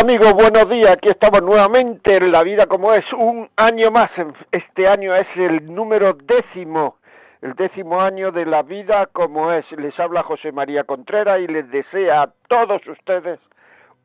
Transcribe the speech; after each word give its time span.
Amigos, 0.00 0.32
buenos 0.32 0.66
días. 0.70 0.92
Aquí 0.92 1.10
estamos 1.10 1.42
nuevamente 1.42 2.16
en 2.16 2.32
La 2.32 2.42
Vida 2.42 2.66
como 2.66 2.92
es, 2.94 3.04
un 3.12 3.50
año 3.56 3.90
más. 3.90 4.10
Este 4.50 4.88
año 4.88 5.14
es 5.14 5.26
el 5.36 5.74
número 5.74 6.14
décimo, 6.14 6.96
el 7.42 7.54
décimo 7.54 8.00
año 8.00 8.32
de 8.32 8.46
La 8.46 8.62
Vida 8.62 9.06
como 9.12 9.52
es. 9.52 9.70
Les 9.72 9.98
habla 10.00 10.22
José 10.22 10.52
María 10.52 10.84
Contreras 10.84 11.40
y 11.40 11.48
les 11.48 11.70
desea 11.70 12.22
a 12.22 12.32
todos 12.48 12.80
ustedes 12.86 13.40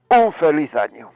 un 0.09 0.33
feliz 0.33 0.73
año. 0.75 1.11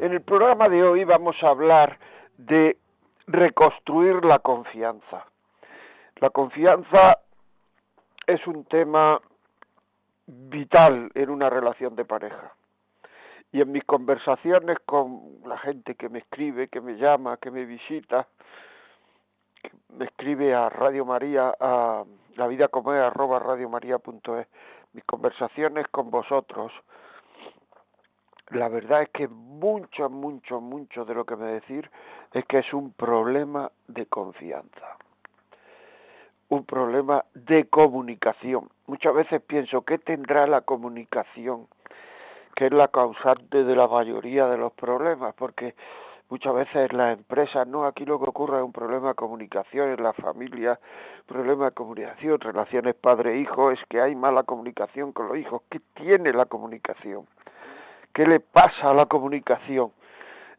En 0.00 0.12
el 0.12 0.22
programa 0.22 0.68
de 0.68 0.82
hoy 0.82 1.04
vamos 1.04 1.36
a 1.42 1.48
hablar 1.48 1.96
de 2.38 2.76
reconstruir 3.28 4.24
la 4.24 4.40
confianza. 4.40 5.26
La 6.16 6.30
confianza 6.30 7.18
es 8.26 8.44
un 8.48 8.64
tema 8.64 9.20
vital 10.28 11.10
en 11.14 11.30
una 11.30 11.48
relación 11.48 11.96
de 11.96 12.04
pareja. 12.04 12.52
Y 13.50 13.62
en 13.62 13.72
mis 13.72 13.84
conversaciones 13.84 14.78
con 14.84 15.40
la 15.46 15.56
gente 15.58 15.94
que 15.94 16.10
me 16.10 16.18
escribe, 16.18 16.68
que 16.68 16.82
me 16.82 16.96
llama, 16.96 17.38
que 17.38 17.50
me 17.50 17.64
visita, 17.64 18.28
que 19.62 19.70
me 19.94 20.04
escribe 20.04 20.54
a 20.54 20.68
Radio 20.68 21.06
María, 21.06 21.54
a 21.58 22.04
la 22.36 22.46
vida 22.46 22.68
como 22.68 22.92
es, 22.92 23.00
arroba 23.00 23.38
radiomaria.es, 23.38 24.46
mis 24.92 25.04
conversaciones 25.04 25.88
con 25.88 26.10
vosotros, 26.10 26.72
la 28.50 28.68
verdad 28.68 29.02
es 29.02 29.08
que 29.10 29.28
mucho, 29.28 30.10
mucho, 30.10 30.60
mucho 30.60 31.04
de 31.04 31.14
lo 31.14 31.24
que 31.24 31.36
me 31.36 31.46
decir 31.46 31.90
es 32.32 32.44
que 32.46 32.58
es 32.58 32.72
un 32.74 32.92
problema 32.92 33.70
de 33.86 34.06
confianza 34.06 34.98
un 36.48 36.64
problema 36.64 37.24
de 37.34 37.66
comunicación. 37.66 38.68
Muchas 38.86 39.14
veces 39.14 39.42
pienso, 39.42 39.82
¿qué 39.82 39.98
tendrá 39.98 40.46
la 40.46 40.62
comunicación? 40.62 41.66
que 42.58 42.66
es 42.66 42.72
la 42.72 42.88
causante 42.88 43.62
de 43.62 43.76
la 43.76 43.86
mayoría 43.86 44.48
de 44.48 44.58
los 44.58 44.72
problemas, 44.72 45.32
porque 45.36 45.76
muchas 46.28 46.52
veces 46.52 46.92
las 46.92 47.16
empresas, 47.16 47.68
no, 47.68 47.86
aquí 47.86 48.04
lo 48.04 48.18
que 48.18 48.28
ocurre 48.28 48.58
es 48.58 48.64
un 48.64 48.72
problema 48.72 49.10
de 49.10 49.14
comunicación 49.14 49.90
en 49.90 50.02
la 50.02 50.12
familia, 50.12 50.80
problema 51.24 51.66
de 51.66 51.70
comunicación, 51.70 52.40
relaciones 52.40 52.96
padre-hijo, 52.96 53.70
es 53.70 53.78
que 53.88 54.00
hay 54.00 54.16
mala 54.16 54.42
comunicación 54.42 55.12
con 55.12 55.28
los 55.28 55.38
hijos. 55.38 55.62
¿Qué 55.70 55.78
tiene 55.94 56.32
la 56.32 56.46
comunicación? 56.46 57.28
¿Qué 58.12 58.26
le 58.26 58.40
pasa 58.40 58.90
a 58.90 58.94
la 58.94 59.06
comunicación? 59.06 59.92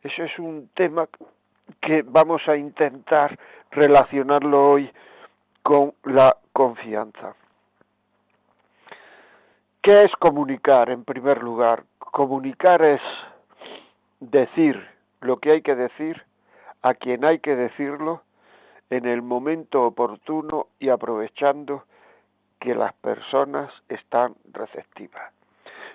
Eso 0.02 0.24
es 0.24 0.40
un 0.40 0.70
tema 0.74 1.10
que 1.82 2.02
vamos 2.04 2.48
a 2.48 2.56
intentar 2.56 3.38
relacionarlo 3.72 4.62
hoy 4.70 4.90
con 5.70 5.94
la 6.04 6.36
confianza. 6.52 7.36
¿Qué 9.84 10.02
es 10.02 10.12
comunicar 10.16 10.90
en 10.90 11.04
primer 11.04 11.44
lugar? 11.44 11.84
Comunicar 12.00 12.82
es 12.82 13.02
decir 14.20 14.84
lo 15.22 15.38
que 15.38 15.52
hay 15.52 15.62
que 15.62 15.76
decir 15.76 16.24
a 16.82 16.96
quien 16.96 17.24
hay 17.24 17.38
que 17.38 17.56
decirlo 17.56 18.24
en 18.90 19.06
el 19.06 19.22
momento 19.22 19.84
oportuno 19.84 20.70
y 20.80 20.90
aprovechando 20.90 21.84
que 22.60 22.74
las 22.74 22.94
personas 22.94 23.72
están 23.90 24.34
receptivas. 24.52 25.32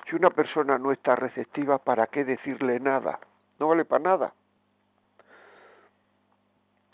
Si 0.09 0.15
una 0.15 0.31
persona 0.31 0.79
no 0.79 0.93
está 0.93 1.17
receptiva, 1.17 1.79
¿para 1.79 2.07
qué 2.07 2.25
decirle 2.25 2.79
nada? 2.79 3.19
No 3.59 3.67
vale 3.67 3.85
para 3.85 4.05
nada. 4.05 4.35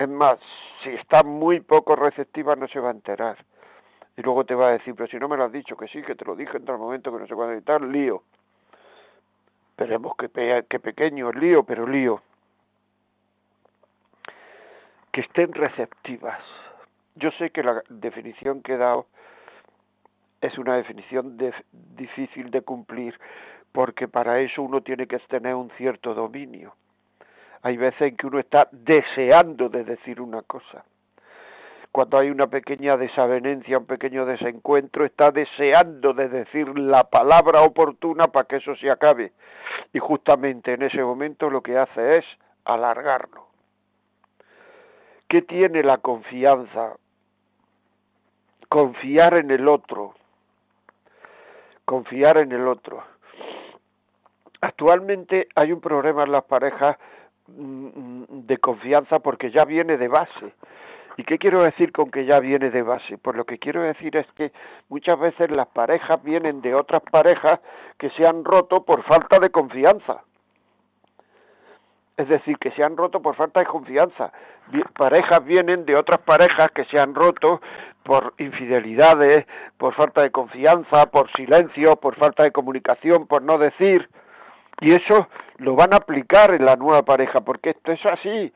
Es 0.00 0.09
más, 0.09 0.38
si 0.83 0.88
está 0.88 1.22
muy 1.22 1.61
poco 1.61 1.94
receptiva 1.94 2.56
no 2.56 2.66
se 2.69 2.81
va 2.81 2.88
a 2.88 2.93
enterar. 2.93 3.37
Y 4.16 4.22
luego 4.22 4.47
te 4.47 4.55
va 4.55 4.69
a 4.69 4.72
decir, 4.72 4.94
pero 4.94 5.06
si 5.09 5.19
no 5.19 5.28
me 5.28 5.37
lo 5.37 5.44
has 5.44 5.53
dicho, 5.53 5.77
que 5.77 5.88
sí, 5.88 6.00
que 6.00 6.15
te 6.15 6.25
lo 6.25 6.34
dije 6.34 6.56
en 6.56 6.65
tal 6.65 6.78
momento, 6.78 7.12
que 7.12 7.19
no 7.19 7.27
sé 7.27 7.34
cuándo 7.34 7.55
y 7.55 7.61
tal, 7.61 7.93
lío. 7.93 8.22
Esperemos 9.72 10.16
que, 10.16 10.65
que 10.66 10.81
pequeño 10.81 11.31
lío, 11.33 11.65
pero 11.65 11.87
lío. 11.87 12.22
Que 15.12 15.21
estén 15.21 15.53
receptivas. 15.53 16.41
Yo 17.16 17.31
sé 17.33 17.50
que 17.50 17.62
la 17.62 17.83
definición 17.91 18.62
que 18.62 18.75
he 18.75 18.78
dado 18.78 19.05
es 20.41 20.56
una 20.56 20.77
definición 20.77 21.37
difícil 21.94 22.50
de 22.50 22.62
cumplir, 22.62 23.21
porque 23.71 24.09
para 24.09 24.41
eso 24.41 24.62
uno 24.62 24.81
tiene 24.81 25.06
que 25.06 25.19
tener 25.19 25.55
un 25.55 25.71
cierto 25.77 26.15
dominio 26.15 26.75
hay 27.62 27.76
veces 27.76 28.00
en 28.03 28.16
que 28.16 28.26
uno 28.26 28.38
está 28.38 28.69
deseando 28.72 29.69
de 29.69 29.84
decir 29.84 30.21
una 30.21 30.43
cosa. 30.43 30.84
Cuando 31.93 32.19
hay 32.19 32.31
una 32.31 32.47
pequeña 32.47 32.97
desavenencia, 32.97 33.78
un 33.78 33.87
pequeño 33.87 34.25
desencuentro, 34.25 35.04
está 35.04 35.31
deseando 35.31 36.12
de 36.12 36.28
decir 36.28 36.78
la 36.78 37.04
palabra 37.04 37.62
oportuna 37.62 38.28
para 38.28 38.47
que 38.47 38.56
eso 38.56 38.76
se 38.76 38.91
acabe. 38.91 39.32
Y 39.93 39.98
justamente 39.98 40.75
en 40.75 40.82
ese 40.82 41.03
momento 41.03 41.50
lo 41.50 41.62
que 41.62 41.76
hace 41.76 42.12
es 42.12 42.25
alargarlo. 42.65 43.48
¿Qué 45.27 45.42
tiene 45.42 45.82
la 45.82 45.98
confianza? 45.98 46.94
Confiar 48.69 49.41
en 49.41 49.50
el 49.50 49.66
otro. 49.69 50.15
Confiar 51.84 52.41
en 52.41 52.53
el 52.53 52.69
otro. 52.69 53.03
Actualmente 54.60 55.48
hay 55.56 55.72
un 55.72 55.81
problema 55.81 56.22
en 56.22 56.32
las 56.32 56.44
parejas 56.44 56.97
de 57.56 58.59
confianza 58.59 59.19
porque 59.19 59.50
ya 59.50 59.65
viene 59.65 59.97
de 59.97 60.09
base. 60.09 60.55
¿Y 61.16 61.25
qué 61.25 61.38
quiero 61.38 61.62
decir 61.62 61.93
con 61.93 62.11
que 62.11 62.25
ya 62.25 62.41
viene 62.41 62.71
de 62.71 62.83
base? 62.83 63.19
Pues 63.19 63.37
lo 63.37 63.44
que 63.44 63.59
quiero 63.59 63.83
decir 63.83 64.16
es 64.16 64.27
que 64.37 64.53
muchas 64.88 65.19
veces 65.19 65.50
las 65.50 65.66
parejas 65.69 66.22
vienen 66.22 66.62
de 66.62 66.75
otras 66.75 67.03
parejas 67.10 67.60
que 67.99 68.10
se 68.10 68.27
han 68.27 68.44
roto 68.44 68.84
por 68.84 69.03
falta 69.03 69.39
de 69.39 69.50
confianza. 69.50 70.22
Es 72.16 72.28
decir, 72.28 72.59
que 72.59 72.71
se 72.72 72.84
han 72.84 72.97
roto 72.97 73.21
por 73.21 73.34
falta 73.34 73.60
de 73.60 73.66
confianza. 73.66 74.33
Parejas 74.97 75.44
vienen 75.44 75.84
de 75.84 75.97
otras 75.97 76.21
parejas 76.21 76.69
que 76.75 76.84
se 76.84 76.99
han 76.99 77.15
roto 77.15 77.60
por 78.03 78.34
infidelidades, 78.39 79.47
por 79.78 79.94
falta 79.94 80.22
de 80.22 80.31
confianza, 80.31 81.06
por 81.10 81.31
silencio, 81.33 81.97
por 81.97 82.16
falta 82.16 82.44
de 82.44 82.53
comunicación, 82.53 83.27
por 83.27 83.43
no 83.43 83.59
decir. 83.59 84.09
Y 84.81 84.93
eso 84.93 85.29
lo 85.59 85.75
van 85.75 85.93
a 85.93 85.99
aplicar 85.99 86.55
en 86.55 86.65
la 86.65 86.77
nueva 86.77 87.03
pareja, 87.03 87.41
porque 87.41 87.71
esto 87.71 87.93
es 87.93 88.01
así. 88.07 88.53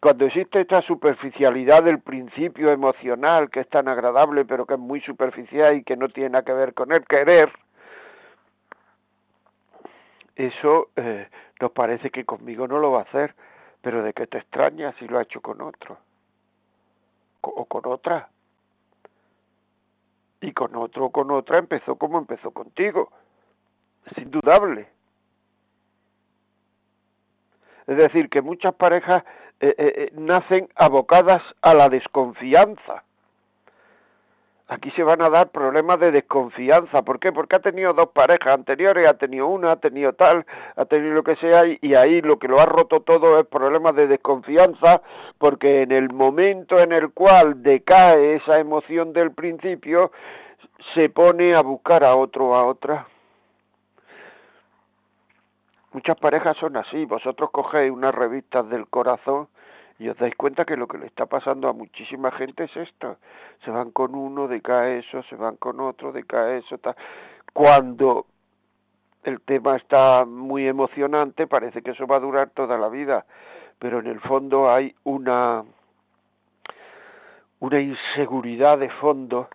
Cuando 0.00 0.26
existe 0.26 0.60
esta 0.60 0.80
superficialidad 0.82 1.82
del 1.82 2.00
principio 2.00 2.70
emocional, 2.70 3.50
que 3.50 3.60
es 3.60 3.68
tan 3.68 3.88
agradable, 3.88 4.44
pero 4.44 4.64
que 4.64 4.74
es 4.74 4.80
muy 4.80 5.00
superficial 5.02 5.76
y 5.76 5.84
que 5.84 5.96
no 5.96 6.08
tiene 6.08 6.30
nada 6.30 6.44
que 6.44 6.52
ver 6.52 6.72
con 6.72 6.92
el 6.92 7.04
querer, 7.04 7.50
eso 10.36 10.88
eh, 10.96 11.28
nos 11.60 11.72
parece 11.72 12.10
que 12.10 12.24
conmigo 12.24 12.66
no 12.66 12.78
lo 12.78 12.92
va 12.92 13.00
a 13.00 13.02
hacer, 13.02 13.34
pero 13.82 14.02
de 14.02 14.14
que 14.14 14.26
te 14.26 14.38
extraña 14.38 14.94
si 14.98 15.06
lo 15.06 15.18
ha 15.18 15.22
hecho 15.22 15.40
con 15.40 15.60
otro 15.60 15.98
o 17.42 17.64
con 17.64 17.86
otra. 17.86 18.28
Y 20.40 20.52
con 20.52 20.74
otro 20.76 21.06
o 21.06 21.12
con 21.12 21.30
otra 21.30 21.58
empezó 21.58 21.96
como 21.96 22.18
empezó 22.18 22.50
contigo. 22.50 23.10
Es 24.06 24.18
indudable. 24.18 24.88
Es 27.90 27.96
decir, 27.96 28.28
que 28.28 28.40
muchas 28.40 28.72
parejas 28.72 29.24
eh, 29.58 29.74
eh, 29.76 29.92
eh, 29.96 30.10
nacen 30.12 30.68
abocadas 30.76 31.42
a 31.60 31.74
la 31.74 31.88
desconfianza. 31.88 33.02
Aquí 34.68 34.92
se 34.92 35.02
van 35.02 35.20
a 35.22 35.28
dar 35.28 35.48
problemas 35.48 35.98
de 35.98 36.12
desconfianza. 36.12 37.02
¿Por 37.02 37.18
qué? 37.18 37.32
Porque 37.32 37.56
ha 37.56 37.58
tenido 37.58 37.92
dos 37.92 38.10
parejas 38.10 38.54
anteriores, 38.54 39.08
ha 39.08 39.14
tenido 39.14 39.48
una, 39.48 39.72
ha 39.72 39.76
tenido 39.80 40.12
tal, 40.12 40.46
ha 40.76 40.84
tenido 40.84 41.14
lo 41.14 41.24
que 41.24 41.34
sea, 41.34 41.62
y, 41.66 41.96
ahí 41.96 42.20
lo 42.22 42.38
que 42.38 42.46
lo 42.46 42.60
ha 42.60 42.66
roto 42.66 43.00
todo 43.00 43.40
es 43.40 43.46
problemas 43.48 43.96
de 43.96 44.06
desconfianza, 44.06 45.02
porque 45.38 45.82
en 45.82 45.90
el 45.90 46.12
momento 46.12 46.78
en 46.78 46.92
el 46.92 47.10
cual 47.12 47.60
decae 47.60 48.36
esa 48.36 48.60
emoción 48.60 49.12
del 49.12 49.32
principio, 49.32 50.12
se 50.94 51.08
pone 51.08 51.56
a 51.56 51.62
buscar 51.62 52.04
a 52.04 52.14
otro 52.14 52.54
a 52.54 52.64
otra. 52.64 53.08
Muchas 55.92 56.16
parejas 56.16 56.56
son 56.58 56.76
así. 56.76 57.04
Vosotros 57.04 57.50
cogéis 57.50 57.90
unas 57.90 58.14
revistas 58.14 58.68
del 58.68 58.86
corazón 58.88 59.48
Y 59.98 60.08
os 60.08 60.16
dais 60.16 60.34
cuenta 60.34 60.64
que 60.64 60.78
lo 60.78 60.88
que 60.88 60.96
le 60.96 61.06
está 61.06 61.26
pasando 61.26 61.68
a 61.68 61.74
muchísima 61.74 62.30
gente 62.30 62.64
es 62.64 62.74
esto. 62.74 63.18
Se 63.64 63.70
van 63.70 63.90
con 63.90 64.14
uno, 64.14 64.48
decae 64.48 65.00
eso, 65.00 65.22
se 65.24 65.36
van 65.36 65.56
con 65.56 65.78
otro, 65.78 66.10
decae 66.10 66.58
eso. 66.58 66.80
Cuando 67.52 68.24
el 69.24 69.42
tema 69.42 69.76
está 69.76 70.24
muy 70.24 70.66
emocionante, 70.66 71.46
parece 71.46 71.82
que 71.82 71.90
eso 71.90 72.06
va 72.06 72.16
a 72.16 72.20
durar 72.20 72.48
toda 72.48 72.78
la 72.78 72.88
vida, 72.88 73.26
pero 73.78 74.00
en 74.00 74.06
el 74.06 74.20
fondo 74.20 74.72
hay 74.72 74.94
una 75.04 75.64
una 77.58 77.78
inseguridad 77.78 78.78
de 78.78 78.88
fondo, 78.88 79.48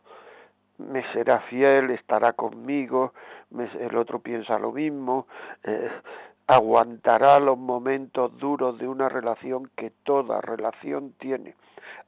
me 0.77 1.01
será 1.11 1.39
fiel, 1.41 1.89
estará 1.89 2.33
conmigo, 2.33 3.13
el 3.51 3.97
otro 3.97 4.19
piensa 4.19 4.59
lo 4.59 4.71
mismo, 4.71 5.27
eh, 5.63 5.89
aguantará 6.47 7.39
los 7.39 7.57
momentos 7.57 8.37
duros 8.37 8.77
de 8.77 8.87
una 8.87 9.09
relación 9.09 9.69
que 9.75 9.91
toda 10.03 10.41
relación 10.41 11.13
tiene. 11.19 11.55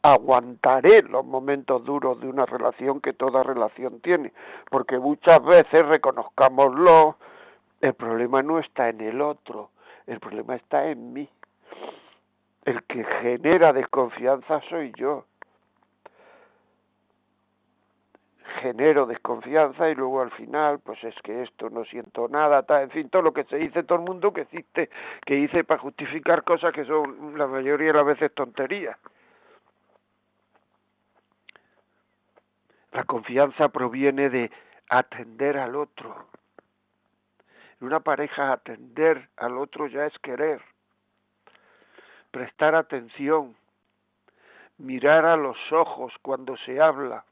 Aguantaré 0.01 1.01
los 1.03 1.25
momentos 1.25 1.83
duros 1.83 2.19
de 2.19 2.27
una 2.27 2.45
relación 2.45 3.01
que 3.01 3.13
toda 3.13 3.43
relación 3.43 3.99
tiene, 4.01 4.31
porque 4.69 4.99
muchas 4.99 5.43
veces, 5.43 5.83
reconozcámoslo, 5.83 7.17
el 7.81 7.93
problema 7.93 8.41
no 8.41 8.59
está 8.59 8.89
en 8.89 9.01
el 9.01 9.21
otro, 9.21 9.71
el 10.05 10.19
problema 10.19 10.55
está 10.55 10.87
en 10.87 11.13
mí. 11.13 11.29
El 12.65 12.83
que 12.83 13.03
genera 13.21 13.71
desconfianza 13.71 14.61
soy 14.69 14.91
yo. 14.97 15.25
Genero 18.57 19.06
desconfianza 19.06 19.89
y 19.89 19.95
luego 19.95 20.21
al 20.21 20.31
final, 20.31 20.80
pues 20.80 21.04
es 21.04 21.15
que 21.24 21.44
esto 21.44 21.69
no 21.69 21.86
siento 21.86 22.27
nada, 22.27 22.63
tal, 22.63 22.83
en 22.83 22.89
fin, 22.92 23.09
todo 23.09 23.21
lo 23.21 23.33
que 23.33 23.44
se 23.45 23.57
dice 23.57 23.83
todo 23.83 24.00
el 24.00 24.06
mundo 24.06 24.33
que 24.33 24.42
existe, 24.42 24.89
que 25.25 25.36
dice 25.36 25.63
para 25.63 25.80
justificar 25.80 26.44
cosas 26.44 26.74
que 26.74 26.86
son 26.86 27.38
la 27.38 27.48
mayoría 27.48 27.88
de 27.88 27.94
las 27.94 28.06
veces 28.06 28.33
tonterías. 28.33 28.98
La 32.92 33.04
confianza 33.04 33.69
proviene 33.69 34.30
de 34.30 34.51
atender 34.89 35.57
al 35.57 35.75
otro. 35.75 36.27
En 37.80 37.88
una 37.88 38.00
pareja 38.00 38.51
atender 38.51 39.30
al 39.38 39.57
otro 39.57 39.88
ya 39.88 40.06
es 40.06 40.18
querer, 40.19 40.62
prestar 42.31 42.74
atención, 42.74 43.56
mirar 44.77 45.25
a 45.25 45.38
los 45.38 45.57
ojos 45.71 46.13
cuando 46.21 46.57
se 46.57 46.81
habla, 46.81 47.24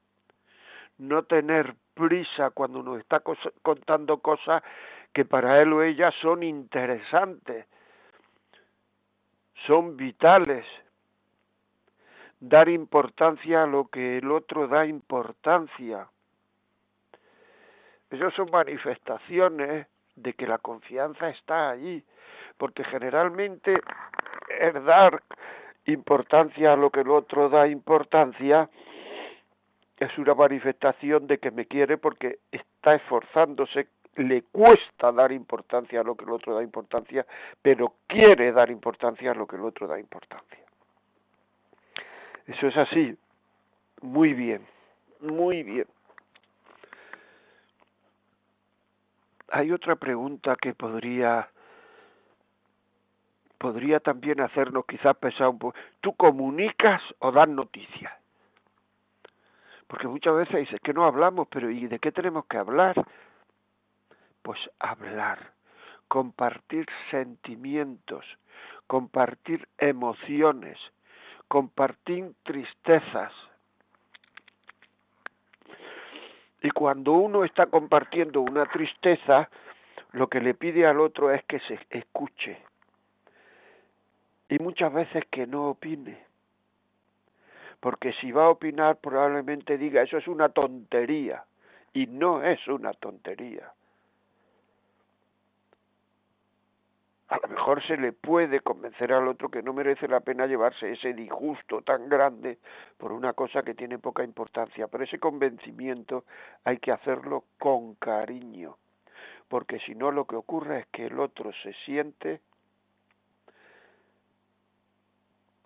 no 0.98 1.24
tener 1.24 1.76
prisa 1.94 2.52
cuando 2.52 2.84
nos 2.84 3.00
está 3.00 3.22
contando 3.62 4.20
cosas 4.20 4.64
que 5.14 5.26
para 5.26 5.62
él 5.62 5.74
o 5.74 5.82
ella 5.82 6.12
son 6.22 6.44
interesantes, 6.44 7.66
son 9.66 9.96
vitales. 9.98 10.66
Dar 12.40 12.68
importancia 12.70 13.64
a 13.64 13.68
lo 13.68 13.88
que 13.88 14.18
el 14.18 14.30
otro 14.30 14.68
da 14.68 14.86
importancia. 14.86 16.08
Esas 18.12 18.34
son 18.34 18.52
manifestaciones 18.52 19.88
de 20.16 20.34
que 20.34 20.46
la 20.46 20.58
confianza 20.58 21.30
está 21.30 21.70
allí, 21.70 22.04
porque 22.58 22.84
generalmente 22.84 23.74
el 24.60 24.86
dar 24.86 25.24
importancia 25.86 26.74
a 26.74 26.76
lo 26.76 26.90
que 26.90 27.02
el 27.02 27.10
otro 27.10 27.50
da 27.50 27.68
importancia 27.68 28.70
es 29.98 30.18
una 30.18 30.34
manifestación 30.34 31.28
de 31.28 31.38
que 31.38 31.52
me 31.52 31.66
quiere 31.66 31.98
porque 31.98 32.40
está 32.52 32.96
esforzándose, 32.96 33.88
le 34.16 34.44
cuesta 34.44 35.12
dar 35.12 35.32
importancia 35.32 36.02
a 36.02 36.04
lo 36.04 36.16
que 36.16 36.26
el 36.26 36.32
otro 36.32 36.56
da 36.56 36.64
importancia, 36.64 37.26
pero 37.62 37.94
quiere 38.08 38.52
dar 38.52 38.70
importancia 38.70 39.32
a 39.32 39.36
lo 39.36 39.48
que 39.48 39.56
el 39.56 39.64
otro 39.64 39.88
da 39.88 40.00
importancia. 40.00 40.60
Eso 42.48 42.68
es 42.68 42.78
así, 42.78 43.18
muy 44.02 44.34
bien, 44.34 44.66
muy 45.20 45.64
bien. 45.64 45.88
Hay 49.50 49.72
otra 49.72 49.96
pregunta 49.96 50.56
que 50.56 50.74
podría 50.74 51.50
podría 53.58 54.00
también 54.00 54.42
hacernos 54.42 54.86
quizás 54.86 55.16
pensar 55.18 55.48
un 55.48 55.60
poco. 55.60 55.78
¿Tú 56.02 56.14
comunicas 56.14 57.02
o 57.20 57.32
das 57.32 57.48
noticias? 57.48 58.14
Porque 59.88 60.08
muchas 60.08 60.36
veces 60.36 60.56
dices 60.56 60.80
que 60.82 60.94
no 60.94 61.06
hablamos, 61.06 61.48
pero 61.50 61.70
¿y 61.70 61.88
de 61.88 62.00
qué 62.00 62.12
tenemos 62.12 62.46
que 62.46 62.58
hablar? 62.58 63.06
Pues 64.42 64.60
hablar, 64.80 65.52
compartir 66.08 66.88
sentimientos, 67.12 68.26
compartir 68.88 69.68
emociones, 69.78 70.78
compartir 71.48 72.34
tristezas. 72.44 73.32
Y 76.62 76.72
cuando 76.72 77.14
uno 77.14 77.44
está 77.44 77.68
compartiendo 77.68 78.42
una 78.42 78.66
tristeza, 78.66 79.50
lo 80.14 80.28
que 80.28 80.40
le 80.40 80.56
pide 80.56 80.88
al 80.88 81.00
otro 81.00 81.32
es 81.32 81.44
que 81.46 81.60
se 81.60 81.80
escuche. 81.92 82.60
Y 84.50 84.58
muchas 84.60 84.92
veces 84.92 85.26
que 85.30 85.46
no 85.46 85.70
opine 85.70 86.25
porque 87.86 88.14
si 88.14 88.32
va 88.32 88.46
a 88.46 88.50
opinar 88.50 88.98
probablemente 88.98 89.78
diga 89.78 90.02
eso 90.02 90.18
es 90.18 90.28
una 90.28 90.50
tontería 90.50 91.46
y 91.94 92.08
no 92.08 92.42
es 92.42 92.68
una 92.68 92.94
tontería. 92.94 93.72
A 97.28 97.38
lo 97.38 97.48
mejor 97.48 97.86
se 97.86 97.96
le 97.96 98.12
puede 98.12 98.62
convencer 98.62 99.14
al 99.14 99.28
otro 99.28 99.52
que 99.52 99.62
no 99.62 99.72
merece 99.72 100.08
la 100.08 100.22
pena 100.22 100.48
llevarse 100.48 100.94
ese 100.94 101.14
disgusto 101.14 101.84
tan 101.84 102.10
grande 102.10 102.58
por 102.98 103.12
una 103.12 103.34
cosa 103.34 103.62
que 103.62 103.76
tiene 103.76 104.00
poca 104.00 104.24
importancia, 104.24 104.88
pero 104.88 105.04
ese 105.04 105.20
convencimiento 105.20 106.26
hay 106.64 106.80
que 106.80 106.92
hacerlo 106.92 107.44
con 107.60 107.94
cariño, 107.94 108.78
porque 109.48 109.78
si 109.82 109.94
no 109.94 110.10
lo 110.10 110.26
que 110.26 110.38
ocurre 110.38 110.80
es 110.80 110.88
que 110.88 111.06
el 111.06 111.20
otro 111.20 111.52
se 111.62 111.72
siente 111.86 112.42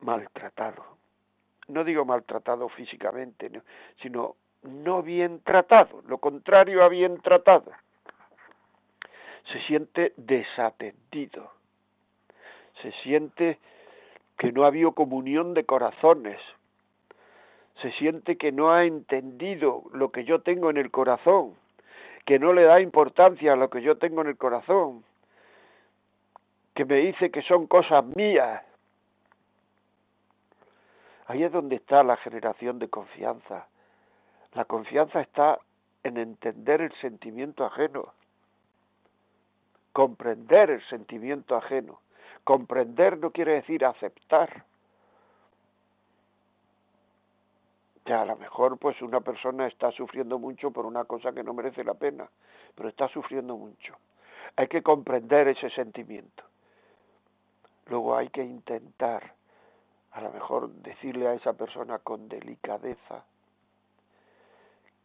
maltratado 0.01 0.98
no 1.69 1.83
digo 1.83 2.05
maltratado 2.05 2.67
físicamente, 2.69 3.49
sino 4.01 4.35
no 4.63 5.01
bien 5.01 5.41
tratado, 5.41 6.01
lo 6.07 6.17
contrario 6.17 6.83
a 6.83 6.89
bien 6.89 7.21
tratado. 7.21 7.71
Se 9.51 9.61
siente 9.61 10.13
desatendido, 10.17 11.51
se 12.81 12.91
siente 13.03 13.59
que 14.37 14.51
no 14.51 14.63
ha 14.63 14.67
habido 14.67 14.91
comunión 14.91 15.53
de 15.53 15.65
corazones, 15.65 16.39
se 17.81 17.91
siente 17.93 18.37
que 18.37 18.51
no 18.51 18.71
ha 18.71 18.85
entendido 18.85 19.83
lo 19.93 20.11
que 20.11 20.25
yo 20.25 20.41
tengo 20.41 20.69
en 20.69 20.77
el 20.77 20.91
corazón, 20.91 21.55
que 22.25 22.39
no 22.39 22.53
le 22.53 22.63
da 22.63 22.81
importancia 22.81 23.53
a 23.53 23.55
lo 23.55 23.69
que 23.69 23.81
yo 23.81 23.97
tengo 23.97 24.21
en 24.21 24.27
el 24.27 24.37
corazón, 24.37 25.03
que 26.75 26.85
me 26.85 26.97
dice 26.97 27.31
que 27.31 27.41
son 27.41 27.67
cosas 27.67 28.05
mías, 28.05 28.63
Ahí 31.29 31.43
es 31.43 31.51
donde 31.51 31.75
está 31.75 32.01
la 32.01 32.17
generación 32.17 32.79
de 32.79 32.89
confianza. 32.89 33.67
La 34.53 34.65
confianza 34.65 35.21
está 35.21 35.59
en 36.01 36.17
entender 36.17 36.81
el 36.81 36.91
sentimiento 36.93 37.63
ajeno, 37.63 38.13
comprender 39.93 40.71
el 40.71 40.81
sentimiento 40.87 41.55
ajeno. 41.55 41.99
Comprender 42.43 43.19
no 43.19 43.29
quiere 43.29 43.53
decir 43.53 43.85
aceptar. 43.85 44.65
Ya 48.07 48.23
a 48.23 48.25
lo 48.25 48.35
mejor 48.37 48.79
pues 48.79 48.99
una 49.03 49.21
persona 49.21 49.67
está 49.67 49.91
sufriendo 49.91 50.39
mucho 50.39 50.71
por 50.71 50.87
una 50.87 51.05
cosa 51.05 51.31
que 51.31 51.43
no 51.43 51.53
merece 51.53 51.83
la 51.83 51.93
pena, 51.93 52.27
pero 52.73 52.89
está 52.89 53.07
sufriendo 53.07 53.55
mucho. 53.55 53.95
Hay 54.55 54.67
que 54.67 54.81
comprender 54.81 55.47
ese 55.49 55.69
sentimiento. 55.69 56.43
Luego 57.85 58.17
hay 58.17 58.29
que 58.29 58.43
intentar 58.43 59.37
a 60.19 60.21
lo 60.21 60.31
mejor 60.31 60.69
decirle 60.69 61.29
a 61.29 61.33
esa 61.33 61.53
persona 61.53 61.99
con 61.99 62.27
delicadeza 62.27 63.23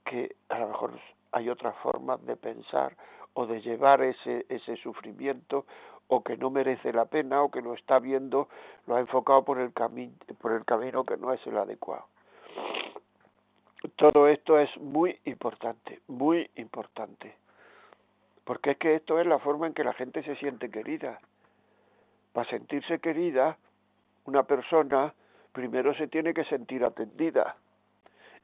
que 0.04 0.34
a 0.48 0.58
lo 0.58 0.68
mejor 0.68 0.98
hay 1.30 1.48
otras 1.48 1.76
formas 1.76 2.20
de 2.26 2.34
pensar 2.34 2.96
o 3.34 3.46
de 3.46 3.60
llevar 3.60 4.02
ese, 4.02 4.44
ese 4.48 4.76
sufrimiento 4.76 5.66
o 6.08 6.24
que 6.24 6.36
no 6.36 6.50
merece 6.50 6.92
la 6.92 7.04
pena 7.04 7.42
o 7.42 7.50
que 7.50 7.62
lo 7.62 7.74
está 7.74 8.00
viendo, 8.00 8.48
lo 8.88 8.96
ha 8.96 9.00
enfocado 9.00 9.44
por 9.44 9.60
el, 9.60 9.70
por 9.70 10.52
el 10.52 10.64
camino 10.64 11.04
que 11.04 11.16
no 11.16 11.32
es 11.32 11.46
el 11.46 11.58
adecuado. 11.58 12.06
Todo 13.94 14.26
esto 14.26 14.58
es 14.58 14.76
muy 14.78 15.16
importante, 15.26 16.00
muy 16.08 16.50
importante. 16.56 17.36
Porque 18.42 18.72
es 18.72 18.78
que 18.78 18.96
esto 18.96 19.20
es 19.20 19.26
la 19.28 19.38
forma 19.38 19.68
en 19.68 19.74
que 19.74 19.84
la 19.84 19.94
gente 19.94 20.24
se 20.24 20.34
siente 20.36 20.70
querida. 20.70 21.20
Para 22.32 22.50
sentirse 22.50 22.98
querida, 22.98 23.56
una 24.24 24.42
persona 24.44 25.12
primero 25.52 25.94
se 25.94 26.08
tiene 26.08 26.34
que 26.34 26.44
sentir 26.44 26.84
atendida. 26.84 27.56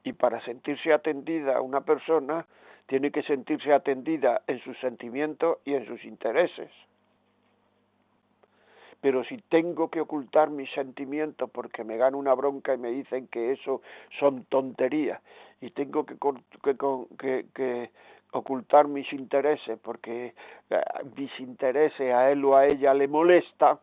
Y 0.02 0.12
para 0.12 0.42
sentirse 0.44 0.92
atendida 0.92 1.60
una 1.60 1.82
persona 1.82 2.46
tiene 2.86 3.10
que 3.10 3.22
sentirse 3.22 3.72
atendida 3.72 4.42
en 4.46 4.60
sus 4.60 4.78
sentimientos 4.78 5.58
y 5.64 5.74
en 5.74 5.86
sus 5.86 6.04
intereses. 6.04 6.70
pero 9.00 9.24
si 9.24 9.38
tengo 9.48 9.88
que 9.88 10.00
ocultar 10.00 10.50
mis 10.50 10.70
sentimientos 10.72 11.50
porque 11.50 11.84
me 11.84 11.96
gano 11.96 12.18
una 12.18 12.34
bronca 12.34 12.74
y 12.74 12.78
me 12.78 12.90
dicen 12.90 13.28
que 13.28 13.52
eso 13.52 13.80
son 14.18 14.44
tonterías 14.44 15.20
y 15.60 15.70
tengo 15.70 16.04
que, 16.04 16.16
que, 17.18 17.46
que, 17.54 17.90
ocultar 18.32 18.86
mis 18.86 19.12
intereses 19.12 19.78
porque 19.82 20.34
eh, 20.70 20.80
mis 21.16 21.30
intereses 21.40 22.14
a 22.14 22.30
él 22.30 22.44
o 22.44 22.56
a 22.56 22.66
ella 22.66 22.94
le 22.94 23.08
molesta, 23.08 23.80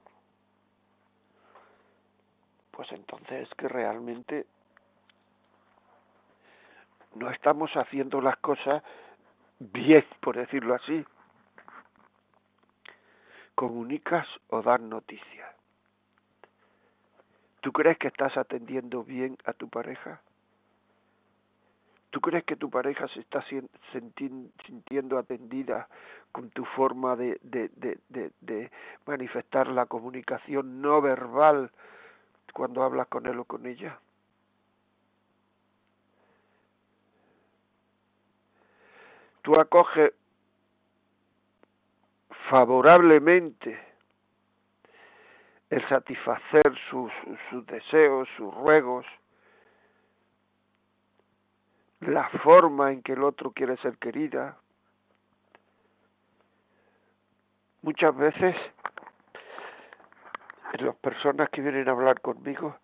pues 2.78 2.92
entonces 2.92 3.50
es 3.50 3.56
que 3.56 3.68
realmente 3.68 4.46
no 7.16 7.32
estamos 7.32 7.72
haciendo 7.72 8.22
las 8.22 8.38
cosas 8.38 8.84
bien, 9.58 10.06
por 10.22 10.38
decirlo 10.38 10.76
así. 10.76 11.04
Comunicas 13.56 14.28
o 14.50 14.62
das 14.62 14.80
noticias. 14.80 15.50
¿Tú 17.62 17.72
crees 17.72 17.98
que 17.98 18.10
estás 18.10 18.38
atendiendo 18.38 19.04
bien 19.04 19.40
a 19.46 19.54
tu 19.54 19.68
pareja? 19.70 20.22
¿Tú 22.12 22.22
crees 22.22 22.44
que 22.44 22.58
tu 22.58 22.70
pareja 22.70 23.08
se 23.08 23.22
está 23.22 23.44
sintiendo 24.62 25.18
atendida 25.18 25.88
con 26.32 26.52
tu 26.52 26.64
forma 26.64 27.16
de, 27.16 27.40
de, 27.42 28.72
manifestar 29.08 29.68
la 29.68 29.88
comunicación 29.88 30.80
no 30.80 31.02
verbal 31.02 31.72
cuando 32.58 32.82
hablas 32.82 33.08
con 33.08 33.28
él 33.28 33.38
o 33.38 33.46
con 33.46 33.68
ella? 33.68 34.00
Tú 39.44 39.60
acoges 39.60 40.12
favorablemente 42.50 43.80
el 45.70 45.88
satisfacer 45.88 46.76
sus, 46.90 47.12
sus 47.52 47.64
deseos, 47.68 48.28
sus 48.36 48.52
ruegos, 48.52 49.06
la 52.00 52.28
forma 52.42 52.92
en 52.92 53.04
que 53.04 53.14
el 53.14 53.24
otro 53.24 53.52
quiere 53.52 53.78
ser 53.78 54.00
querida. 54.00 54.58
Muchas 57.84 58.18
veces 58.18 58.56
las 60.82 60.96
personas 60.96 61.50
que 61.50 61.62
vienen 61.62 61.88
a 61.88 61.92
hablar 61.92 62.22
conmigo, 62.22 62.78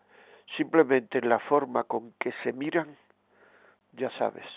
simplemente 0.57 1.19
en 1.19 1.29
la 1.29 1.39
forma 1.39 1.83
con 1.83 2.13
que 2.13 2.31
se 2.43 2.53
miran, 2.53 2.95
ya 3.93 4.09
sabes, 4.17 4.47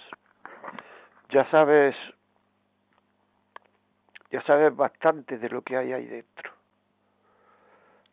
ya 1.31 1.49
sabes 1.50 1.95
ya 4.31 4.43
sabes 4.43 4.75
bastante 4.75 5.38
de 5.38 5.49
lo 5.49 5.62
que 5.62 5.76
hay 5.76 5.93
ahí 5.93 6.07
dentro. 6.07 6.52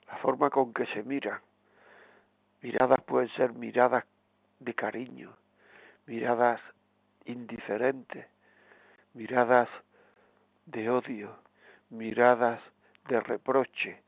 La 0.07 0.17
forma 0.17 0.49
con 0.49 0.73
que 0.73 0.85
se 0.87 1.03
mira. 1.03 1.41
Miradas 2.61 3.01
pueden 3.03 3.29
ser 3.29 3.53
miradas 3.53 4.05
de 4.59 4.73
cariño, 4.73 5.33
miradas 6.05 6.61
indiferentes, 7.25 8.27
miradas 9.13 9.67
de 10.65 10.89
odio, 10.89 11.35
miradas 11.89 12.61
de 13.09 13.19
reproche, 13.19 14.02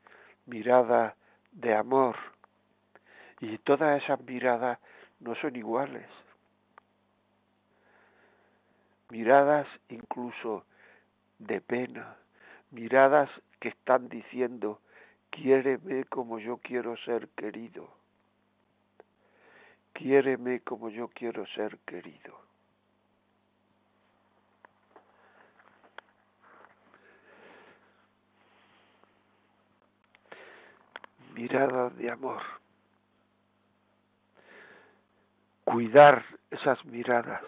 miradas 0.46 1.14
de 1.52 1.74
amor. 1.74 2.16
Y 3.40 3.58
todas 3.58 4.02
esas 4.02 4.20
miradas 4.22 4.78
no 5.20 5.34
son 5.36 5.56
iguales. 5.56 6.06
Miradas 9.10 9.66
incluso 9.88 10.64
de 11.38 11.60
pena, 11.60 12.16
miradas 12.70 13.30
que 13.60 13.68
están 13.68 14.08
diciendo, 14.08 14.80
quiéreme 15.30 16.04
como 16.04 16.38
yo 16.38 16.58
quiero 16.58 16.96
ser 16.98 17.28
querido, 17.28 17.88
quiéreme 19.92 20.60
como 20.60 20.88
yo 20.88 21.08
quiero 21.08 21.46
ser 21.48 21.78
querido. 21.86 22.45
Miradas 31.36 31.96
de 31.96 32.10
amor. 32.10 32.42
Cuidar 35.64 36.24
esas 36.50 36.84
miradas 36.86 37.42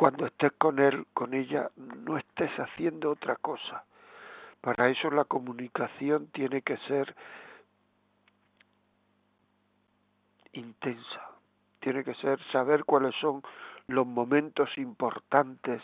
cuando 0.00 0.24
estés 0.24 0.52
con 0.52 0.78
él, 0.78 1.06
con 1.12 1.34
ella, 1.34 1.70
no 1.76 2.16
estés 2.16 2.50
haciendo 2.58 3.10
otra 3.10 3.36
cosa. 3.36 3.84
Para 4.62 4.88
eso 4.88 5.10
la 5.10 5.26
comunicación 5.26 6.28
tiene 6.28 6.62
que 6.62 6.78
ser 6.88 7.14
intensa, 10.54 11.20
tiene 11.80 12.02
que 12.02 12.14
ser 12.14 12.40
saber 12.50 12.86
cuáles 12.86 13.14
son 13.16 13.42
los 13.88 14.06
momentos 14.06 14.70
importantes, 14.78 15.82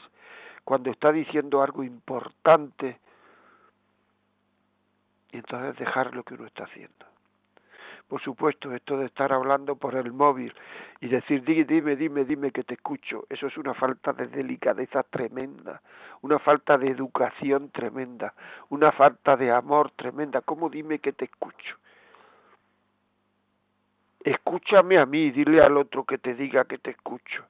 cuando 0.65 0.91
está 0.91 1.13
diciendo 1.13 1.63
algo 1.63 1.85
importante, 1.85 2.99
y 5.33 5.39
entonces 5.39 5.77
dejar 5.77 6.15
lo 6.15 6.23
que 6.23 6.35
uno 6.35 6.47
está 6.47 6.65
haciendo. 6.65 7.07
Por 8.09 8.23
supuesto, 8.23 8.73
esto 8.73 8.97
de 8.99 9.07
estar 9.07 9.33
hablando 9.33 9.75
por 9.75 9.97
el 9.97 10.13
móvil 10.13 10.55
y 11.01 11.09
decir 11.09 11.43
dime, 11.43 11.97
dime, 11.97 12.25
dime 12.25 12.53
que 12.53 12.63
te 12.63 12.75
escucho, 12.75 13.27
eso 13.29 13.49
es 13.49 13.57
una 13.57 13.75
falta 13.75 14.13
de 14.13 14.29
delicadeza 14.29 15.03
tremenda, 15.03 15.83
una 16.23 16.39
falta 16.39 16.79
de 16.79 16.89
educación 16.89 17.71
tremenda, 17.71 18.33
una 18.69 18.93
falta 18.93 19.37
de 19.37 19.51
amor 19.51 19.91
tremenda. 19.97 20.41
¿Cómo 20.43 20.71
dime 20.71 21.01
que 21.01 21.13
te 21.13 21.25
escucho? 21.25 21.77
Escúchame 24.21 24.99
a 24.99 25.07
mí, 25.07 25.33
dile 25.33 25.61
al 25.61 25.77
otro 25.77 26.05
que 26.05 26.19
te 26.19 26.35
diga 26.35 26.65
que 26.65 26.79
te 26.79 26.91
escucho. 26.91 27.45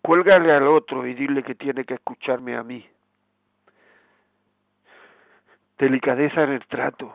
Cuélgale 0.00 0.52
al 0.52 0.66
otro 0.66 1.06
y 1.06 1.14
dile 1.14 1.42
que 1.42 1.54
tiene 1.54 1.84
que 1.84 1.94
escucharme 1.94 2.56
a 2.56 2.62
mí. 2.62 2.86
Delicadeza 5.82 6.44
en 6.44 6.52
el 6.52 6.64
trato. 6.68 7.12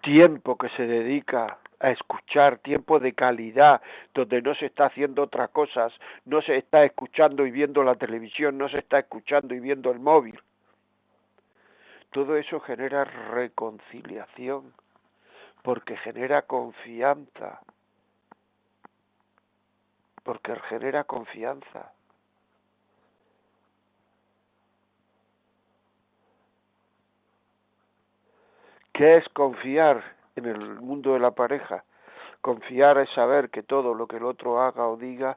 tiempo 0.00 0.56
que 0.56 0.70
se 0.70 0.86
dedica 0.86 1.58
a 1.78 1.90
escuchar, 1.90 2.56
tiempo 2.60 2.98
de 3.00 3.12
calidad, 3.12 3.82
donde 4.14 4.40
no 4.40 4.54
se 4.54 4.64
está 4.64 4.86
haciendo 4.86 5.24
otras 5.24 5.50
cosas, 5.50 5.92
no 6.24 6.40
se 6.40 6.56
está 6.56 6.84
escuchando 6.84 7.44
y 7.44 7.50
viendo 7.50 7.82
la 7.82 7.96
televisión, 7.96 8.56
no 8.56 8.70
se 8.70 8.78
está 8.78 9.00
escuchando 9.00 9.54
y 9.54 9.60
viendo 9.60 9.90
el 9.90 9.98
móvil. 9.98 10.40
Todo 12.12 12.38
eso 12.38 12.58
genera 12.60 13.04
reconciliación, 13.04 14.72
porque 15.62 15.98
genera 15.98 16.42
confianza, 16.42 17.60
porque 20.22 20.56
genera 20.70 21.04
confianza. 21.04 21.92
¿Qué 28.96 29.12
es 29.12 29.28
confiar 29.28 30.02
en 30.36 30.46
el 30.46 30.80
mundo 30.80 31.12
de 31.12 31.18
la 31.18 31.32
pareja? 31.32 31.84
Confiar 32.40 32.96
es 32.96 33.10
saber 33.10 33.50
que 33.50 33.62
todo 33.62 33.92
lo 33.92 34.06
que 34.06 34.16
el 34.16 34.24
otro 34.24 34.62
haga 34.62 34.88
o 34.88 34.96
diga 34.96 35.36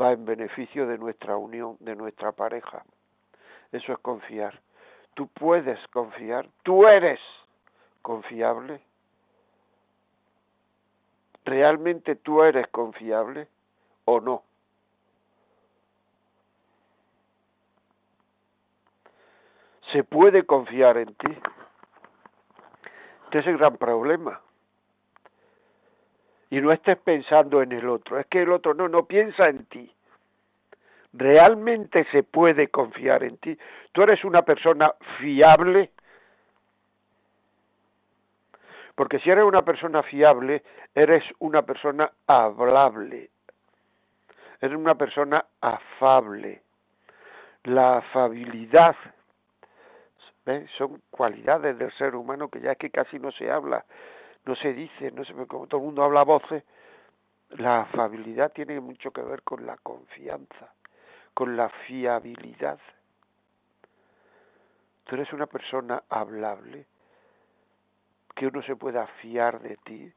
va 0.00 0.12
en 0.12 0.24
beneficio 0.24 0.86
de 0.86 0.96
nuestra 0.96 1.36
unión, 1.36 1.76
de 1.80 1.96
nuestra 1.96 2.30
pareja. 2.30 2.84
Eso 3.72 3.92
es 3.92 3.98
confiar. 3.98 4.60
Tú 5.14 5.26
puedes 5.26 5.84
confiar, 5.88 6.48
tú 6.62 6.86
eres 6.86 7.18
confiable. 8.00 8.80
¿Realmente 11.44 12.14
tú 12.14 12.44
eres 12.44 12.68
confiable 12.68 13.48
o 14.04 14.20
no? 14.20 14.44
¿Se 19.90 20.04
puede 20.04 20.46
confiar 20.46 20.96
en 20.98 21.12
ti? 21.16 21.36
Este 23.30 23.38
es 23.38 23.46
el 23.46 23.58
gran 23.58 23.76
problema. 23.76 24.40
Y 26.50 26.60
no 26.60 26.72
estés 26.72 26.98
pensando 26.98 27.62
en 27.62 27.70
el 27.70 27.88
otro. 27.88 28.18
Es 28.18 28.26
que 28.26 28.42
el 28.42 28.50
otro 28.50 28.74
no, 28.74 28.88
no 28.88 29.04
piensa 29.04 29.44
en 29.44 29.66
ti. 29.66 29.88
¿Realmente 31.12 32.08
se 32.10 32.24
puede 32.24 32.70
confiar 32.70 33.22
en 33.22 33.36
ti? 33.36 33.56
¿Tú 33.92 34.02
eres 34.02 34.24
una 34.24 34.42
persona 34.42 34.92
fiable? 35.20 35.92
Porque 38.96 39.20
si 39.20 39.30
eres 39.30 39.44
una 39.44 39.62
persona 39.62 40.02
fiable, 40.02 40.64
eres 40.92 41.22
una 41.38 41.62
persona 41.62 42.10
hablable. 42.26 43.30
Eres 44.60 44.76
una 44.76 44.96
persona 44.96 45.44
afable. 45.60 46.62
La 47.62 47.98
afabilidad 47.98 48.96
son 50.78 51.02
cualidades 51.10 51.78
del 51.78 51.92
ser 51.92 52.14
humano 52.14 52.48
que 52.48 52.60
ya 52.60 52.72
es 52.72 52.78
que 52.78 52.90
casi 52.90 53.18
no 53.18 53.30
se 53.32 53.50
habla, 53.50 53.84
no 54.44 54.56
se 54.56 54.72
dice, 54.72 55.10
no 55.12 55.24
se 55.24 55.34
como 55.46 55.66
todo 55.66 55.80
el 55.80 55.86
mundo 55.86 56.02
habla 56.02 56.22
voces. 56.24 56.64
La 57.50 57.82
afabilidad 57.82 58.52
tiene 58.52 58.80
mucho 58.80 59.10
que 59.10 59.22
ver 59.22 59.42
con 59.42 59.66
la 59.66 59.76
confianza, 59.78 60.72
con 61.34 61.56
la 61.56 61.68
fiabilidad. 61.68 62.78
Tú 65.04 65.16
eres 65.16 65.32
una 65.32 65.46
persona 65.46 66.02
hablable, 66.08 66.86
que 68.36 68.46
uno 68.46 68.62
se 68.62 68.76
pueda 68.76 69.06
fiar 69.20 69.60
de 69.60 69.76
ti, 69.78 70.12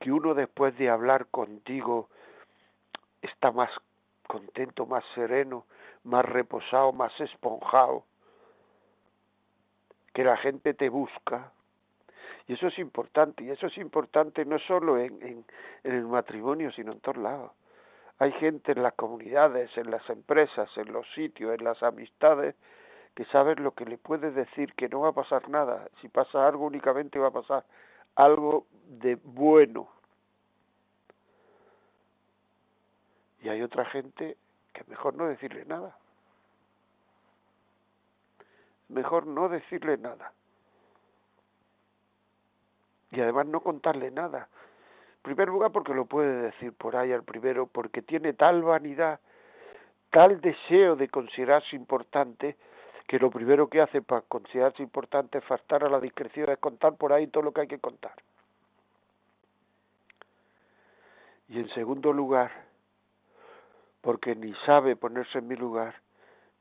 que 0.00 0.10
uno 0.10 0.34
después 0.34 0.76
de 0.78 0.88
hablar 0.88 1.26
contigo 1.26 2.08
está 3.20 3.52
más 3.52 3.70
contento, 4.26 4.86
más 4.86 5.04
sereno, 5.14 5.66
más 6.04 6.24
reposado, 6.24 6.92
más 6.92 7.12
esponjado, 7.20 8.04
que 10.12 10.24
la 10.24 10.36
gente 10.36 10.74
te 10.74 10.88
busca. 10.88 11.52
Y 12.46 12.54
eso 12.54 12.66
es 12.66 12.78
importante, 12.78 13.44
y 13.44 13.50
eso 13.50 13.66
es 13.66 13.78
importante 13.78 14.44
no 14.44 14.58
solo 14.58 14.98
en, 14.98 15.22
en, 15.22 15.44
en 15.84 15.94
el 15.94 16.06
matrimonio, 16.06 16.72
sino 16.72 16.92
en 16.92 17.00
todos 17.00 17.18
lados. 17.18 17.52
Hay 18.18 18.32
gente 18.32 18.72
en 18.72 18.82
las 18.82 18.94
comunidades, 18.94 19.76
en 19.78 19.90
las 19.90 20.08
empresas, 20.10 20.68
en 20.76 20.92
los 20.92 21.06
sitios, 21.14 21.54
en 21.58 21.64
las 21.64 21.82
amistades, 21.82 22.54
que 23.14 23.24
saben 23.26 23.62
lo 23.62 23.72
que 23.72 23.84
le 23.84 23.98
puede 23.98 24.30
decir 24.30 24.74
que 24.74 24.88
no 24.88 25.00
va 25.00 25.08
a 25.08 25.12
pasar 25.12 25.48
nada. 25.48 25.88
Si 26.00 26.08
pasa 26.08 26.46
algo, 26.46 26.66
únicamente 26.66 27.18
va 27.18 27.28
a 27.28 27.32
pasar 27.32 27.64
algo 28.16 28.66
de 28.88 29.16
bueno. 29.16 29.88
Y 33.42 33.48
hay 33.48 33.62
otra 33.62 33.84
gente 33.86 34.36
que 34.72 34.84
mejor 34.84 35.14
no 35.14 35.26
decirle 35.26 35.64
nada. 35.64 35.96
Mejor 38.90 39.26
no 39.26 39.48
decirle 39.48 39.96
nada. 39.96 40.32
Y 43.12 43.20
además 43.20 43.46
no 43.46 43.60
contarle 43.60 44.10
nada. 44.10 44.48
En 45.16 45.22
primer 45.22 45.48
lugar 45.48 45.72
porque 45.72 45.94
lo 45.94 46.06
puede 46.06 46.42
decir 46.42 46.72
por 46.72 46.96
ahí 46.96 47.12
al 47.12 47.24
primero, 47.24 47.66
porque 47.66 48.02
tiene 48.02 48.32
tal 48.32 48.62
vanidad, 48.62 49.20
tal 50.10 50.40
deseo 50.40 50.96
de 50.96 51.08
considerarse 51.08 51.76
importante, 51.76 52.56
que 53.06 53.18
lo 53.18 53.30
primero 53.30 53.68
que 53.68 53.80
hace 53.80 54.02
para 54.02 54.22
considerarse 54.22 54.82
importante 54.82 55.38
es 55.38 55.44
faltar 55.44 55.84
a 55.84 55.88
la 55.88 56.00
discreción, 56.00 56.48
es 56.50 56.58
contar 56.58 56.94
por 56.94 57.12
ahí 57.12 57.26
todo 57.26 57.42
lo 57.42 57.52
que 57.52 57.62
hay 57.62 57.68
que 57.68 57.80
contar. 57.80 58.14
Y 61.48 61.58
en 61.58 61.68
segundo 61.70 62.12
lugar, 62.12 62.52
porque 64.00 64.36
ni 64.36 64.54
sabe 64.66 64.94
ponerse 64.94 65.38
en 65.38 65.48
mi 65.48 65.56
lugar, 65.56 65.96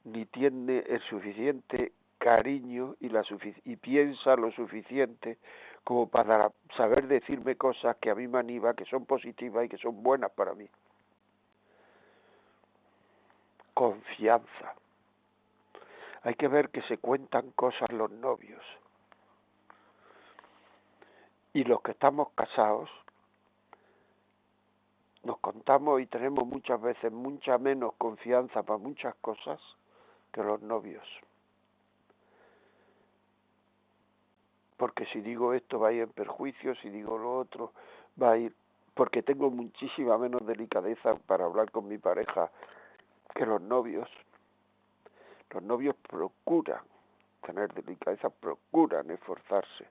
ni 0.03 0.25
tiene 0.25 0.79
el 0.79 1.01
suficiente 1.03 1.93
cariño 2.19 2.95
y, 2.99 3.09
la 3.09 3.23
y 3.65 3.75
piensa 3.77 4.35
lo 4.35 4.51
suficiente 4.51 5.39
como 5.83 6.07
para 6.07 6.51
saber 6.77 7.07
decirme 7.07 7.55
cosas 7.55 7.95
que 7.97 8.11
a 8.11 8.15
mí 8.15 8.27
me 8.27 8.39
animan, 8.39 8.75
que 8.75 8.85
son 8.85 9.05
positivas 9.05 9.65
y 9.65 9.69
que 9.69 9.77
son 9.77 10.03
buenas 10.03 10.29
para 10.31 10.53
mí. 10.53 10.69
Confianza. 13.73 14.75
Hay 16.23 16.35
que 16.35 16.49
ver 16.49 16.69
que 16.69 16.81
se 16.83 16.97
cuentan 16.97 17.51
cosas 17.51 17.89
los 17.91 18.11
novios. 18.11 18.61
Y 21.53 21.63
los 21.63 21.81
que 21.81 21.91
estamos 21.91 22.29
casados, 22.35 22.89
nos 25.23 25.39
contamos 25.39 26.01
y 26.01 26.05
tenemos 26.05 26.45
muchas 26.45 26.79
veces 26.81 27.11
mucha 27.11 27.57
menos 27.57 27.93
confianza 27.97 28.63
para 28.63 28.77
muchas 28.77 29.15
cosas 29.15 29.59
que 30.31 30.43
los 30.43 30.61
novios. 30.61 31.07
Porque 34.79 35.05
si 35.07 35.21
digo 35.21 35.53
esto 35.53 35.77
va 35.77 35.89
a 35.89 35.91
ir 35.91 36.01
en 36.01 36.09
perjuicio, 36.09 36.73
si 36.77 36.89
digo 36.89 37.19
lo 37.19 37.37
otro 37.37 37.73
va 38.19 38.31
a 38.31 38.37
ir 38.37 38.55
porque 38.95 39.21
tengo 39.21 39.51
muchísima 39.51 40.17
menos 40.17 40.43
delicadeza 40.45 41.13
para 41.27 41.45
hablar 41.45 41.69
con 41.69 41.87
mi 41.87 41.99
pareja 41.99 42.49
que 43.35 43.45
los 43.45 43.61
novios. 43.61 44.09
Los 45.51 45.61
novios 45.61 45.95
procuran 45.97 46.81
tener 47.45 47.71
delicadeza, 47.73 48.31
procuran 48.31 49.11
esforzarse, 49.11 49.85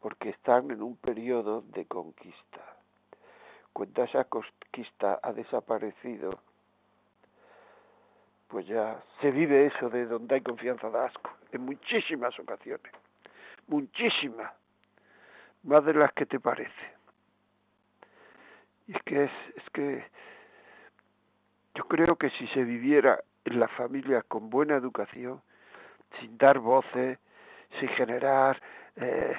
porque 0.00 0.28
están 0.28 0.70
en 0.70 0.82
un 0.82 0.96
periodo 0.96 1.62
de 1.62 1.86
conquista 1.86 2.76
cuando 3.76 4.04
esa 4.04 4.24
conquista 4.24 5.20
ha 5.22 5.34
desaparecido, 5.34 6.30
pues 8.48 8.66
ya 8.66 9.02
se 9.20 9.30
vive 9.30 9.66
eso 9.66 9.90
de 9.90 10.06
donde 10.06 10.36
hay 10.36 10.40
confianza 10.40 10.88
de 10.88 10.98
asco, 10.98 11.30
en 11.56 11.62
muchísimas 11.62 12.38
ocasiones, 12.38 12.92
muchísimas, 13.66 14.52
más 15.64 15.84
de 15.84 15.94
las 15.94 16.12
que 16.12 16.26
te 16.26 16.38
parece. 16.38 16.96
Y 18.86 18.96
es 18.96 19.02
que 19.02 19.24
es, 19.24 19.30
es 19.56 19.70
que 19.72 20.04
yo 21.74 21.84
creo 21.84 22.16
que 22.16 22.30
si 22.30 22.46
se 22.48 22.62
viviera 22.62 23.20
en 23.44 23.60
las 23.60 23.70
familias 23.72 24.24
con 24.28 24.48
buena 24.48 24.76
educación, 24.76 25.42
sin 26.20 26.38
dar 26.38 26.58
voces, 26.58 27.18
sin 27.80 27.88
generar, 27.90 28.60
eh, 28.96 29.36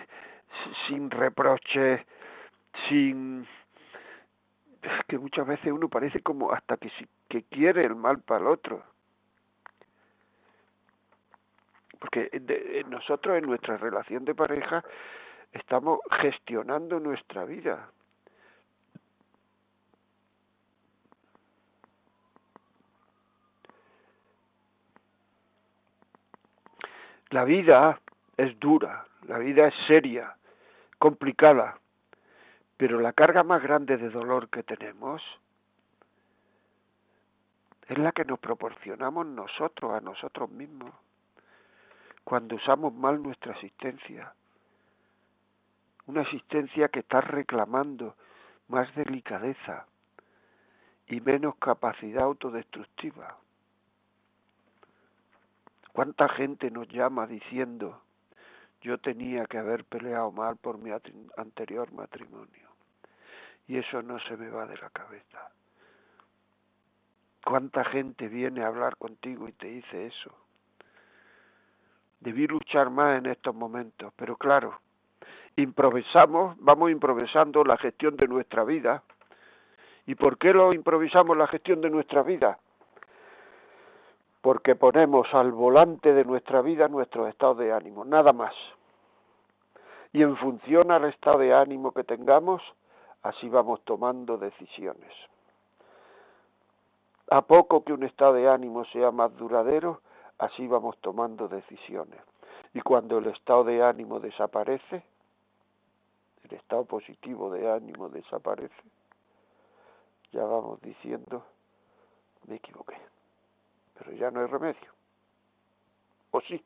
sin 0.88 1.10
reproches, 1.10 2.02
sin 2.88 3.48
que 5.08 5.18
muchas 5.18 5.48
veces 5.48 5.72
uno 5.72 5.90
parece 5.90 6.22
como 6.22 6.52
hasta 6.52 6.78
que, 6.78 6.92
que 7.30 7.44
quiere 7.44 7.86
el 7.86 7.96
mal 7.96 8.20
para 8.20 8.42
el 8.42 8.48
otro. 8.48 8.84
Porque 12.00 12.30
nosotros 12.90 13.38
en 13.38 13.46
nuestra 13.46 13.78
relación 13.78 14.26
de 14.26 14.36
pareja 14.36 14.84
estamos 15.52 16.00
gestionando 16.22 17.00
nuestra 17.00 17.46
vida. 17.46 17.90
La 27.30 27.44
vida 27.44 28.00
es 28.38 28.58
dura, 28.60 29.06
la 29.24 29.38
vida 29.38 29.68
es 29.68 29.76
seria, 29.88 30.36
complicada. 30.98 31.78
Pero 32.78 33.02
la 33.02 33.12
carga 33.12 33.44
más 33.44 33.62
grande 33.62 33.98
de 33.98 34.10
dolor 34.10 34.50
que 34.50 34.64
tenemos 34.64 35.22
es 37.88 37.98
la 37.98 38.12
que 38.12 38.24
nos 38.24 38.40
proporcionamos 38.40 39.26
nosotros 39.26 39.94
a 39.94 40.00
nosotros 40.00 40.50
mismos 40.52 40.94
cuando 42.28 42.58
usamos 42.58 42.94
mal 42.94 43.24
nuestra 43.24 43.54
existencia. 43.54 44.34
Una 46.08 46.24
existencia 46.24 46.90
que 46.90 47.00
está 47.00 47.22
reclamando 47.22 48.18
más 48.68 48.94
delicadeza 48.96 49.86
y 51.08 51.22
menos 51.22 51.56
capacidad 51.56 52.24
autodestructiva. 52.24 53.38
¿Cuánta 55.94 56.28
gente 56.28 56.70
nos 56.70 56.90
llama 56.90 57.28
diciendo 57.28 58.02
yo 58.82 58.98
tenía 58.98 59.46
que 59.46 59.60
haber 59.60 59.86
peleado 59.86 60.30
mal 60.34 60.58
por 60.58 60.80
mi 60.80 60.92
anterior 61.38 61.94
matrimonio? 61.94 62.68
y 63.70 63.78
eso 63.78 64.02
no 64.02 64.20
se 64.20 64.36
me 64.36 64.50
va 64.50 64.66
de 64.66 64.78
la 64.78 64.90
cabeza. 64.90 65.52
¿Cuánta 67.46 67.86
gente 67.86 68.28
viene 68.28 68.63
a 68.63 68.68
hablar 68.68 68.98
contigo 68.98 69.48
y 69.48 69.54
te 69.54 69.68
dice 69.68 70.08
eso? 70.08 70.47
Debí 72.20 72.48
luchar 72.48 72.90
más 72.90 73.20
en 73.20 73.28
estos 73.28 73.54
momentos, 73.54 74.12
pero 74.16 74.36
claro, 74.38 74.80
improvisamos, 75.56 76.56
vamos 76.60 76.92
improvisando 76.92 77.64
la 77.64 77.78
gestión 77.78 78.16
de 78.16 78.28
nuestra 78.28 78.64
vida. 78.64 79.04
¿Y 80.06 80.16
por 80.16 80.38
qué 80.38 80.54
lo 80.54 80.74
improvisamos 80.74 81.36
la 81.36 81.48
gestión 81.48 81.82
de 81.82 81.90
nuestra 81.90 82.24
vida? 82.24 82.58
Porque 84.42 84.76
ponemos 84.76 85.28
al 85.34 85.52
volante 85.52 86.14
de 86.14 86.24
nuestra 86.24 86.62
vida 86.62 86.88
nuestro 86.88 87.28
estado 87.28 87.56
de 87.56 87.74
ánimo, 87.74 88.06
nada 88.06 88.34
más. 88.34 88.54
Y 90.14 90.22
en 90.24 90.38
función 90.38 90.92
al 90.92 91.06
estado 91.06 91.40
de 91.40 91.54
ánimo 91.54 91.92
que 91.92 92.04
tengamos, 92.04 92.62
así 93.24 93.50
vamos 93.50 93.82
tomando 93.84 94.38
decisiones. 94.38 95.12
A 97.30 97.42
poco 97.42 97.84
que 97.84 97.92
un 97.92 98.04
estado 98.04 98.34
de 98.34 98.48
ánimo 98.48 98.86
sea 98.86 99.12
más 99.12 99.36
duradero, 99.36 100.02
así 100.39 100.67
vamos 100.67 100.97
tomando 101.00 101.47
decisiones. 101.47 102.19
Y 102.73 102.82
cuando 102.82 103.17
el 103.17 103.28
estado 103.28 103.63
de 103.63 103.84
ánimo 103.84 104.19
desaparece, 104.19 105.04
el 106.43 106.54
estado 106.54 106.86
positivo 106.86 107.52
de 107.52 107.71
ánimo 107.71 108.10
desaparece, 108.10 108.84
ya 110.32 110.43
vamos 110.43 110.82
diciendo, 110.82 111.45
me 112.47 112.56
equivoqué, 112.56 112.97
pero 113.97 114.12
ya 114.13 114.32
no 114.32 114.41
hay 114.41 114.47
remedio. 114.47 114.91
O 116.32 116.41
sí, 116.41 116.63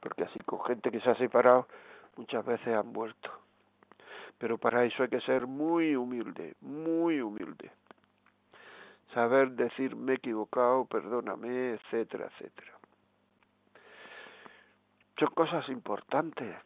porque 0.00 0.24
así 0.24 0.38
con 0.40 0.62
gente 0.64 0.90
que 0.90 1.00
se 1.00 1.10
ha 1.10 1.14
separado, 1.16 1.66
muchas 2.16 2.44
veces 2.44 2.74
han 2.74 2.92
vuelto 2.92 3.42
pero 4.42 4.58
para 4.58 4.84
eso 4.84 5.04
hay 5.04 5.08
que 5.08 5.20
ser 5.20 5.46
muy 5.46 5.94
humilde, 5.94 6.56
muy 6.62 7.20
humilde. 7.20 7.70
Saber 9.14 9.50
decir 9.52 9.94
me 9.96 10.12
he 10.12 10.16
equivocado, 10.16 10.84
perdóname, 10.86 11.74
etcétera, 11.74 12.26
etcétera. 12.26 12.72
Son 15.18 15.28
cosas 15.34 15.68
importantes. 15.68 16.56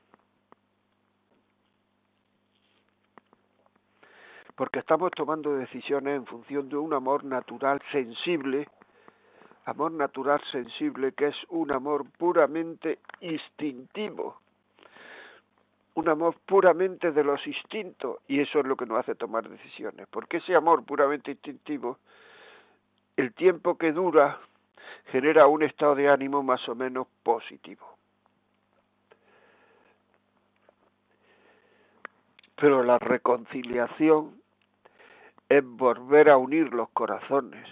porque 4.57 4.79
estamos 4.79 5.11
tomando 5.13 5.55
decisiones 5.55 6.17
en 6.17 6.27
función 6.27 6.69
de 6.69 6.77
un 6.77 6.95
amor 6.95 7.25
natural 7.25 7.81
sensible, 7.93 8.67
amor 9.67 9.93
natural 9.93 10.41
sensible 10.51 11.13
que 11.13 11.29
es 11.29 11.37
un 11.51 11.71
amor 11.73 12.07
puramente 12.19 12.99
instintivo, 13.21 14.41
un 15.95 16.09
amor 16.09 16.37
puramente 16.47 17.13
de 17.13 17.23
los 17.23 17.47
instintos 17.47 18.19
y 18.29 18.41
eso 18.41 18.61
es 18.61 18.67
lo 18.67 18.77
que 18.77 18.87
nos 18.87 18.99
hace 18.99 19.15
tomar 19.15 19.47
decisiones, 19.49 20.07
porque 20.11 20.39
ese 20.39 20.57
amor 20.57 20.85
puramente 20.85 21.33
instintivo, 21.33 21.99
el 23.17 23.33
tiempo 23.33 23.79
que 23.79 23.93
dura, 23.93 24.39
genera 25.07 25.47
un 25.47 25.63
estado 25.63 25.95
de 25.95 26.09
ánimo 26.09 26.43
más 26.43 26.69
o 26.69 26.75
menos 26.75 27.07
positivo. 27.23 27.97
Pero 32.57 32.83
la 32.83 32.99
reconciliación 32.99 34.41
es 35.49 35.65
volver 35.65 36.31
a 36.31 36.37
unir 36.37 36.73
los 36.73 36.89
corazones. 36.91 37.69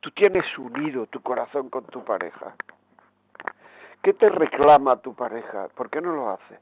Tú 0.00 0.10
tienes 0.12 0.46
unido 0.56 1.06
tu 1.06 1.20
corazón 1.20 1.68
con 1.68 1.84
tu 1.86 2.04
pareja. 2.04 2.54
¿Qué 4.02 4.12
te 4.12 4.28
reclama 4.28 4.96
tu 4.96 5.14
pareja? 5.14 5.68
¿Por 5.68 5.90
qué 5.90 6.00
no 6.00 6.12
lo 6.12 6.30
hace? 6.30 6.60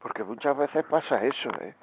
Porque 0.00 0.24
muchas 0.24 0.56
veces 0.56 0.84
pasa 0.86 1.22
eso, 1.24 1.50
¿eh? 1.60 1.74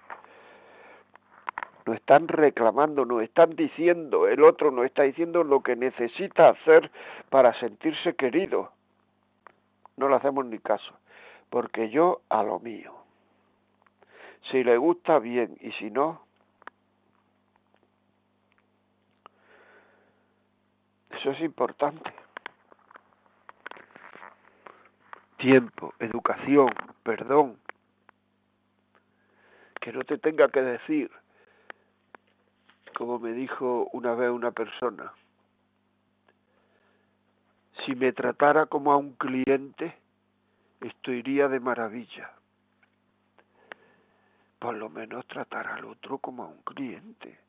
Nos 1.89 1.97
están 1.97 2.27
reclamando, 2.27 3.03
nos 3.03 3.23
están 3.23 3.55
diciendo, 3.55 4.27
el 4.27 4.43
otro 4.43 4.69
nos 4.69 4.85
está 4.85 5.01
diciendo 5.01 5.43
lo 5.43 5.63
que 5.63 5.75
necesita 5.75 6.49
hacer 6.49 6.91
para 7.31 7.59
sentirse 7.59 8.13
querido. 8.13 8.71
No 9.97 10.07
le 10.07 10.17
hacemos 10.17 10.45
ni 10.45 10.59
caso, 10.59 10.93
porque 11.49 11.89
yo 11.89 12.21
a 12.29 12.43
lo 12.43 12.59
mío. 12.59 12.93
Si 14.51 14.63
le 14.63 14.77
gusta, 14.77 15.17
bien, 15.17 15.57
y 15.61 15.71
si 15.71 15.89
no, 15.89 16.21
eso 21.09 21.31
es 21.31 21.41
importante. 21.41 22.13
Tiempo, 25.37 25.95
educación, 25.97 26.69
perdón. 27.01 27.57
Que 29.81 29.91
no 29.91 30.03
te 30.03 30.19
tenga 30.19 30.49
que 30.49 30.61
decir, 30.61 31.09
como 32.99 33.17
me 33.17 33.31
dijo 33.31 33.89
una 33.93 34.13
vez 34.13 34.29
una 34.29 34.51
persona, 34.51 35.11
si 37.85 37.95
me 37.95 38.11
tratara 38.11 38.65
como 38.65 38.91
a 38.91 38.97
un 38.97 39.13
cliente, 39.13 39.95
esto 40.81 41.11
iría 41.11 41.47
de 41.47 41.59
maravilla 41.61 42.29
por 44.59 44.75
lo 44.75 44.89
menos 44.89 45.25
tratar 45.27 45.67
al 45.67 45.85
otro 45.85 46.17
como 46.17 46.43
a 46.43 46.47
un 46.47 46.61
cliente. 46.63 47.39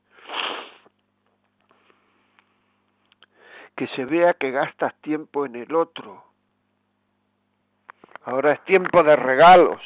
Que 3.75 3.89
se 3.89 4.05
vea 4.05 4.35
que 4.35 4.53
gastas 4.53 4.95
tiempo 5.01 5.45
en 5.45 5.57
el 5.57 5.75
otro. 5.75 6.25
Ahora 8.23 8.53
es 8.53 8.65
tiempo 8.65 9.03
de 9.03 9.17
regalos. 9.17 9.83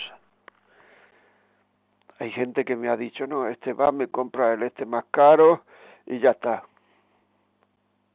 Hay 2.25 2.33
gente 2.33 2.65
que 2.65 2.75
me 2.75 2.89
ha 2.89 2.97
dicho, 2.97 3.27
no, 3.27 3.49
este 3.49 3.73
va, 3.73 3.93
me 3.93 4.09
compra 4.09 4.55
el 4.55 4.63
este 4.63 4.87
más 4.87 5.05
caro 5.11 5.65
y 6.07 6.19
ya 6.19 6.31
está. 6.31 6.65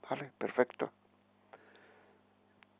Vale, 0.09 0.31
perfecto 0.37 0.91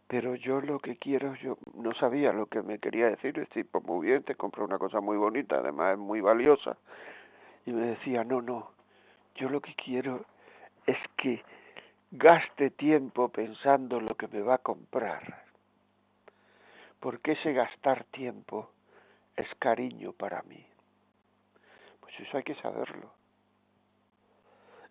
pero 0.10 0.34
yo 0.34 0.60
lo 0.60 0.80
que 0.80 0.98
quiero, 0.98 1.36
yo 1.36 1.60
no 1.76 1.94
sabía 1.94 2.34
lo 2.34 2.48
que 2.48 2.64
me 2.64 2.80
quería 2.80 3.12
decir, 3.12 3.38
es 3.38 3.48
tipo, 3.50 3.80
muy 3.82 4.08
bien, 4.08 4.24
te 4.24 4.34
compro 4.34 4.66
una 4.66 4.80
cosa 4.80 5.00
muy 5.02 5.18
bonita, 5.18 5.58
además 5.58 5.94
es 5.94 6.00
muy 6.00 6.20
valiosa. 6.20 6.78
Y 7.68 7.72
me 7.72 7.86
decía, 7.90 8.24
no, 8.24 8.42
no, 8.42 8.72
yo 9.36 9.50
lo 9.50 9.62
que 9.62 9.76
quiero 9.76 10.26
es 10.88 10.98
que 11.16 11.44
gaste 12.10 12.72
tiempo 12.72 13.30
pensando 13.30 14.02
lo 14.02 14.16
que 14.16 14.28
me 14.30 14.42
va 14.42 14.56
a 14.56 14.58
comprar. 14.58 15.44
Porque 17.00 17.34
ese 17.34 17.54
gastar 17.54 18.04
tiempo 18.06 18.72
es 19.36 19.48
cariño 19.60 20.14
para 20.14 20.42
mí. 20.42 20.66
Eso 22.20 22.38
hay 22.38 22.44
que 22.44 22.56
saberlo. 22.56 23.12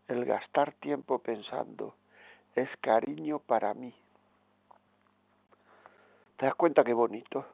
El 0.08 0.24
gastar 0.24 0.72
tiempo 0.72 1.18
pensando 1.18 1.94
es 2.54 2.68
cariño 2.80 3.38
para 3.38 3.74
mí. 3.74 3.94
¿Te 6.38 6.46
das 6.46 6.54
cuenta 6.54 6.84
qué 6.84 6.94
bonito? 6.94 7.44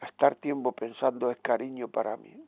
Gastar 0.00 0.36
tiempo 0.36 0.72
pensando 0.72 1.30
es 1.30 1.38
cariño 1.38 1.88
para 1.88 2.16
mí. 2.16 2.46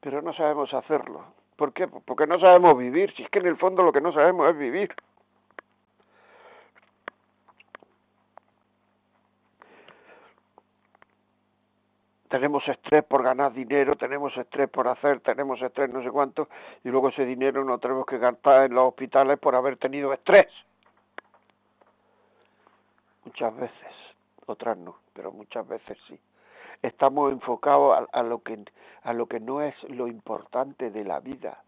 Pero 0.00 0.22
no 0.22 0.32
sabemos 0.34 0.72
hacerlo. 0.72 1.24
¿Por 1.56 1.72
qué? 1.72 1.88
Porque 1.88 2.26
no 2.26 2.38
sabemos 2.38 2.76
vivir. 2.76 3.12
Si 3.16 3.22
es 3.22 3.30
que 3.30 3.38
en 3.38 3.46
el 3.46 3.56
fondo 3.56 3.82
lo 3.82 3.92
que 3.92 4.00
no 4.00 4.12
sabemos 4.12 4.50
es 4.50 4.58
vivir. 4.58 4.94
Tenemos 12.34 12.66
estrés 12.66 13.04
por 13.04 13.22
ganar 13.22 13.52
dinero, 13.52 13.94
tenemos 13.94 14.36
estrés 14.36 14.68
por 14.68 14.88
hacer, 14.88 15.20
tenemos 15.20 15.62
estrés 15.62 15.88
no 15.88 16.02
sé 16.02 16.10
cuánto, 16.10 16.48
y 16.82 16.88
luego 16.88 17.10
ese 17.10 17.24
dinero 17.24 17.62
no 17.62 17.78
tenemos 17.78 18.04
que 18.06 18.18
gastar 18.18 18.64
en 18.64 18.74
los 18.74 18.88
hospitales 18.88 19.38
por 19.38 19.54
haber 19.54 19.76
tenido 19.76 20.12
estrés. 20.12 20.48
Muchas 23.24 23.56
veces, 23.56 23.94
otras 24.46 24.76
no, 24.76 24.96
pero 25.12 25.30
muchas 25.30 25.68
veces 25.68 25.96
sí. 26.08 26.18
Estamos 26.82 27.30
enfocados 27.30 28.08
a, 28.12 28.18
a 28.18 28.24
lo 28.24 28.42
que 28.42 28.64
a 29.04 29.12
lo 29.12 29.26
que 29.26 29.38
no 29.38 29.62
es 29.62 29.80
lo 29.84 30.08
importante 30.08 30.90
de 30.90 31.04
la 31.04 31.20
vida. 31.20 31.62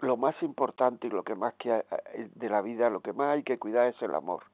Lo 0.00 0.16
más 0.16 0.42
importante 0.42 1.08
y 1.08 1.10
lo 1.10 1.24
que 1.24 1.34
más 1.34 1.52
que 1.58 1.84
de 2.36 2.48
la 2.48 2.62
vida, 2.62 2.88
lo 2.88 3.00
que 3.00 3.12
más 3.12 3.34
hay 3.34 3.42
que 3.42 3.58
cuidar 3.58 3.88
es 3.88 4.00
el 4.00 4.14
amor 4.14 4.44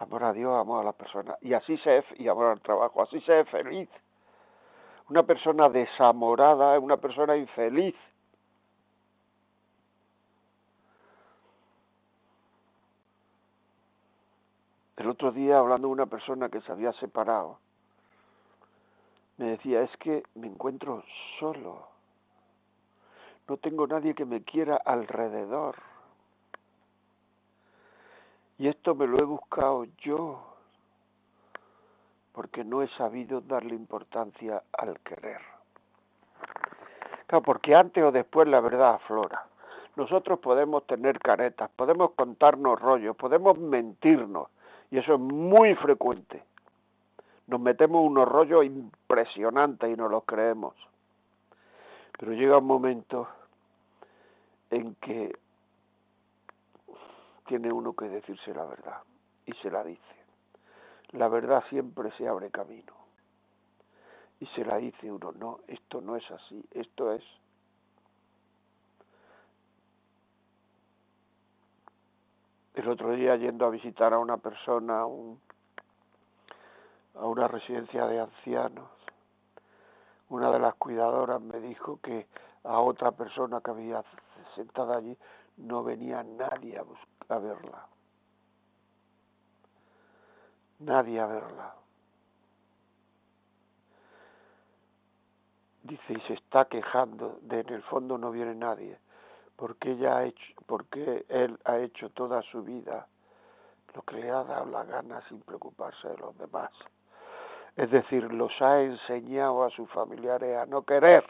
amor 0.00 0.24
a 0.24 0.32
Dios, 0.32 0.58
amor 0.58 0.80
a 0.80 0.84
la 0.84 0.92
persona. 0.92 1.36
Y 1.42 1.52
así 1.52 1.76
se 1.78 2.02
y 2.16 2.28
amor 2.28 2.46
al 2.46 2.60
trabajo, 2.60 3.02
así 3.02 3.20
se 3.20 3.44
feliz. 3.44 3.88
Una 5.10 5.22
persona 5.24 5.68
desamorada 5.68 6.76
es 6.76 6.82
una 6.82 6.96
persona 6.96 7.36
infeliz. 7.36 7.94
El 14.96 15.08
otro 15.08 15.32
día, 15.32 15.58
hablando 15.58 15.88
de 15.88 15.92
una 15.92 16.06
persona 16.06 16.48
que 16.48 16.60
se 16.60 16.72
había 16.72 16.92
separado, 16.94 17.58
me 19.38 19.46
decía, 19.46 19.82
es 19.82 19.96
que 19.96 20.22
me 20.34 20.46
encuentro 20.46 21.02
solo. 21.38 21.88
No 23.48 23.56
tengo 23.56 23.86
nadie 23.86 24.14
que 24.14 24.26
me 24.26 24.42
quiera 24.42 24.76
alrededor. 24.76 25.89
Y 28.60 28.68
esto 28.68 28.94
me 28.94 29.06
lo 29.06 29.18
he 29.18 29.24
buscado 29.24 29.86
yo, 30.02 30.38
porque 32.34 32.62
no 32.62 32.82
he 32.82 32.88
sabido 32.88 33.40
darle 33.40 33.74
importancia 33.74 34.62
al 34.76 35.00
querer. 35.00 35.40
Claro, 37.26 37.42
porque 37.42 37.74
antes 37.74 38.04
o 38.04 38.12
después 38.12 38.46
la 38.48 38.60
verdad 38.60 38.96
aflora. 38.96 39.46
Nosotros 39.96 40.40
podemos 40.40 40.86
tener 40.86 41.20
caretas, 41.20 41.70
podemos 41.74 42.10
contarnos 42.10 42.78
rollos, 42.78 43.16
podemos 43.16 43.56
mentirnos, 43.56 44.48
y 44.90 44.98
eso 44.98 45.14
es 45.14 45.20
muy 45.20 45.74
frecuente. 45.76 46.42
Nos 47.46 47.60
metemos 47.62 48.04
unos 48.04 48.28
rollos 48.28 48.66
impresionantes 48.66 49.90
y 49.90 49.96
no 49.96 50.06
los 50.06 50.24
creemos. 50.24 50.74
Pero 52.18 52.34
llega 52.34 52.58
un 52.58 52.66
momento 52.66 53.26
en 54.70 54.96
que 54.96 55.34
tiene 57.50 57.72
uno 57.72 57.94
que 57.94 58.08
decirse 58.08 58.54
la 58.54 58.64
verdad 58.64 59.02
y 59.44 59.52
se 59.54 59.72
la 59.72 59.82
dice. 59.82 60.00
La 61.10 61.26
verdad 61.26 61.64
siempre 61.68 62.12
se 62.16 62.28
abre 62.28 62.48
camino 62.48 62.92
y 64.38 64.46
se 64.46 64.64
la 64.64 64.76
dice 64.76 65.10
uno, 65.10 65.32
no, 65.32 65.58
esto 65.66 66.00
no 66.00 66.14
es 66.14 66.30
así, 66.30 66.64
esto 66.70 67.12
es. 67.12 67.24
El 72.74 72.88
otro 72.88 73.16
día 73.16 73.34
yendo 73.34 73.66
a 73.66 73.70
visitar 73.70 74.14
a 74.14 74.20
una 74.20 74.36
persona 74.36 75.00
a, 75.00 75.06
a 77.16 77.26
una 77.26 77.48
residencia 77.48 78.06
de 78.06 78.20
ancianos, 78.20 78.88
una 80.28 80.52
de 80.52 80.60
las 80.60 80.76
cuidadoras 80.76 81.40
me 81.42 81.58
dijo 81.58 81.98
que 82.00 82.28
a 82.62 82.78
otra 82.78 83.10
persona 83.10 83.60
que 83.60 83.72
había 83.72 84.04
sentada 84.54 84.98
allí 84.98 85.18
no 85.56 85.82
venía 85.82 86.22
nadie 86.22 86.78
a 86.78 86.82
buscar 86.82 87.19
a 87.30 87.38
verla. 87.38 87.86
Nadie 90.80 91.20
a 91.20 91.26
verla. 91.26 91.74
Dice, 95.82 96.12
y 96.12 96.20
se 96.22 96.34
está 96.34 96.66
quejando 96.66 97.38
de 97.42 97.60
en 97.60 97.68
el 97.70 97.82
fondo 97.82 98.16
no 98.16 98.30
viene 98.30 98.54
nadie, 98.54 98.98
porque 99.56 99.92
ella 99.92 100.18
ha 100.18 100.24
hecho, 100.24 100.54
porque 100.66 101.24
él 101.28 101.58
ha 101.64 101.78
hecho 101.78 102.10
toda 102.10 102.42
su 102.42 102.62
vida 102.62 103.06
lo 103.94 104.02
que 104.02 104.16
le 104.16 104.30
ha 104.30 104.44
dado 104.44 104.66
la 104.66 104.84
gana 104.84 105.20
sin 105.28 105.40
preocuparse 105.40 106.08
de 106.08 106.16
los 106.18 106.36
demás. 106.38 106.70
Es 107.76 107.90
decir, 107.90 108.32
los 108.32 108.52
ha 108.60 108.80
enseñado 108.82 109.64
a 109.64 109.70
sus 109.70 109.88
familiares 109.90 110.56
a 110.56 110.66
no 110.66 110.82
querer. 110.82 111.24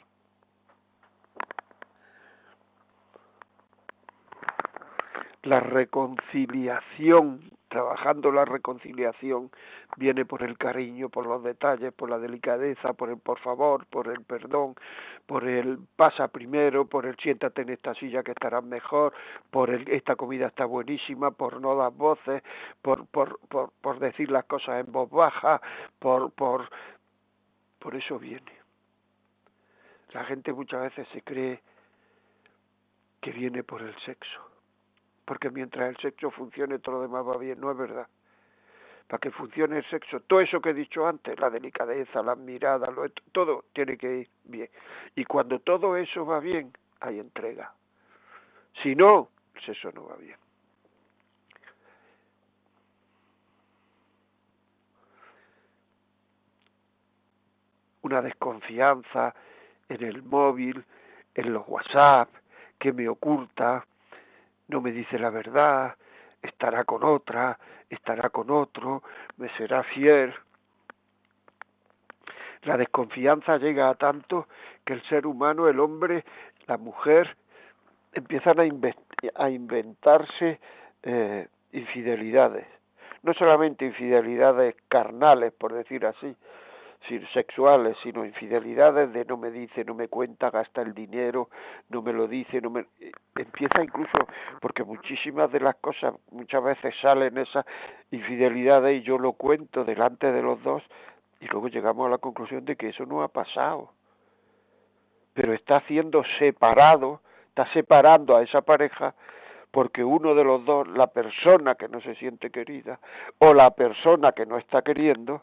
La 5.42 5.60
reconciliación 5.60 7.50
trabajando 7.70 8.32
la 8.32 8.44
reconciliación 8.44 9.50
viene 9.96 10.24
por 10.26 10.42
el 10.42 10.58
cariño, 10.58 11.08
por 11.08 11.24
los 11.24 11.42
detalles, 11.44 11.92
por 11.92 12.10
la 12.10 12.18
delicadeza, 12.18 12.92
por 12.94 13.10
el 13.10 13.18
por 13.18 13.38
favor, 13.38 13.86
por 13.86 14.08
el 14.08 14.24
perdón, 14.24 14.74
por 15.24 15.44
el 15.48 15.78
pasa 15.96 16.26
primero, 16.28 16.86
por 16.86 17.06
el 17.06 17.16
siéntate 17.16 17.62
en 17.62 17.68
esta 17.70 17.94
silla 17.94 18.24
que 18.24 18.32
estarás 18.32 18.64
mejor, 18.64 19.14
por 19.52 19.70
el 19.70 19.88
esta 19.88 20.16
comida 20.16 20.48
está 20.48 20.64
buenísima, 20.64 21.30
por 21.30 21.60
no 21.60 21.76
dar 21.76 21.92
voces, 21.92 22.42
por, 22.82 23.06
por, 23.06 23.38
por, 23.48 23.70
por 23.80 24.00
decir 24.00 24.32
las 24.32 24.44
cosas 24.46 24.84
en 24.84 24.90
voz 24.90 25.08
baja, 25.08 25.62
por, 26.00 26.32
por, 26.32 26.68
por 27.78 27.94
eso 27.94 28.18
viene. 28.18 28.52
La 30.12 30.24
gente 30.24 30.52
muchas 30.52 30.82
veces 30.82 31.06
se 31.12 31.22
cree 31.22 31.62
que 33.20 33.30
viene 33.30 33.62
por 33.62 33.80
el 33.80 33.94
sexo 34.00 34.49
porque 35.30 35.48
mientras 35.48 35.88
el 35.88 35.96
sexo 35.98 36.32
funcione 36.32 36.80
todo 36.80 36.96
lo 36.96 37.02
demás 37.02 37.24
va 37.24 37.38
bien, 37.38 37.60
no 37.60 37.70
es 37.70 37.78
verdad. 37.78 38.08
Para 39.06 39.20
que 39.20 39.30
funcione 39.30 39.76
el 39.78 39.88
sexo, 39.88 40.18
todo 40.18 40.40
eso 40.40 40.60
que 40.60 40.70
he 40.70 40.74
dicho 40.74 41.06
antes, 41.06 41.38
la 41.38 41.48
delicadeza, 41.48 42.20
las 42.20 42.36
miradas, 42.36 42.90
todo 43.30 43.66
tiene 43.72 43.96
que 43.96 44.12
ir 44.12 44.28
bien. 44.42 44.68
Y 45.14 45.24
cuando 45.24 45.60
todo 45.60 45.96
eso 45.96 46.26
va 46.26 46.40
bien, 46.40 46.72
hay 46.98 47.20
entrega. 47.20 47.72
Si 48.82 48.96
no, 48.96 49.28
el 49.54 49.62
sexo 49.62 49.92
no 49.92 50.08
va 50.08 50.16
bien. 50.16 50.36
Una 58.02 58.20
desconfianza 58.20 59.32
en 59.88 60.02
el 60.02 60.24
móvil, 60.24 60.84
en 61.36 61.52
los 61.52 61.62
WhatsApp, 61.68 62.30
que 62.80 62.92
me 62.92 63.08
oculta, 63.08 63.86
no 64.70 64.80
me 64.80 64.92
dice 64.92 65.18
la 65.18 65.30
verdad, 65.30 65.96
estará 66.42 66.84
con 66.84 67.04
otra, 67.04 67.58
estará 67.88 68.30
con 68.30 68.50
otro, 68.50 69.02
me 69.36 69.48
será 69.56 69.82
fiel. 69.82 70.32
La 72.62 72.76
desconfianza 72.76 73.58
llega 73.58 73.88
a 73.88 73.94
tanto 73.94 74.46
que 74.84 74.92
el 74.92 75.02
ser 75.08 75.26
humano, 75.26 75.68
el 75.68 75.80
hombre, 75.80 76.24
la 76.66 76.76
mujer, 76.76 77.36
empiezan 78.12 78.60
a, 78.60 79.50
inventarse 79.50 80.60
eh, 81.02 81.48
infidelidades. 81.72 82.66
No 83.22 83.34
solamente 83.34 83.84
infidelidades 83.84 84.76
carnales, 84.88 85.52
por 85.52 85.72
decir 85.72 86.06
así, 86.06 86.34
sexuales, 87.32 87.96
sino 88.02 88.24
infidelidades 88.24 89.12
de 89.12 89.24
no 89.24 89.36
me 89.36 89.50
dice, 89.50 89.84
no 89.84 89.94
me 89.94 90.08
cuenta, 90.08 90.50
gasta 90.50 90.82
el 90.82 90.94
dinero, 90.94 91.48
no 91.88 92.02
me 92.02 92.12
lo 92.12 92.28
dice, 92.28 92.60
no 92.60 92.70
me 92.70 92.86
eh, 93.00 93.10
empieza 93.36 93.82
incluso 93.82 94.12
porque 94.60 94.84
muchísimas 94.84 95.50
de 95.50 95.60
las 95.60 95.76
cosas 95.76 96.14
muchas 96.30 96.62
veces 96.62 96.94
salen 97.00 97.38
esas 97.38 97.64
infidelidades 98.10 99.00
y 99.00 99.02
yo 99.02 99.18
lo 99.18 99.32
cuento 99.32 99.84
delante 99.84 100.30
de 100.30 100.42
los 100.42 100.62
dos 100.62 100.82
y 101.40 101.46
luego 101.46 101.68
llegamos 101.68 102.06
a 102.06 102.10
la 102.10 102.18
conclusión 102.18 102.64
de 102.64 102.76
que 102.76 102.90
eso 102.90 103.06
no 103.06 103.22
ha 103.22 103.28
pasado. 103.28 103.92
Pero 105.32 105.54
está 105.54 105.76
haciendo 105.76 106.22
separado, 106.38 107.22
está 107.48 107.66
separando 107.72 108.36
a 108.36 108.42
esa 108.42 108.60
pareja 108.60 109.14
porque 109.70 110.04
uno 110.04 110.34
de 110.34 110.44
los 110.44 110.64
dos, 110.64 110.86
la 110.88 111.06
persona 111.06 111.76
que 111.76 111.88
no 111.88 112.00
se 112.00 112.14
siente 112.16 112.50
querida 112.50 112.98
o 113.38 113.54
la 113.54 113.70
persona 113.70 114.32
que 114.32 114.44
no 114.44 114.58
está 114.58 114.82
queriendo, 114.82 115.42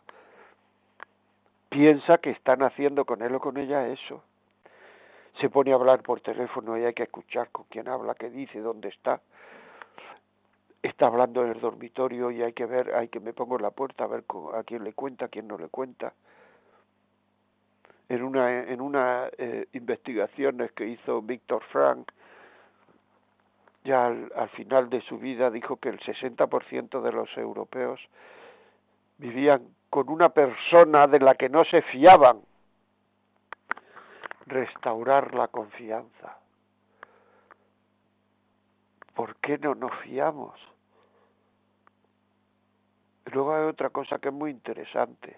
piensa 1.70 2.18
que 2.18 2.32
están 2.32 2.64
haciendo 2.64 3.06
con 3.06 3.22
él 3.22 3.36
o 3.36 3.40
con 3.40 3.58
ella 3.58 3.88
eso. 3.88 4.24
Se 5.40 5.50
pone 5.50 5.72
a 5.72 5.76
hablar 5.76 6.02
por 6.02 6.22
teléfono 6.22 6.78
y 6.78 6.84
hay 6.84 6.94
que 6.94 7.04
escuchar 7.04 7.50
con 7.52 7.66
quién 7.70 7.88
habla, 7.88 8.16
qué 8.16 8.30
dice, 8.30 8.60
dónde 8.60 8.90
está. 8.90 9.22
Está 10.82 11.08
hablando 11.08 11.44
en 11.44 11.52
el 11.52 11.60
dormitorio 11.60 12.32
y 12.32 12.42
hay 12.42 12.54
que 12.54 12.66
ver, 12.66 12.96
hay 12.96 13.10
que 13.10 13.20
me 13.20 13.34
pongo 13.34 13.58
en 13.58 13.64
la 13.64 13.72
puerta 13.72 14.06
a 14.06 14.08
ver 14.08 14.24
a 14.54 14.64
quién 14.64 14.84
le 14.84 14.94
cuenta, 14.94 15.26
a 15.26 15.28
quién 15.28 15.48
no 15.48 15.58
le 15.58 15.68
cuenta. 15.68 16.14
En 18.10 18.24
una 18.24 18.64
en 18.64 18.80
una 18.80 19.30
eh, 19.38 19.68
investigaciones 19.74 20.72
que 20.72 20.88
hizo 20.88 21.22
Víctor 21.22 21.62
Frank, 21.72 22.10
ya 23.84 24.08
al, 24.08 24.32
al 24.36 24.50
final 24.50 24.90
de 24.90 25.02
su 25.02 25.20
vida 25.20 25.52
dijo 25.52 25.76
que 25.78 25.90
el 25.90 26.00
60% 26.00 27.02
de 27.02 27.12
los 27.12 27.38
europeos 27.38 28.00
vivían 29.18 29.77
con 29.90 30.10
una 30.10 30.30
persona 30.30 31.08
de 31.08 31.20
la 31.20 31.36
que 31.36 31.50
no 31.50 31.64
se 31.66 31.82
fiaban. 31.82 32.42
Restaurar 34.46 35.34
la 35.34 35.48
confianza. 35.48 36.38
¿Por 39.14 39.36
qué 39.38 39.58
no 39.58 39.76
nos 39.76 39.94
fiamos? 40.02 40.60
luego 43.34 43.54
hay 43.54 43.68
otra 43.68 43.90
cosa 43.90 44.20
que 44.20 44.30
es 44.30 44.34
muy 44.34 44.52
interesante, 44.52 45.38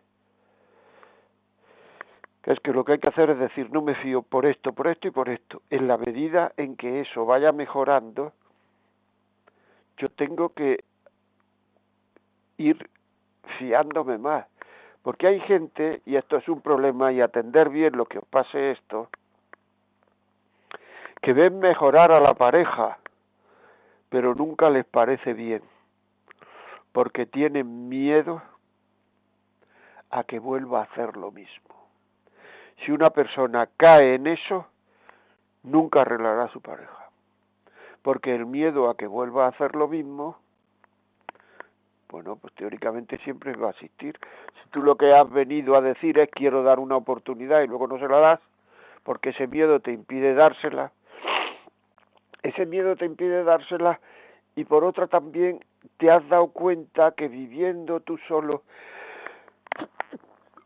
que 2.42 2.54
es 2.54 2.60
que 2.60 2.72
lo 2.72 2.86
que 2.86 2.94
hay 2.94 3.00
que 3.00 3.10
hacer 3.10 3.30
es 3.32 3.40
decir, 3.40 3.70
no 3.72 3.82
me 3.82 3.96
fío 3.96 4.22
por 4.22 4.46
esto, 4.46 4.74
por 4.74 4.88
esto 4.88 5.08
y 5.08 5.12
por 5.12 5.30
esto. 5.30 5.62
En 5.70 5.88
la 5.88 5.98
medida 5.98 6.54
en 6.58 6.76
que 6.76 7.02
eso 7.02 7.26
vaya 7.26 7.52
mejorando, 7.52 8.34
yo 9.98 10.10
tengo 10.10 10.50
que 10.54 10.84
ir 12.58 12.90
fiándome 13.58 14.18
más. 14.18 14.46
Porque 15.02 15.28
hay 15.28 15.40
gente, 15.42 16.02
y 16.06 16.18
esto 16.18 16.38
es 16.38 16.48
un 16.50 16.62
problema, 16.62 17.12
y 17.12 17.22
atender 17.22 17.70
bien 17.70 17.96
lo 17.96 18.06
que 18.06 18.20
os 18.20 18.26
pase 18.26 18.72
esto, 18.72 19.10
que 21.22 21.34
ven 21.34 21.60
mejorar 21.60 22.12
a 22.12 22.20
la 22.20 22.34
pareja, 22.34 22.98
pero 24.10 24.36
nunca 24.36 24.70
les 24.70 24.86
parece 24.86 25.34
bien, 25.34 25.62
porque 26.92 27.26
tienen 27.26 27.90
miedo 27.90 28.42
a 30.10 30.24
que 30.24 30.40
vuelva 30.40 30.80
a 30.80 30.84
hacer 30.84 31.18
lo 31.18 31.32
mismo. 31.32 31.76
Si 32.84 32.92
una 32.92 33.10
persona 33.10 33.70
cae 33.78 34.16
en 34.16 34.28
eso, 34.28 34.68
nunca 35.64 36.02
arreglará 36.02 36.46
a 36.46 36.52
su 36.52 36.62
pareja, 36.62 37.10
porque 38.02 38.34
el 38.34 38.46
miedo 38.46 38.90
a 38.90 38.96
que 38.96 39.08
vuelva 39.08 39.46
a 39.46 39.50
hacer 39.50 39.76
lo 39.76 39.88
mismo 39.88 40.38
bueno, 42.10 42.36
pues 42.38 42.54
teóricamente 42.56 43.18
siempre 43.20 43.54
va 43.56 43.68
a 43.68 43.72
existir. 43.72 44.18
Si 44.62 44.70
tú 44.72 44.82
lo 44.82 44.96
que 44.96 45.10
has 45.10 45.30
venido 45.30 45.76
a 45.76 45.82
decir 45.82 46.18
es 46.18 46.30
quiero 46.32 46.64
dar 46.64 46.80
una 46.80 46.98
oportunidad 46.98 47.62
y 47.62 47.68
luego 47.68 47.88
no 47.88 48.00
se 48.00 48.08
la 48.08 48.18
das, 48.18 48.40
porque 49.04 49.30
ese 49.30 49.48
miedo 49.48 49.80
te 49.80 49.92
impide 49.92 50.34
dársela, 50.34 50.92
ese 52.42 52.66
miedo 52.66 52.96
te 52.96 53.06
impide 53.06 53.44
dársela 53.44 54.00
y 54.56 54.64
por 54.64 54.84
otra 54.84 55.08
también 55.08 55.64
te 55.98 56.10
has 56.10 56.28
dado 56.30 56.48
cuenta 56.48 57.12
que 57.12 57.28
viviendo 57.28 58.00
tú 58.00 58.18
solo 58.28 58.64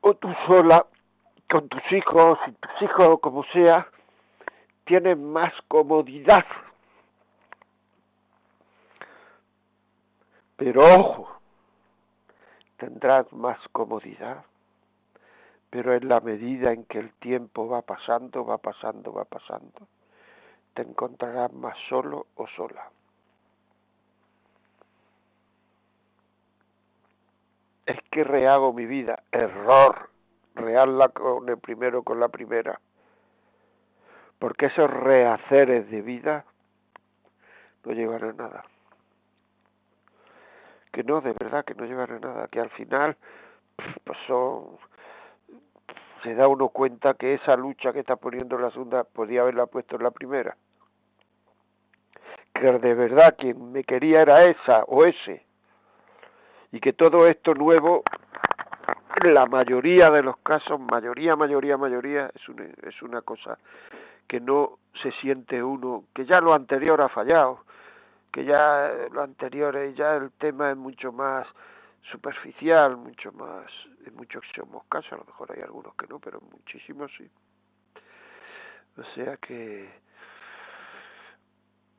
o 0.02 0.14
tú 0.16 0.34
sola 0.48 0.86
con 1.50 1.68
tus 1.68 1.92
hijos 1.92 2.40
y 2.48 2.52
tus 2.52 2.82
hijos 2.82 3.20
como 3.20 3.44
sea, 3.54 3.88
tienes 4.86 5.18
más 5.18 5.54
comodidad 5.68 6.46
Pero 10.64 10.82
ojo, 10.82 11.28
tendrás 12.78 13.30
más 13.34 13.60
comodidad, 13.74 14.46
pero 15.70 15.94
en 15.94 16.08
la 16.08 16.22
medida 16.22 16.72
en 16.72 16.86
que 16.86 17.00
el 17.00 17.12
tiempo 17.16 17.68
va 17.68 17.82
pasando, 17.82 18.46
va 18.46 18.60
pasando, 18.60 19.12
va 19.12 19.26
pasando, 19.26 19.90
te 20.74 20.84
encontrarás 20.84 21.52
más 21.52 21.78
solo 21.90 22.28
o 22.36 22.48
sola. 22.48 22.90
Es 27.86 27.98
que 28.10 28.24
rehago 28.24 28.72
mi 28.72 28.86
vida, 28.86 29.22
error, 29.34 30.12
reharla 30.56 31.10
con 31.10 31.50
el 31.50 31.58
primero 31.58 32.04
con 32.04 32.22
la 32.22 32.30
primera, 32.30 32.80
porque 34.40 34.68
esos 34.68 34.90
rehaceres 34.90 35.92
de 35.92 36.02
vida 36.02 36.46
no 37.84 37.92
llevan 37.92 38.24
a 38.24 38.32
nada 38.32 38.64
que 40.94 41.04
no, 41.04 41.20
de 41.22 41.34
verdad, 41.34 41.66
que 41.66 41.74
no 41.74 41.86
llevan 41.86 42.12
a 42.12 42.20
nada, 42.20 42.48
que 42.48 42.60
al 42.60 42.70
final 42.70 43.18
pues 44.04 44.18
son, 44.28 44.78
se 46.22 46.36
da 46.36 46.48
uno 46.48 46.70
cuenta 46.70 47.16
que 47.16 47.34
esa 47.34 47.56
lucha 47.58 47.92
que 47.92 48.00
está 48.00 48.16
poniendo 48.16 48.58
la 48.60 48.70
segunda 48.70 49.04
podía 49.04 49.42
haberla 49.42 49.66
puesto 49.66 49.96
en 49.96 50.04
la 50.04 50.12
primera. 50.12 50.56
Que 52.54 52.72
de 52.72 52.94
verdad 52.94 53.36
quien 53.38 53.72
me 53.72 53.84
quería 53.84 54.22
era 54.22 54.44
esa 54.44 54.84
o 54.84 55.04
ese. 55.04 55.44
Y 56.72 56.80
que 56.80 56.94
todo 56.94 57.26
esto 57.26 57.56
nuevo, 57.56 58.04
la 59.26 59.48
mayoría 59.48 60.12
de 60.12 60.22
los 60.22 60.38
casos, 60.38 60.80
mayoría, 60.80 61.36
mayoría, 61.36 61.76
mayoría, 61.76 62.30
es 62.36 62.48
una, 62.48 62.66
es 62.84 63.02
una 63.02 63.22
cosa 63.22 63.58
que 64.28 64.40
no 64.40 64.78
se 65.02 65.12
siente 65.14 65.64
uno, 65.64 66.04
que 66.14 66.26
ya 66.26 66.40
lo 66.40 66.54
anterior 66.54 67.02
ha 67.02 67.10
fallado, 67.10 67.62
que 68.34 68.44
ya 68.44 68.92
lo 69.12 69.22
anterior, 69.22 69.78
ya 69.94 70.16
el 70.16 70.32
tema 70.32 70.72
es 70.72 70.78
mucho 70.78 71.12
más 71.12 71.46
superficial, 72.12 72.98
mucho 72.98 73.32
más, 73.32 73.72
en 74.06 74.16
muchos 74.16 74.44
casos, 74.90 75.14
a 75.14 75.18
lo 75.18 75.26
mejor 75.26 75.52
hay 75.56 75.62
algunos 75.62 75.94
que 75.96 76.08
no, 76.08 76.18
pero 76.20 76.42
muchísimos 76.42 77.12
sí. 77.16 77.30
O 78.98 79.04
sea 79.16 79.38
que, 79.38 79.88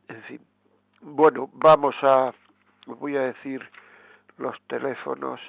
en 0.09 0.23
fin, 0.25 0.41
bueno, 1.01 1.49
vamos 1.53 1.95
a, 2.03 2.35
voy 2.87 3.17
a 3.17 3.23
decir 3.23 3.67
los 4.37 4.61
teléfonos, 4.67 5.41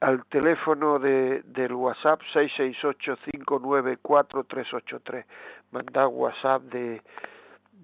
al 0.00 0.24
teléfono 0.26 1.00
de, 1.00 1.42
del 1.42 1.72
WhatsApp 1.72 2.20
668-594-383, 2.32 5.24
mandar 5.72 6.06
WhatsApp 6.06 6.62
de, 6.62 7.02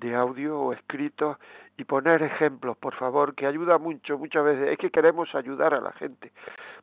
de 0.03 0.15
audio 0.15 0.59
o 0.59 0.73
escrito 0.73 1.39
y 1.77 1.85
poner 1.85 2.23
ejemplos, 2.23 2.77
por 2.77 2.95
favor, 2.97 3.35
que 3.35 3.47
ayuda 3.47 3.79
mucho, 3.79 4.19
muchas 4.19 4.45
veces. 4.45 4.69
Es 4.73 4.79
que 4.79 4.91
queremos 4.91 5.33
ayudar 5.35 5.75
a 5.75 5.81
la 5.81 5.93
gente. 5.93 6.33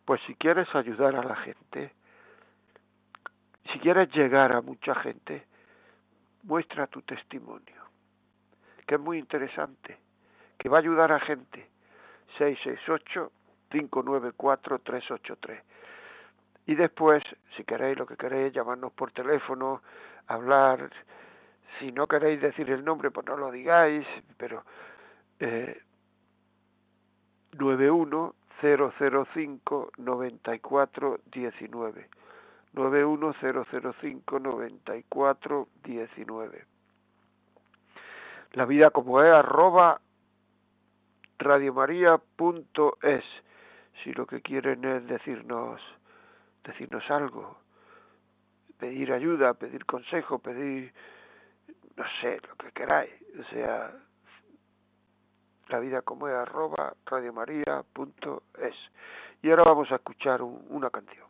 Pues 0.05 0.21
si 0.25 0.36
quieres 0.36 0.73
ayudar 0.73 1.15
a 1.15 1.23
la 1.23 1.36
gente, 1.36 1.91
si 3.71 3.79
quieres 3.79 4.10
llegar 4.12 4.53
a 4.53 4.62
mucha 4.62 4.95
gente, 4.95 5.45
muestra 6.43 6.88
tu 6.88 7.01
testimonio, 7.01 7.84
que 8.88 8.95
es 8.95 9.01
muy 9.01 9.19
interesante, 9.19 9.97
que 10.58 10.69
va 10.69 10.77
a 10.77 10.79
ayudar 10.79 11.12
a 11.12 11.19
gente. 11.19 11.67
668-594-383. 13.71 15.62
Y 16.67 16.75
después, 16.75 17.21
si 17.58 17.63
queréis 17.65 17.97
lo 17.97 18.05
que 18.05 18.15
queréis, 18.15 18.53
llamarnos 18.53 18.93
por 18.93 19.12
teléfono, 19.12 19.82
hablar. 20.27 20.89
Si 21.77 21.91
no 21.91 22.08
queréis 22.08 22.41
decir 22.41 22.71
el 22.71 22.84
nombre, 22.84 23.12
pues 23.12 23.27
no 23.27 23.38
lo 23.38 23.51
digáis, 23.51 24.08
pero 24.38 24.63
eh, 25.39 25.79
91005 27.58 29.91
9419 29.97 32.10
91005 32.73 34.39
9419 34.39 36.65
La 38.53 38.65
vida 38.65 38.89
como 38.91 39.21
es 39.21 39.32
arroba 39.32 40.01
radiomaria.es 41.39 43.23
si 44.03 44.13
lo 44.13 44.27
que 44.27 44.41
quieren 44.41 44.86
es 44.86 45.08
decirnos 45.08 45.82
decirnos 46.63 47.10
algo 47.10 47.58
pedir 48.77 49.13
ayuda 49.13 49.53
pedir 49.53 49.86
consejo 49.86 50.39
pedir 50.39 50.93
no 51.99 52.05
sé 52.21 52.39
lo 52.47 52.55
que 52.55 52.71
queráis. 52.71 53.12
O 53.39 53.43
sea 53.53 53.91
la 55.67 55.79
vida 55.79 56.01
como 56.01 56.27
es 56.27 56.33
arroba 56.33 56.95
radiomaria.es 57.05 58.75
y 59.41 59.49
ahora 59.49 59.63
vamos 59.63 59.91
a 59.91 59.95
escuchar 59.95 60.41
una 60.41 60.89
canción. 60.89 61.27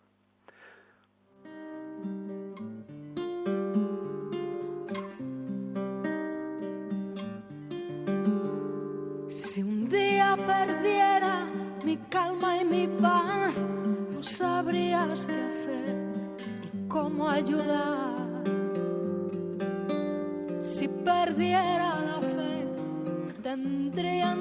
Si 9.29 9.61
un 9.61 9.89
día 9.89 10.37
perdiera 10.37 11.45
mi 11.83 11.97
calma 12.09 12.61
y 12.61 12.65
mi 12.65 12.87
paz, 12.87 13.55
tú 14.11 14.23
sabrías 14.23 15.27
qué 15.27 15.33
hacer 15.33 15.95
y 16.73 16.87
cómo 16.87 17.27
ayudar. 17.29 18.08
Perdiera 21.39 22.01
la 22.01 22.19
fe, 22.19 22.67
tendría 23.41 24.33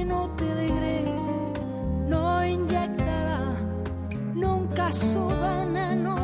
inútil 0.00 0.56
y 0.66 0.68
gris 0.78 1.26
no 2.08 2.44
inyectará 2.44 3.54
nunca 4.34 4.92
su 4.92 5.28
veneno 5.28 6.19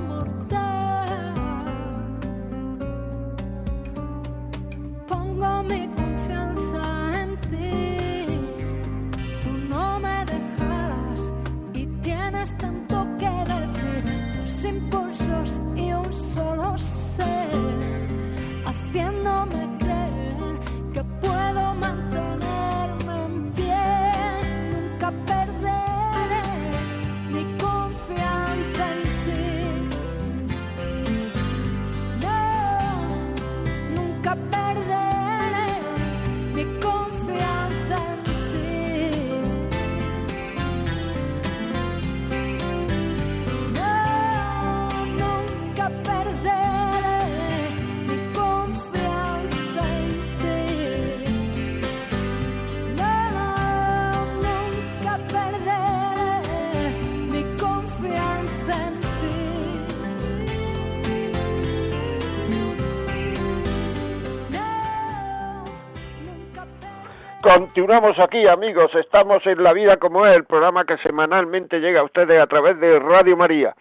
Continuamos 67.47 68.19
aquí, 68.19 68.49
amigos. 68.49 68.91
Estamos 68.97 69.39
en 69.47 69.63
La 69.63 69.73
Vida 69.73 69.99
como 69.99 70.27
es, 70.27 70.37
el 70.37 70.47
programa 70.47 70.85
que 70.85 70.99
semanalmente 70.99 71.79
llega 71.79 72.01
a 72.01 72.05
ustedes 72.05 72.43
a 72.43 72.49
través 72.49 72.77
de 72.81 72.99
Radio 72.99 73.37
María. 73.37 73.77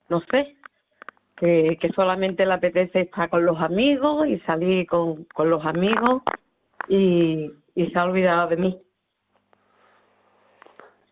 no 0.09 0.19
sé, 0.29 0.57
que, 1.43 1.77
que 1.81 1.89
solamente 1.89 2.45
le 2.45 2.53
apetece 2.53 3.01
estar 3.01 3.29
con 3.29 3.45
los 3.45 3.59
amigos 3.59 4.25
y 4.27 4.39
salir 4.41 4.87
con, 4.87 5.25
con 5.25 5.49
los 5.49 5.65
amigos 5.65 6.21
y, 6.87 7.51
y 7.75 7.87
se 7.87 7.99
ha 7.99 8.05
olvidado 8.05 8.47
de 8.47 8.55
mí. 8.55 8.81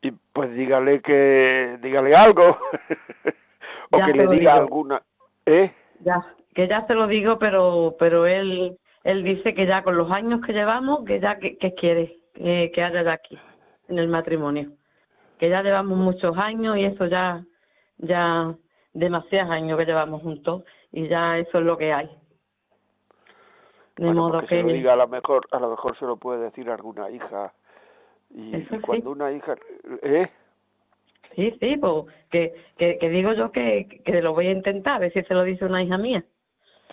Y 0.01 0.11
pues 0.31 0.53
dígale 0.55 1.01
que, 1.01 1.77
dígale 1.81 2.15
algo. 2.15 2.43
o 3.91 3.97
Ya 3.97 4.05
que 4.05 4.13
le 4.13 4.27
diga 4.27 4.53
digo. 4.53 4.53
alguna, 4.53 5.01
¿eh? 5.45 5.73
Ya, 5.99 6.25
que 6.55 6.65
ya 6.69 6.87
se 6.87 6.93
lo 6.93 7.07
digo, 7.07 7.37
pero 7.37 7.97
pero 7.99 8.25
él 8.25 8.77
él 9.03 9.23
dice 9.25 9.53
que 9.53 9.65
ya 9.67 9.83
con 9.83 9.97
los 9.97 10.09
años 10.11 10.39
que 10.45 10.53
llevamos, 10.53 11.03
que 11.03 11.19
ya 11.19 11.39
que, 11.39 11.57
que 11.57 11.73
quiere 11.75 12.19
que, 12.35 12.71
que 12.73 12.83
haya 12.83 13.03
ya 13.03 13.11
aquí 13.13 13.37
en 13.89 13.99
el 13.99 14.07
matrimonio, 14.07 14.71
que 15.39 15.49
ya 15.49 15.61
llevamos 15.61 15.97
muchos 15.97 16.37
años 16.37 16.77
y 16.77 16.85
eso 16.85 17.05
ya 17.07 17.43
ya 17.97 18.55
demasiados 18.93 19.51
años 19.51 19.77
que 19.77 19.85
llevamos 19.85 20.21
juntos 20.21 20.63
y 20.91 21.07
ya 21.07 21.37
eso 21.37 21.59
es 21.59 21.65
lo 21.65 21.77
que 21.77 21.93
hay. 21.93 22.07
De 23.97 24.05
Bueno, 24.05 24.21
modo 24.29 24.39
que 24.41 24.47
se 24.47 24.61
lo 24.63 24.69
diga 24.69 24.93
a 24.93 24.95
lo 24.95 25.07
mejor, 25.07 25.47
a 25.51 25.59
lo 25.59 25.69
mejor 25.71 25.97
se 25.97 26.05
lo 26.05 26.17
puede 26.17 26.41
decir 26.43 26.69
a 26.69 26.75
alguna 26.75 27.09
hija. 27.09 27.53
Y, 28.33 28.55
Eso 28.55 28.75
y 28.75 28.77
sí. 28.77 28.83
cuando 28.85 29.11
una 29.11 29.31
hija, 29.31 29.55
¿eh? 30.01 30.29
sí, 31.35 31.51
sí, 31.59 31.77
pues 31.77 32.05
que, 32.29 32.53
que 32.77 32.97
que 32.97 33.09
digo 33.09 33.33
yo 33.33 33.51
que 33.51 34.01
que 34.05 34.21
lo 34.21 34.33
voy 34.33 34.47
a 34.47 34.51
intentar, 34.51 34.95
a 34.95 34.99
ver 34.99 35.13
si 35.13 35.21
se 35.23 35.33
lo 35.33 35.43
dice 35.43 35.65
una 35.65 35.83
hija 35.83 35.97
mía. 35.97 36.23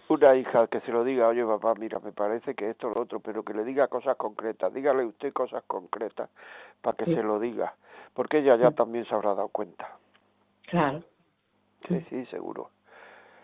Una 0.08 0.34
hija 0.36 0.66
que 0.68 0.80
se 0.80 0.90
lo 0.90 1.04
diga, 1.04 1.28
oye 1.28 1.44
papá, 1.44 1.74
mira, 1.74 1.98
me 2.00 2.12
parece 2.12 2.54
que 2.54 2.70
esto 2.70 2.88
lo 2.88 3.02
otro, 3.02 3.20
pero 3.20 3.42
que 3.44 3.52
le 3.54 3.62
diga 3.62 3.88
cosas 3.88 4.16
concretas, 4.16 4.72
dígale 4.72 5.04
usted 5.04 5.32
cosas 5.32 5.62
concretas 5.66 6.30
para 6.80 6.96
que 6.96 7.04
Sí. 7.04 7.14
se 7.14 7.22
lo 7.22 7.38
diga, 7.38 7.74
porque 8.14 8.38
ella 8.38 8.56
ya 8.56 8.70
Sí. 8.70 8.76
también 8.76 9.04
se 9.04 9.14
habrá 9.14 9.34
dado 9.34 9.48
cuenta. 9.48 9.96
Claro. 10.66 11.02
Sí, 11.86 12.04
sí, 12.10 12.26
seguro. 12.26 12.70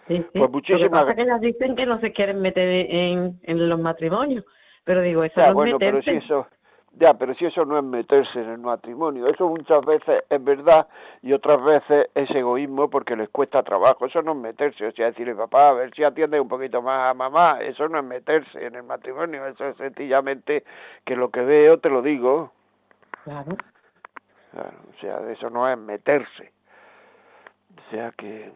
Sí, 0.09 0.19
sí. 0.33 0.39
Pues 0.39 0.51
muchísimas 0.51 0.91
pasa 0.91 1.11
es 1.11 1.17
que 1.17 1.23
ellas 1.23 1.41
dicen 1.41 1.77
que 1.77 1.87
no 1.87 1.99
se 2.01 2.13
quieren 2.13 2.41
meter 2.41 2.69
en, 2.69 3.39
en 3.43 3.69
los 3.69 3.79
matrimonios, 3.81 4.45
pero 4.85 5.01
digo, 5.01 5.25
eso 5.25 5.41
Ya, 5.41 5.49
no 5.49 5.55
bueno, 5.55 5.77
es 5.77 5.81
pero 5.81 5.97
meterse. 5.99 6.21
si 6.21 6.27
eso, 6.27 6.47
ya, 6.93 7.15
pero 7.15 7.35
si 7.35 7.47
eso 7.47 7.65
no 7.65 7.79
es 7.79 7.85
meterse 7.85 8.39
en 8.39 8.51
el 8.51 8.59
matrimonio, 8.59 9.27
eso 9.29 9.49
muchas 9.49 9.85
veces 9.87 10.25
es 10.29 10.45
verdad 10.45 10.87
y 11.23 11.33
otras 11.33 11.63
veces 11.65 12.09
es 12.15 12.31
egoísmo 12.33 12.91
porque 12.91 13.17
les 13.17 13.31
cuesta 13.31 13.63
trabajo, 13.63 14.05
eso 14.05 14.21
no 14.21 14.33
es 14.33 14.39
meterse, 14.39 14.87
o 14.87 14.93
sea, 14.93 15.07
decirle 15.07 15.35
papá, 15.35 15.71
a 15.71 15.73
ver 15.73 15.95
si 15.95 16.05
atiende 16.05 16.39
un 16.39 16.49
poquito 16.49 16.83
más 16.83 17.11
a 17.11 17.15
mamá, 17.15 17.61
eso 17.63 17.89
no 17.89 17.99
es 17.99 18.05
meterse 18.05 18.65
en 18.67 18.75
el 18.75 18.83
matrimonio, 18.83 19.47
eso 19.47 19.67
es 19.69 19.77
sencillamente 19.79 20.65
que 21.05 21.17
lo 21.17 21.31
que 21.31 21.41
veo 21.41 21.79
te 21.79 21.89
lo 21.89 22.03
digo, 22.03 22.53
Claro. 23.25 23.57
Claro, 24.53 24.77
o 24.95 25.01
sea, 25.01 25.19
eso 25.33 25.49
no 25.51 25.69
es 25.69 25.77
meterse, 25.79 26.53
o 27.77 27.91
sea 27.91 28.13
que, 28.17 28.51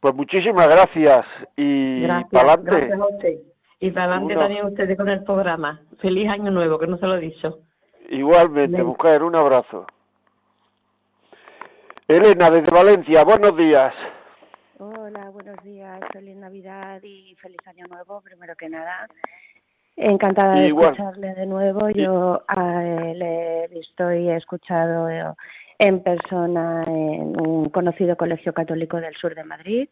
pues 0.00 0.14
muchísimas 0.14 0.66
gracias 0.68 1.26
y 1.56 2.02
Gracias, 2.02 2.30
para 2.30 2.52
adelante, 2.54 2.78
gracias 2.78 3.00
a 3.00 3.06
usted. 3.06 3.34
Y 3.80 3.90
para 3.90 4.06
adelante 4.06 4.34
también 4.34 4.66
ustedes 4.66 4.96
con 4.96 5.08
el 5.08 5.24
programa. 5.24 5.80
Feliz 6.00 6.28
año 6.28 6.50
nuevo, 6.50 6.78
que 6.78 6.86
no 6.86 6.98
se 6.98 7.06
lo 7.06 7.16
he 7.16 7.20
dicho. 7.20 7.58
igualmente, 8.10 8.82
mujer, 8.82 9.22
un 9.22 9.34
abrazo. 9.36 9.86
Elena, 12.08 12.50
desde 12.50 12.70
Valencia, 12.72 13.24
buenos 13.24 13.56
días. 13.56 13.94
Hola, 14.78 15.30
buenos 15.30 15.56
días, 15.62 16.00
feliz 16.12 16.36
Navidad 16.36 17.00
y 17.02 17.34
feliz 17.36 17.60
Año 17.66 17.86
Nuevo, 17.86 18.20
primero 18.20 18.54
que 18.56 18.68
nada. 18.68 19.06
Encantada 19.96 20.54
de 20.54 20.66
Igual. 20.66 20.90
escucharle 20.90 21.34
de 21.34 21.46
nuevo. 21.46 21.88
Yo 21.90 22.42
a 22.48 22.84
él 22.84 23.22
he 23.22 23.68
visto 23.70 24.12
y 24.12 24.28
he 24.28 24.36
escuchado 24.36 25.08
eh, 25.08 25.22
en 25.82 26.00
persona 26.00 26.84
en 26.86 27.40
un 27.40 27.68
conocido 27.70 28.16
colegio 28.16 28.52
católico 28.52 29.00
del 29.00 29.16
sur 29.16 29.34
de 29.34 29.42
Madrid. 29.42 29.88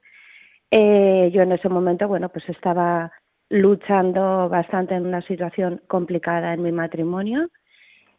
Eh, 0.71 1.31
yo 1.35 1.43
en 1.43 1.51
ese 1.51 1.69
momento, 1.69 2.07
bueno, 2.07 2.29
pues 2.29 2.49
estaba 2.49 3.11
luchando 3.49 4.49
bastante 4.49 4.95
en 4.95 5.05
una 5.05 5.21
situación 5.23 5.83
complicada 5.89 6.55
en 6.55 6.63
mi 6.63 6.71
matrimonio 6.71 7.49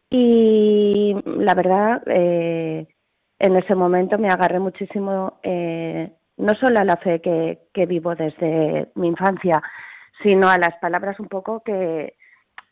y 0.10 1.16
la 1.24 1.56
verdad, 1.56 2.04
eh, 2.08 2.88
en 3.40 3.56
ese 3.56 3.76
momento 3.76 4.18
me 4.18 4.28
agarré 4.28 4.60
muchísimo 4.60 5.40
eh, 5.42 6.12
no 6.36 6.54
solo 6.56 6.78
a 6.78 6.84
la 6.84 6.98
fe 6.98 7.22
que, 7.22 7.86
vivo 7.86 8.16
desde 8.16 8.90
mi 8.96 9.08
infancia, 9.08 9.64
sino 10.22 10.50
a 10.50 10.58
las 10.58 10.76
palabras 10.82 11.18
un 11.22 11.30
poco 11.30 11.62
que 11.64 12.16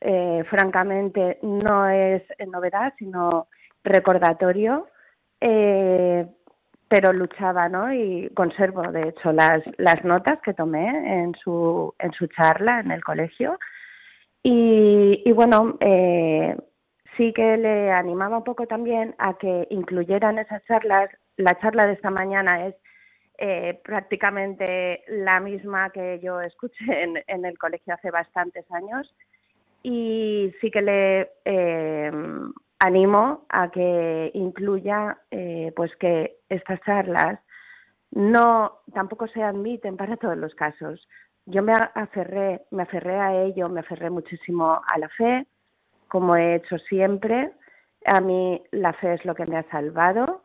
eh, 0.02 0.44
francamente 0.50 1.40
no 1.42 1.88
es 1.88 2.22
novedad, 2.46 2.94
sino 3.00 3.48
recordatorio, 3.84 4.88
eh, 5.42 6.26
pero 6.88 7.14
luchaba, 7.14 7.70
¿no? 7.70 7.94
Y 7.94 8.30
conservo, 8.36 8.82
de 8.92 9.10
hecho, 9.10 9.32
las, 9.32 9.62
las 9.78 10.04
notas 10.04 10.40
que 10.42 10.54
tomé 10.54 10.88
en 11.22 11.36
su, 11.36 11.94
en 12.00 12.12
su 12.14 12.28
charla 12.28 12.80
en 12.80 12.92
el 12.92 13.04
colegio. 13.04 13.60
Y, 14.42 15.22
y 15.24 15.32
bueno, 15.32 15.78
eh, 15.82 16.56
sí 17.16 17.32
que 17.34 17.58
le 17.58 17.92
animaba 17.92 18.38
un 18.38 18.44
poco 18.44 18.66
también 18.66 19.16
a 19.20 19.38
que 19.38 19.68
incluyeran 19.70 20.40
esas 20.40 20.64
charlas. 20.66 21.10
La 21.38 21.60
charla 21.60 21.86
de 21.86 21.94
esta 21.94 22.10
mañana 22.10 22.66
es 22.68 22.76
eh, 23.38 23.80
prácticamente 23.84 25.04
la 25.08 25.40
misma 25.40 25.92
que 25.92 26.20
yo 26.22 26.42
escuché 26.42 26.86
en, 27.04 27.24
en 27.28 27.46
el 27.46 27.58
colegio 27.58 27.94
hace 27.94 28.12
bastantes 28.12 28.70
años 28.72 29.14
y 29.84 30.54
sí 30.60 30.70
que 30.72 30.82
le 30.82 31.32
eh, 31.46 32.12
animo 32.80 33.46
a 33.50 33.70
que 33.70 34.32
incluya 34.34 35.18
eh, 35.32 35.74
pues 35.76 35.96
que 35.98 36.38
estas 36.50 36.82
charlas 36.82 37.40
no 38.12 38.80
tampoco 38.94 39.28
se 39.28 39.44
admiten 39.44 39.98
para 39.98 40.18
todos 40.18 40.38
los 40.38 40.56
casos. 40.56 41.08
Yo 41.46 41.62
me 41.62 41.74
aferré, 41.74 42.66
me 42.72 42.84
aferré 42.84 43.20
a 43.20 43.44
ello, 43.44 43.70
me 43.70 43.82
aferré 43.82 44.10
muchísimo 44.10 44.82
a 44.86 44.98
la 44.98 45.10
fe, 45.10 45.46
como 46.08 46.36
he 46.36 46.56
hecho 46.56 46.78
siempre. 46.80 47.52
A 48.06 48.22
mí 48.22 48.62
la 48.72 48.94
fe 48.94 49.14
es 49.14 49.26
lo 49.26 49.36
que 49.36 49.46
me 49.46 49.58
ha 49.58 49.70
salvado. 49.70 50.44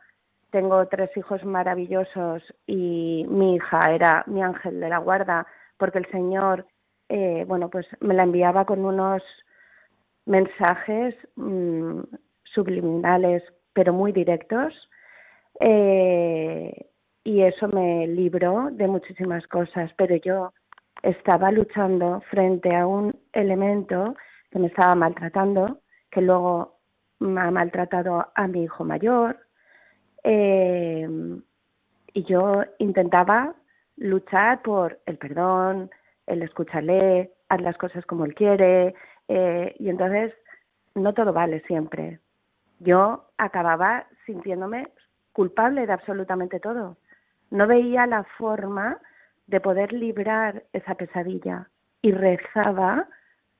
Tengo 0.50 0.86
tres 0.88 1.10
hijos 1.16 1.44
maravillosos 1.44 2.42
y 2.66 3.26
mi 3.28 3.56
hija 3.56 3.80
era 3.90 4.24
mi 4.26 4.42
ángel 4.42 4.80
de 4.80 4.88
la 4.88 4.98
guarda 4.98 5.46
porque 5.78 5.98
el 5.98 6.10
Señor 6.10 6.66
eh, 7.08 7.44
bueno, 7.46 7.68
pues 7.70 7.86
me 8.00 8.14
la 8.14 8.22
enviaba 8.22 8.64
con 8.64 8.84
unos 8.84 9.22
mensajes 10.26 11.14
mm, 11.36 12.00
subliminales, 12.54 13.42
pero 13.72 13.92
muy 13.92 14.12
directos, 14.12 14.72
eh, 15.60 16.86
y 17.24 17.42
eso 17.42 17.68
me 17.68 18.06
libró 18.06 18.68
de 18.70 18.86
muchísimas 18.86 19.46
cosas, 19.48 19.90
pero 19.96 20.16
yo 20.16 20.52
estaba 21.02 21.50
luchando 21.50 22.22
frente 22.30 22.74
a 22.74 22.86
un 22.86 23.14
elemento 23.32 24.14
que 24.50 24.58
me 24.58 24.68
estaba 24.68 24.94
maltratando, 24.94 25.80
que 26.10 26.20
luego 26.20 26.78
me 27.18 27.40
ha 27.40 27.50
maltratado 27.50 28.26
a 28.34 28.46
mi 28.46 28.64
hijo 28.64 28.84
mayor, 28.84 29.38
eh, 30.22 31.08
y 32.12 32.24
yo 32.24 32.62
intentaba 32.78 33.54
luchar 33.96 34.62
por 34.62 35.00
el 35.06 35.18
perdón, 35.18 35.90
el 36.26 36.42
escucharle, 36.42 37.32
haz 37.48 37.60
las 37.60 37.76
cosas 37.76 38.04
como 38.06 38.24
él 38.24 38.34
quiere, 38.34 38.94
eh, 39.28 39.74
y 39.78 39.88
entonces 39.88 40.32
no 40.94 41.12
todo 41.12 41.32
vale 41.32 41.60
siempre. 41.66 42.20
Yo 42.80 43.24
acababa 43.38 44.06
sintiéndome 44.26 44.88
culpable 45.32 45.86
de 45.86 45.92
absolutamente 45.92 46.60
todo. 46.60 46.96
No 47.50 47.66
veía 47.66 48.06
la 48.06 48.24
forma 48.38 48.98
de 49.46 49.60
poder 49.60 49.92
librar 49.92 50.64
esa 50.72 50.94
pesadilla 50.94 51.68
y 52.02 52.12
rezaba 52.12 53.08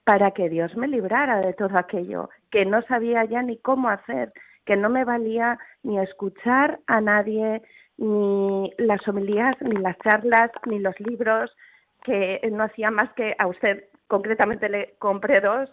para 0.05 0.33
que 0.33 0.49
Dios 0.49 0.77
me 0.77 0.89
librara 0.89 1.41
de 1.41 1.55
todo 1.55 1.79
aquello, 1.79 2.29
que 2.51 2.65
no 2.65 2.83
sabía 2.83 3.25
ya 3.25 3.43
ni 3.43 3.57
cómo 3.59 3.89
hacer, 3.89 4.33
que 4.65 4.77
no 4.77 4.89
me 4.91 5.05
valía 5.05 5.59
ni 5.83 5.99
escuchar 5.99 6.81
a 6.87 7.01
nadie, 7.01 7.63
ni 7.97 8.73
las 8.79 9.07
homilías, 9.09 9.57
ni 9.61 9.77
las 9.77 9.99
charlas, 9.99 10.51
ni 10.67 10.79
los 10.79 10.99
libros, 11.01 11.55
que 12.03 12.41
no 12.53 12.65
hacía 12.65 12.91
más 12.91 13.13
que 13.15 13.35
a 13.39 13.47
usted 13.47 13.85
concretamente 14.07 14.69
le 14.69 14.95
compré 14.99 15.41
dos. 15.41 15.71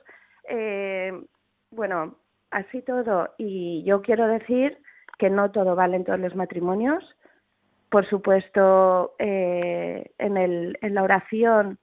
Eh, 0.47 1.11
bueno, 1.71 2.15
así 2.51 2.81
todo. 2.81 3.33
Y 3.37 3.83
yo 3.83 4.01
quiero 4.01 4.27
decir 4.27 4.77
que 5.17 5.29
no 5.29 5.51
todo 5.51 5.75
vale 5.75 5.95
en 5.95 6.03
todos 6.03 6.19
los 6.19 6.35
matrimonios. 6.35 7.03
Por 7.89 8.07
supuesto, 8.07 9.15
eh, 9.19 10.11
en, 10.17 10.37
el, 10.37 10.77
en 10.81 10.93
la 10.93 11.03
oración, 11.03 11.79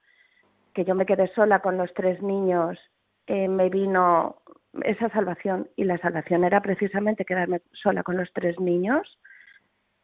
que 0.73 0.85
yo 0.85 0.95
me 0.95 1.07
quedé 1.07 1.29
sola 1.35 1.61
con 1.61 1.77
los 1.77 1.93
tres 1.95 2.23
niños, 2.23 2.79
eh, 3.27 3.49
me 3.49 3.69
vino 3.69 4.43
esa 4.83 5.09
salvación. 5.11 5.69
Y 5.77 5.85
la 5.85 5.99
salvación 5.99 6.45
era 6.45 6.61
precisamente 6.63 7.25
quedarme 7.25 7.61
sola 7.73 8.03
con 8.03 8.17
los 8.17 8.33
tres 8.33 8.59
niños. 8.61 9.19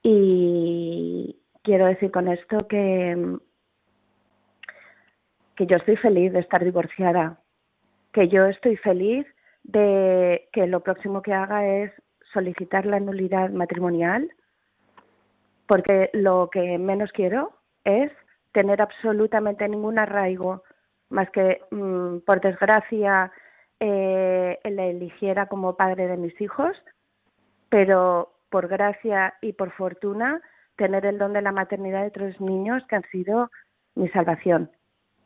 Y 0.02 1.38
quiero 1.62 1.86
decir 1.86 2.10
con 2.10 2.28
esto 2.28 2.66
que, 2.68 3.38
que 5.56 5.66
yo 5.66 5.76
estoy 5.76 5.96
feliz 5.96 6.32
de 6.32 6.40
estar 6.40 6.62
divorciada, 6.62 7.38
que 8.12 8.28
yo 8.28 8.44
estoy 8.46 8.76
feliz 8.76 9.26
de 9.64 10.48
que 10.52 10.66
lo 10.66 10.80
próximo 10.80 11.22
que 11.22 11.32
haga 11.32 11.66
es 11.66 11.90
solicitar 12.32 12.86
la 12.86 13.00
nulidad 13.00 13.50
matrimonial, 13.50 14.30
porque 15.66 16.10
lo 16.12 16.50
que 16.52 16.78
menos 16.78 17.10
quiero 17.12 17.52
es 17.84 18.12
tener 18.52 18.80
absolutamente 18.80 19.68
ningún 19.68 19.98
arraigo, 19.98 20.62
más 21.08 21.30
que, 21.30 21.62
mm, 21.70 22.18
por 22.20 22.40
desgracia, 22.40 23.32
eh, 23.80 24.58
le 24.64 24.90
eligiera 24.90 25.46
como 25.46 25.76
padre 25.76 26.06
de 26.06 26.16
mis 26.16 26.38
hijos, 26.40 26.76
pero 27.68 28.32
por 28.50 28.68
gracia 28.68 29.34
y 29.40 29.52
por 29.52 29.72
fortuna, 29.72 30.40
tener 30.76 31.06
el 31.06 31.18
don 31.18 31.32
de 31.32 31.42
la 31.42 31.52
maternidad 31.52 32.02
de 32.02 32.10
tres 32.10 32.40
niños 32.40 32.84
que 32.88 32.96
han 32.96 33.04
sido 33.10 33.50
mi 33.94 34.08
salvación, 34.10 34.70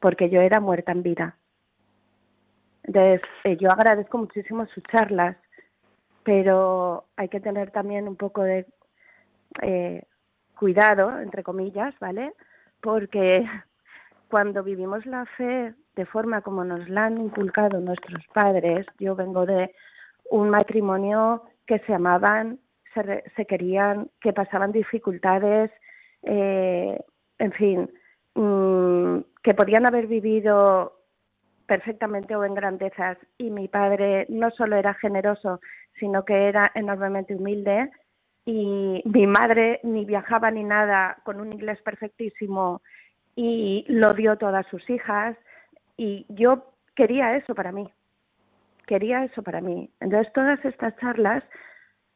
porque 0.00 0.30
yo 0.30 0.40
era 0.40 0.60
muerta 0.60 0.92
en 0.92 1.02
vida. 1.02 1.36
Entonces, 2.88 3.20
eh, 3.44 3.58
yo 3.60 3.70
agradezco 3.70 4.16
muchísimo 4.16 4.66
sus 4.68 4.82
charlas, 4.84 5.36
pero 6.24 7.04
hay 7.16 7.28
que 7.28 7.38
tener 7.38 7.70
también 7.70 8.08
un 8.08 8.16
poco 8.16 8.42
de 8.42 8.66
eh, 9.60 10.02
cuidado, 10.58 11.20
entre 11.20 11.42
comillas, 11.42 11.94
¿vale? 12.00 12.32
Porque 12.80 13.44
cuando 14.30 14.62
vivimos 14.62 15.04
la 15.04 15.26
fe 15.36 15.74
de 15.96 16.06
forma 16.06 16.40
como 16.40 16.64
nos 16.64 16.88
la 16.88 17.04
han 17.06 17.20
inculcado 17.20 17.78
nuestros 17.78 18.24
padres, 18.32 18.86
yo 18.98 19.14
vengo 19.14 19.44
de 19.44 19.74
un 20.30 20.48
matrimonio 20.48 21.42
que 21.66 21.80
se 21.80 21.92
amaban, 21.92 22.58
se, 22.94 23.22
se 23.36 23.44
querían, 23.44 24.08
que 24.22 24.32
pasaban 24.32 24.72
dificultades, 24.72 25.70
eh, 26.22 26.98
en 27.38 27.52
fin, 27.52 27.90
mmm, 28.34 29.18
que 29.42 29.52
podían 29.52 29.86
haber 29.86 30.06
vivido 30.06 30.97
perfectamente 31.68 32.34
o 32.34 32.44
en 32.44 32.54
grandezas 32.54 33.18
y 33.36 33.50
mi 33.50 33.68
padre 33.68 34.26
no 34.30 34.50
solo 34.50 34.76
era 34.76 34.94
generoso, 34.94 35.60
sino 36.00 36.24
que 36.24 36.48
era 36.48 36.72
enormemente 36.74 37.36
humilde 37.36 37.90
y 38.46 39.02
mi 39.04 39.26
madre 39.26 39.78
ni 39.82 40.06
viajaba 40.06 40.50
ni 40.50 40.64
nada 40.64 41.18
con 41.24 41.38
un 41.38 41.52
inglés 41.52 41.78
perfectísimo 41.82 42.80
y 43.36 43.84
lo 43.88 44.14
dio 44.14 44.38
todas 44.38 44.66
sus 44.68 44.88
hijas 44.88 45.36
y 45.98 46.24
yo 46.30 46.72
quería 46.96 47.36
eso 47.36 47.54
para 47.54 47.70
mí, 47.70 47.92
quería 48.86 49.24
eso 49.24 49.42
para 49.42 49.60
mí. 49.60 49.90
Entonces 50.00 50.32
todas 50.32 50.64
estas 50.64 50.96
charlas 50.96 51.44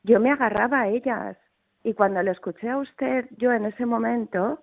yo 0.03 0.18
me 0.18 0.32
agarraba 0.32 0.80
a 0.80 0.88
ellas 0.88 1.36
y 1.84 1.92
cuando 1.92 2.22
lo 2.22 2.32
escuché 2.32 2.70
a 2.70 2.78
usted 2.78 3.26
yo 3.36 3.53
en 3.53 3.66
ese 3.66 3.84
momento 3.84 4.62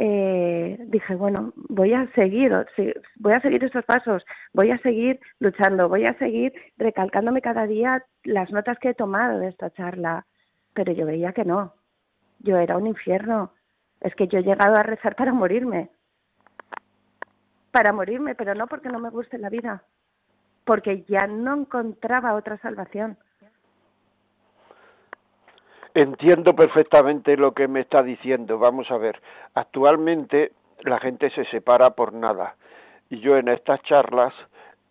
eh, 0.00 0.76
dije, 0.86 1.16
bueno, 1.16 1.52
voy 1.56 1.92
a 1.92 2.06
seguir, 2.12 2.54
voy 3.16 3.32
a 3.32 3.40
seguir 3.40 3.64
esos 3.64 3.84
pasos, 3.84 4.24
voy 4.52 4.70
a 4.70 4.78
seguir 4.78 5.18
luchando, 5.40 5.88
voy 5.88 6.06
a 6.06 6.16
seguir 6.18 6.52
recalcándome 6.76 7.42
cada 7.42 7.66
día 7.66 8.04
las 8.22 8.50
notas 8.52 8.78
que 8.78 8.90
he 8.90 8.94
tomado 8.94 9.40
de 9.40 9.48
esta 9.48 9.70
charla. 9.70 10.24
Pero 10.72 10.92
yo 10.92 11.04
veía 11.04 11.32
que 11.32 11.44
no, 11.44 11.74
yo 12.38 12.56
era 12.58 12.76
un 12.76 12.86
infierno. 12.86 13.52
Es 14.00 14.14
que 14.14 14.28
yo 14.28 14.38
he 14.38 14.44
llegado 14.44 14.76
a 14.76 14.84
rezar 14.84 15.16
para 15.16 15.32
morirme. 15.32 15.90
Para 17.72 17.92
morirme, 17.92 18.36
pero 18.36 18.54
no 18.54 18.68
porque 18.68 18.88
no 18.88 19.00
me 19.00 19.10
guste 19.10 19.36
la 19.36 19.50
vida, 19.50 19.82
porque 20.64 21.04
ya 21.08 21.26
no 21.26 21.56
encontraba 21.56 22.34
otra 22.34 22.56
salvación 22.58 23.18
Entiendo 25.94 26.54
perfectamente 26.54 27.36
lo 27.36 27.52
que 27.52 27.68
me 27.68 27.80
está 27.80 28.02
diciendo. 28.02 28.58
Vamos 28.58 28.90
a 28.90 28.98
ver, 28.98 29.20
actualmente 29.54 30.52
la 30.80 30.98
gente 31.00 31.30
se 31.30 31.44
separa 31.46 31.90
por 31.90 32.12
nada. 32.12 32.56
Y 33.10 33.20
yo 33.20 33.36
en 33.36 33.48
estas 33.48 33.82
charlas 33.82 34.34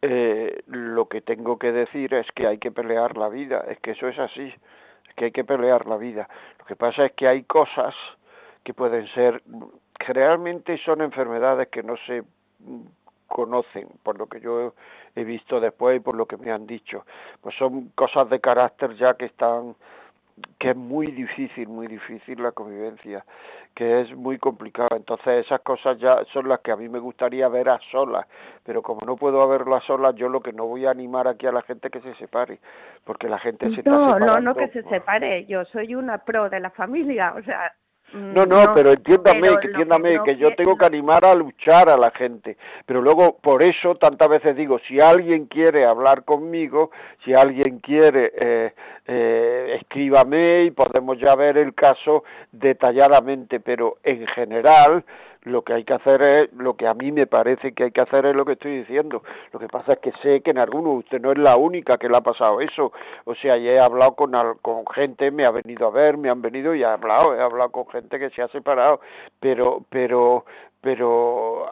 eh, 0.01 0.61
lo 0.67 1.07
que 1.07 1.21
tengo 1.21 1.57
que 1.57 1.71
decir 1.71 2.13
es 2.13 2.27
que 2.35 2.47
hay 2.47 2.57
que 2.59 2.71
pelear 2.71 3.17
la 3.17 3.29
vida, 3.29 3.65
es 3.67 3.79
que 3.79 3.91
eso 3.91 4.07
es 4.07 4.19
así, 4.19 4.53
es 5.07 5.15
que 5.15 5.25
hay 5.25 5.31
que 5.31 5.43
pelear 5.43 5.87
la 5.87 5.97
vida. 5.97 6.29
Lo 6.59 6.65
que 6.65 6.75
pasa 6.75 7.05
es 7.05 7.13
que 7.13 7.27
hay 7.27 7.43
cosas 7.43 7.95
que 8.63 8.73
pueden 8.73 9.07
ser, 9.13 9.41
generalmente 9.99 10.77
son 10.83 11.01
enfermedades 11.01 11.69
que 11.69 11.83
no 11.83 11.95
se 12.05 12.23
conocen, 13.27 13.87
por 14.03 14.17
lo 14.17 14.27
que 14.27 14.39
yo 14.39 14.73
he 15.15 15.23
visto 15.23 15.59
después 15.59 15.97
y 15.97 15.99
por 15.99 16.15
lo 16.15 16.25
que 16.25 16.37
me 16.37 16.51
han 16.51 16.67
dicho. 16.67 17.05
Pues 17.41 17.55
son 17.55 17.89
cosas 17.95 18.29
de 18.29 18.39
carácter 18.39 18.95
ya 18.97 19.15
que 19.15 19.25
están 19.25 19.75
que 20.59 20.71
es 20.71 20.75
muy 20.75 21.07
difícil, 21.11 21.67
muy 21.67 21.87
difícil 21.87 22.41
la 22.41 22.51
convivencia, 22.51 23.25
que 23.75 24.01
es 24.01 24.15
muy 24.15 24.37
complicado. 24.37 24.89
Entonces 24.95 25.45
esas 25.45 25.61
cosas 25.61 25.97
ya 25.99 26.23
son 26.33 26.47
las 26.47 26.59
que 26.61 26.71
a 26.71 26.75
mí 26.75 26.89
me 26.89 26.99
gustaría 26.99 27.47
ver 27.47 27.69
a 27.69 27.79
solas, 27.91 28.25
pero 28.63 28.81
como 28.81 29.05
no 29.05 29.15
puedo 29.15 29.47
verlo 29.47 29.75
a 29.75 29.81
solas, 29.81 30.15
yo 30.15 30.29
lo 30.29 30.41
que 30.41 30.53
no 30.53 30.65
voy 30.65 30.85
a 30.85 30.91
animar 30.91 31.27
aquí 31.27 31.47
a 31.47 31.51
la 31.51 31.61
gente 31.61 31.89
que 31.89 32.01
se 32.01 32.13
separe, 32.15 32.59
porque 33.03 33.27
la 33.27 33.39
gente 33.39 33.69
se 33.75 33.83
no, 33.83 34.15
está 34.15 34.19
No, 34.19 34.39
no, 34.39 34.55
que 34.55 34.67
se 34.69 34.83
separe, 34.83 35.45
yo 35.45 35.65
soy 35.65 35.95
una 35.95 36.19
pro 36.19 36.49
de 36.49 36.59
la 36.59 36.69
familia, 36.71 37.33
o 37.37 37.43
sea, 37.43 37.73
Mm, 38.13 38.33
no, 38.33 38.45
no, 38.45 38.73
pero 38.73 38.91
entiéndame, 38.91 39.57
que 39.59 39.67
entiéndame, 39.67 40.23
que, 40.23 40.37
yo 40.37 40.55
tengo 40.55 40.77
que 40.77 40.85
animar 40.85 41.25
a 41.25 41.35
luchar 41.35 41.89
a 41.89 41.97
la 41.97 42.11
gente. 42.11 42.57
Pero 42.85 43.01
luego, 43.01 43.37
por 43.37 43.61
eso, 43.63 43.95
tantas 43.95 44.29
veces 44.29 44.55
digo, 44.55 44.79
si 44.87 45.01
alguien 45.01 45.47
quiere 45.47 45.85
hablar 45.85 46.23
conmigo, 46.23 46.91
si 47.25 47.33
alguien 47.33 47.79
quiere, 47.79 48.31
eh, 48.39 48.73
eh, 49.07 49.77
escríbame 49.81 50.63
y 50.63 50.71
podemos 50.71 51.19
ya 51.19 51.35
ver 51.35 51.57
el 51.57 51.73
caso 51.73 52.23
detalladamente. 52.51 53.59
Pero 53.59 53.97
en 54.03 54.25
general, 54.27 55.03
lo 55.47 55.63
que 55.63 55.73
hay 55.73 55.83
que 55.83 55.93
hacer 55.93 56.21
es, 56.21 56.53
lo 56.53 56.75
que 56.75 56.87
a 56.87 56.93
mí 56.93 57.11
me 57.11 57.25
parece 57.25 57.73
que 57.73 57.85
hay 57.85 57.91
que 57.91 58.01
hacer 58.01 58.25
es 58.25 58.35
lo 58.35 58.45
que 58.45 58.53
estoy 58.53 58.79
diciendo. 58.79 59.23
Lo 59.51 59.59
que 59.59 59.67
pasa 59.67 59.93
es 59.93 59.99
que 59.99 60.11
sé 60.23 60.41
que 60.41 60.51
en 60.51 60.59
algunos, 60.59 60.99
usted 60.99 61.21
no 61.21 61.31
es 61.31 61.37
la 61.37 61.55
única 61.55 61.97
que 61.97 62.09
le 62.09 62.17
ha 62.17 62.21
pasado 62.21 62.61
eso. 62.61 62.91
O 63.25 63.35
sea, 63.35 63.57
ya 63.57 63.71
he 63.71 63.79
hablado 63.79 64.15
con, 64.15 64.31
con 64.61 64.85
gente, 64.87 65.31
me 65.31 65.45
ha 65.45 65.51
venido 65.51 65.87
a 65.87 65.91
ver, 65.91 66.17
me 66.17 66.29
han 66.29 66.41
venido 66.41 66.75
y 66.75 66.81
he 66.81 66.85
hablado, 66.85 67.35
he 67.35 67.41
hablado 67.41 67.71
con 67.71 67.87
gente 67.87 68.19
que 68.19 68.29
se 68.31 68.41
ha 68.41 68.47
separado, 68.49 69.01
pero, 69.39 69.83
pero, 69.89 70.45
pero 70.81 71.65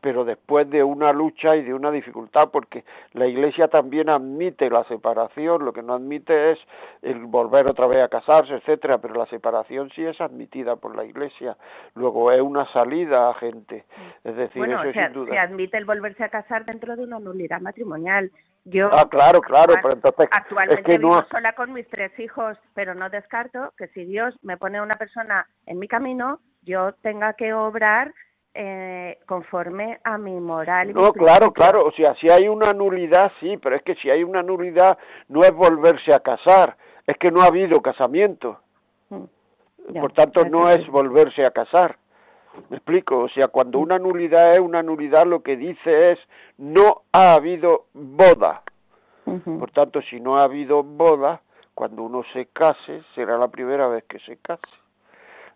pero 0.00 0.24
después 0.24 0.68
de 0.70 0.82
una 0.82 1.12
lucha 1.12 1.56
y 1.56 1.62
de 1.62 1.74
una 1.74 1.90
dificultad, 1.90 2.50
porque 2.52 2.84
la 3.12 3.26
Iglesia 3.26 3.68
también 3.68 4.10
admite 4.10 4.70
la 4.70 4.84
separación, 4.84 5.64
lo 5.64 5.72
que 5.72 5.82
no 5.82 5.94
admite 5.94 6.52
es 6.52 6.58
el 7.02 7.26
volver 7.26 7.66
otra 7.66 7.86
vez 7.86 8.02
a 8.02 8.08
casarse, 8.08 8.54
etcétera, 8.54 8.98
pero 8.98 9.14
la 9.14 9.26
separación 9.26 9.90
sí 9.90 10.04
es 10.04 10.20
admitida 10.20 10.76
por 10.76 10.96
la 10.96 11.04
Iglesia, 11.04 11.56
luego 11.94 12.30
es 12.32 12.40
una 12.40 12.70
salida 12.72 13.30
a 13.30 13.34
gente. 13.34 13.84
Es 14.24 14.36
decir, 14.36 14.58
bueno, 14.58 14.82
eso 14.82 14.92
se, 14.92 15.04
sin 15.04 15.12
duda. 15.12 15.32
se 15.32 15.38
admite 15.38 15.76
el 15.76 15.84
volverse 15.84 16.24
a 16.24 16.28
casar 16.28 16.64
dentro 16.64 16.96
de 16.96 17.04
una 17.04 17.18
nulidad 17.18 17.60
matrimonial. 17.60 18.30
Yo 18.64 18.90
Ah, 18.92 19.08
claro, 19.08 19.40
claro, 19.40 19.74
pero 19.80 19.94
entonces 19.94 20.28
actualmente 20.32 20.80
es 20.80 20.86
que 20.86 20.98
vivo 20.98 21.16
no 21.16 21.26
sola 21.28 21.52
con 21.54 21.72
mis 21.72 21.88
tres 21.88 22.18
hijos, 22.18 22.58
pero 22.74 22.94
no 22.94 23.08
descarto 23.10 23.72
que 23.78 23.86
si 23.88 24.04
Dios 24.04 24.36
me 24.42 24.56
pone 24.56 24.80
una 24.80 24.96
persona 24.96 25.46
en 25.66 25.78
mi 25.78 25.86
camino, 25.86 26.40
yo 26.62 26.92
tenga 26.94 27.34
que 27.34 27.52
obrar 27.52 28.12
eh, 28.56 29.18
conforme 29.26 30.00
a 30.02 30.18
mi 30.18 30.40
moral. 30.40 30.90
Y 30.90 30.94
No, 30.94 31.12
claro, 31.12 31.52
claro, 31.52 31.86
o 31.86 31.92
sea, 31.92 32.14
si 32.16 32.30
hay 32.30 32.48
una 32.48 32.72
nulidad, 32.72 33.30
sí, 33.40 33.56
pero 33.58 33.76
es 33.76 33.82
que 33.82 33.94
si 33.96 34.10
hay 34.10 34.24
una 34.24 34.42
nulidad 34.42 34.98
no 35.28 35.42
es 35.42 35.52
volverse 35.52 36.14
a 36.14 36.20
casar, 36.20 36.76
es 37.06 37.16
que 37.18 37.30
no 37.30 37.42
ha 37.42 37.46
habido 37.46 37.80
casamiento, 37.80 38.60
Mm, 39.08 39.24
ya, 39.92 40.00
por 40.00 40.12
tanto 40.12 40.44
no 40.44 40.68
es 40.68 40.86
volverse 40.88 41.42
a 41.42 41.50
casar. 41.50 41.96
¿Me 42.70 42.78
explico? 42.78 43.18
O 43.18 43.28
sea, 43.28 43.48
cuando 43.48 43.78
una 43.78 43.98
nulidad 43.98 44.52
es 44.52 44.60
una 44.60 44.82
nulidad, 44.82 45.26
lo 45.26 45.42
que 45.42 45.56
dice 45.56 46.12
es 46.12 46.18
no 46.56 47.02
ha 47.12 47.34
habido 47.34 47.86
boda. 47.92 48.62
Por 49.24 49.72
tanto, 49.72 50.00
si 50.02 50.20
no 50.20 50.38
ha 50.38 50.44
habido 50.44 50.84
boda, 50.84 51.42
cuando 51.74 52.04
uno 52.04 52.22
se 52.32 52.46
case, 52.46 53.02
será 53.16 53.36
la 53.36 53.48
primera 53.48 53.88
vez 53.88 54.04
que 54.04 54.20
se 54.20 54.36
case. 54.36 54.62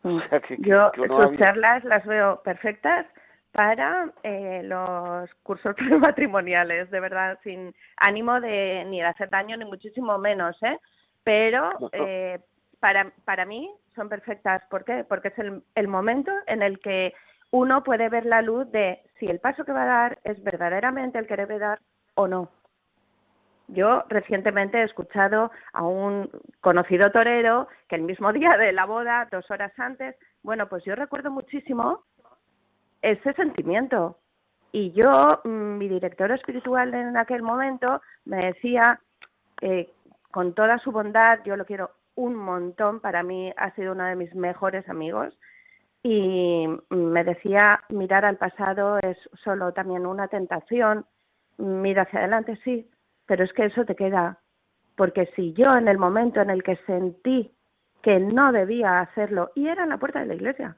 O 0.04 0.20
sea, 0.28 0.40
que, 0.40 0.56
que- 0.56 0.62
Yo 0.62 0.90
que 0.92 1.06
sus 1.08 1.36
charlas 1.38 1.84
las 1.84 2.04
veo 2.06 2.42
perfectas 2.42 3.06
para 3.52 4.10
eh, 4.22 4.62
los 4.64 5.28
cursos 5.42 5.74
prematrimoniales, 5.76 6.90
de 6.90 7.00
verdad, 7.00 7.38
sin 7.42 7.74
ánimo 7.96 8.40
de 8.40 8.84
ni 8.86 9.00
de 9.00 9.06
hacer 9.06 9.28
daño 9.30 9.56
ni 9.56 9.64
muchísimo 9.64 10.18
menos, 10.18 10.56
¿eh? 10.62 10.78
Pero 11.24 11.70
eh, 11.92 12.38
para 12.80 13.12
para 13.24 13.44
mí 13.44 13.70
son 13.94 14.08
perfectas, 14.08 14.62
¿por 14.70 14.84
qué? 14.84 15.04
Porque 15.04 15.28
es 15.28 15.38
el, 15.38 15.62
el 15.74 15.88
momento 15.88 16.32
en 16.46 16.62
el 16.62 16.78
que 16.80 17.12
uno 17.50 17.82
puede 17.82 18.08
ver 18.08 18.24
la 18.24 18.40
luz 18.40 18.70
de 18.70 19.02
si 19.18 19.26
el 19.26 19.40
paso 19.40 19.64
que 19.64 19.72
va 19.72 19.82
a 19.82 19.86
dar 19.86 20.18
es 20.24 20.42
verdaderamente 20.42 21.18
el 21.18 21.26
que 21.26 21.36
debe 21.36 21.58
dar 21.58 21.80
o 22.14 22.26
no. 22.28 22.48
Yo 23.72 24.04
recientemente 24.08 24.78
he 24.78 24.84
escuchado 24.84 25.50
a 25.72 25.84
un 25.84 26.28
conocido 26.60 27.10
torero 27.12 27.68
que 27.88 27.96
el 27.96 28.02
mismo 28.02 28.32
día 28.32 28.56
de 28.56 28.72
la 28.72 28.84
boda, 28.84 29.28
dos 29.30 29.48
horas 29.50 29.72
antes, 29.78 30.16
bueno, 30.42 30.68
pues 30.68 30.84
yo 30.84 30.94
recuerdo 30.94 31.30
muchísimo 31.30 32.04
ese 33.02 33.32
sentimiento. 33.34 34.18
Y 34.72 34.92
yo, 34.92 35.40
mm, 35.44 35.78
mi 35.78 35.88
director 35.88 36.30
espiritual 36.32 36.94
en 36.94 37.16
aquel 37.16 37.42
momento, 37.42 38.00
me 38.24 38.46
decía, 38.46 39.00
eh, 39.60 39.90
con 40.30 40.54
toda 40.54 40.78
su 40.78 40.92
bondad, 40.92 41.40
yo 41.44 41.56
lo 41.56 41.64
quiero 41.64 41.90
un 42.14 42.34
montón, 42.34 43.00
para 43.00 43.22
mí 43.22 43.52
ha 43.56 43.74
sido 43.74 43.92
uno 43.92 44.04
de 44.04 44.16
mis 44.16 44.34
mejores 44.34 44.88
amigos, 44.88 45.36
y 46.02 46.66
me 46.88 47.24
decía, 47.24 47.82
mirar 47.88 48.24
al 48.24 48.36
pasado 48.36 48.98
es 48.98 49.18
solo 49.44 49.72
también 49.72 50.06
una 50.06 50.28
tentación, 50.28 51.04
mira 51.58 52.02
hacia 52.02 52.20
adelante, 52.20 52.58
sí, 52.64 52.88
pero 53.30 53.44
es 53.44 53.52
que 53.52 53.66
eso 53.66 53.84
te 53.84 53.94
queda, 53.94 54.40
porque 54.96 55.30
si 55.36 55.52
yo 55.52 55.72
en 55.76 55.86
el 55.86 55.98
momento 55.98 56.40
en 56.40 56.50
el 56.50 56.64
que 56.64 56.74
sentí 56.84 57.54
que 58.02 58.18
no 58.18 58.50
debía 58.50 58.98
hacerlo, 58.98 59.52
y 59.54 59.68
era 59.68 59.84
en 59.84 59.90
la 59.90 59.98
puerta 59.98 60.18
de 60.18 60.26
la 60.26 60.34
iglesia, 60.34 60.76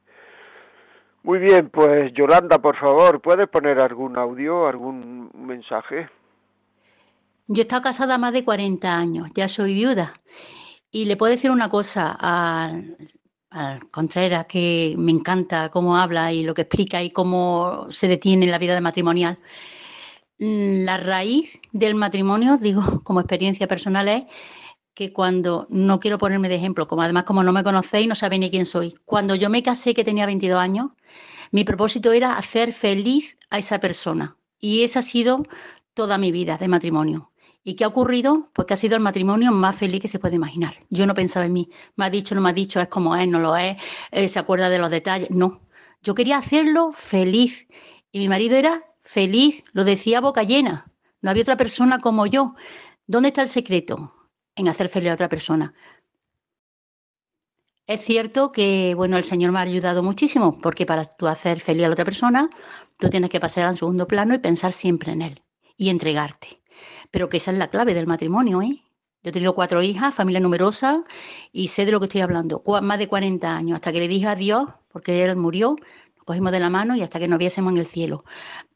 Muy 1.23 1.39
bien, 1.39 1.69
pues 1.69 2.13
Yolanda, 2.13 2.59
por 2.59 2.77
favor, 2.77 3.21
¿puedes 3.21 3.47
poner 3.47 3.79
algún 3.79 4.17
audio, 4.17 4.67
algún 4.67 5.31
mensaje? 5.33 6.09
Yo 7.47 7.61
he 7.61 7.63
estado 7.63 7.81
casada 7.81 8.17
más 8.17 8.33
de 8.33 8.43
40 8.43 8.95
años, 8.95 9.29
ya 9.33 9.47
soy 9.47 9.73
viuda. 9.73 10.19
Y 10.91 11.05
le 11.05 11.17
puedo 11.17 11.31
decir 11.31 11.49
una 11.49 11.69
cosa 11.69 12.15
al, 12.19 12.97
al 13.49 13.89
Contreras, 13.89 14.45
que 14.47 14.93
me 14.97 15.11
encanta 15.11 15.69
cómo 15.69 15.97
habla 15.97 16.31
y 16.31 16.43
lo 16.43 16.53
que 16.53 16.63
explica 16.63 17.01
y 17.01 17.09
cómo 17.09 17.87
se 17.89 18.07
detiene 18.07 18.45
en 18.45 18.51
la 18.51 18.59
vida 18.59 18.79
matrimonial. 18.81 19.39
Mm, 20.43 20.83
La 20.85 20.97
raíz 20.97 21.59
del 21.71 21.95
matrimonio, 21.95 22.57
digo, 22.61 22.83
como 23.03 23.21
experiencia 23.21 23.67
personal, 23.67 24.07
es 24.09 24.23
que 24.93 25.13
cuando, 25.13 25.67
no 25.69 25.99
quiero 25.99 26.17
ponerme 26.17 26.49
de 26.49 26.55
ejemplo, 26.55 26.87
como 26.87 27.01
además 27.03 27.23
como 27.25 27.43
no 27.43 27.53
me 27.53 27.63
conocéis, 27.63 28.07
no 28.07 28.15
sabéis 28.15 28.41
ni 28.41 28.51
quién 28.51 28.65
soy. 28.65 28.95
Cuando 29.05 29.35
yo 29.35 29.49
me 29.49 29.63
casé, 29.63 29.93
que 29.93 30.03
tenía 30.03 30.25
22 30.25 30.59
años, 30.59 30.91
mi 31.51 31.63
propósito 31.63 32.11
era 32.11 32.37
hacer 32.37 32.73
feliz 32.73 33.37
a 33.49 33.59
esa 33.59 33.79
persona. 33.79 34.37
Y 34.59 34.83
esa 34.83 34.99
ha 34.99 35.03
sido 35.03 35.45
toda 35.93 36.17
mi 36.17 36.31
vida 36.31 36.57
de 36.57 36.67
matrimonio. 36.67 37.31
¿Y 37.63 37.75
qué 37.75 37.85
ha 37.85 37.87
ocurrido? 37.87 38.49
Pues 38.53 38.67
que 38.67 38.73
ha 38.75 38.77
sido 38.77 38.95
el 38.97 39.01
matrimonio 39.01 39.51
más 39.51 39.77
feliz 39.77 40.01
que 40.01 40.07
se 40.09 40.19
puede 40.19 40.35
imaginar. 40.35 40.75
Yo 40.89 41.07
no 41.07 41.15
pensaba 41.15 41.45
en 41.45 41.53
mí. 41.53 41.69
Me 41.95 42.05
ha 42.05 42.09
dicho, 42.09 42.35
no 42.35 42.41
me 42.41 42.49
ha 42.49 42.53
dicho, 42.53 42.81
es 42.81 42.89
como 42.89 43.15
es, 43.15 43.27
no 43.27 43.39
lo 43.39 43.55
es, 43.55 43.77
eh, 44.11 44.27
se 44.27 44.39
acuerda 44.39 44.69
de 44.69 44.79
los 44.79 44.91
detalles. 44.91 45.29
No. 45.31 45.61
Yo 46.01 46.15
quería 46.15 46.37
hacerlo 46.37 46.91
feliz. 46.91 47.67
Y 48.11 48.19
mi 48.19 48.27
marido 48.29 48.57
era 48.57 48.83
feliz, 49.03 49.63
lo 49.73 49.83
decía 49.83 50.21
boca 50.21 50.43
llena. 50.43 50.91
No 51.21 51.29
había 51.29 51.43
otra 51.43 51.57
persona 51.57 51.99
como 51.99 52.25
yo. 52.25 52.55
¿Dónde 53.07 53.29
está 53.29 53.41
el 53.41 53.49
secreto? 53.49 54.13
En 54.55 54.67
hacer 54.67 54.89
feliz 54.89 55.11
a 55.11 55.13
otra 55.13 55.29
persona. 55.29 55.73
Es 57.85 58.01
cierto 58.01 58.51
que, 58.51 58.93
bueno, 58.95 59.17
el 59.17 59.23
Señor 59.25 59.51
me 59.51 59.59
ha 59.59 59.63
ayudado 59.63 60.03
muchísimo, 60.03 60.59
porque 60.61 60.85
para 60.85 61.05
tú 61.05 61.27
hacer 61.27 61.59
feliz 61.59 61.83
a 61.83 61.87
la 61.87 61.93
otra 61.93 62.05
persona, 62.05 62.47
tú 62.97 63.09
tienes 63.09 63.29
que 63.29 63.41
pasar 63.41 63.65
al 63.65 63.77
segundo 63.77 64.07
plano 64.07 64.33
y 64.33 64.39
pensar 64.39 64.71
siempre 64.71 65.11
en 65.11 65.21
Él 65.21 65.41
y 65.75 65.89
entregarte. 65.89 66.61
Pero 67.11 67.27
que 67.29 67.37
esa 67.37 67.51
es 67.51 67.57
la 67.57 67.69
clave 67.69 67.93
del 67.93 68.07
matrimonio, 68.07 68.61
¿eh? 68.61 68.81
Yo 69.21 69.29
he 69.29 69.31
tenido 69.31 69.55
cuatro 69.55 69.81
hijas, 69.81 70.13
familia 70.13 70.41
numerosa, 70.41 71.03
y 71.51 71.69
sé 71.69 71.85
de 71.85 71.91
lo 71.91 71.99
que 71.99 72.07
estoy 72.07 72.21
hablando. 72.21 72.61
Más 72.81 72.99
de 72.99 73.07
40 73.07 73.55
años, 73.55 73.75
hasta 73.75 73.91
que 73.91 73.99
le 73.99 74.07
dije 74.07 74.27
adiós, 74.27 74.69
porque 74.89 75.23
él 75.23 75.35
murió, 75.37 75.75
nos 76.15 76.25
cogimos 76.25 76.51
de 76.51 76.59
la 76.59 76.69
mano 76.69 76.95
y 76.95 77.01
hasta 77.01 77.19
que 77.19 77.27
nos 77.27 77.39
viésemos 77.39 77.71
en 77.71 77.79
el 77.79 77.87
cielo. 77.87 78.25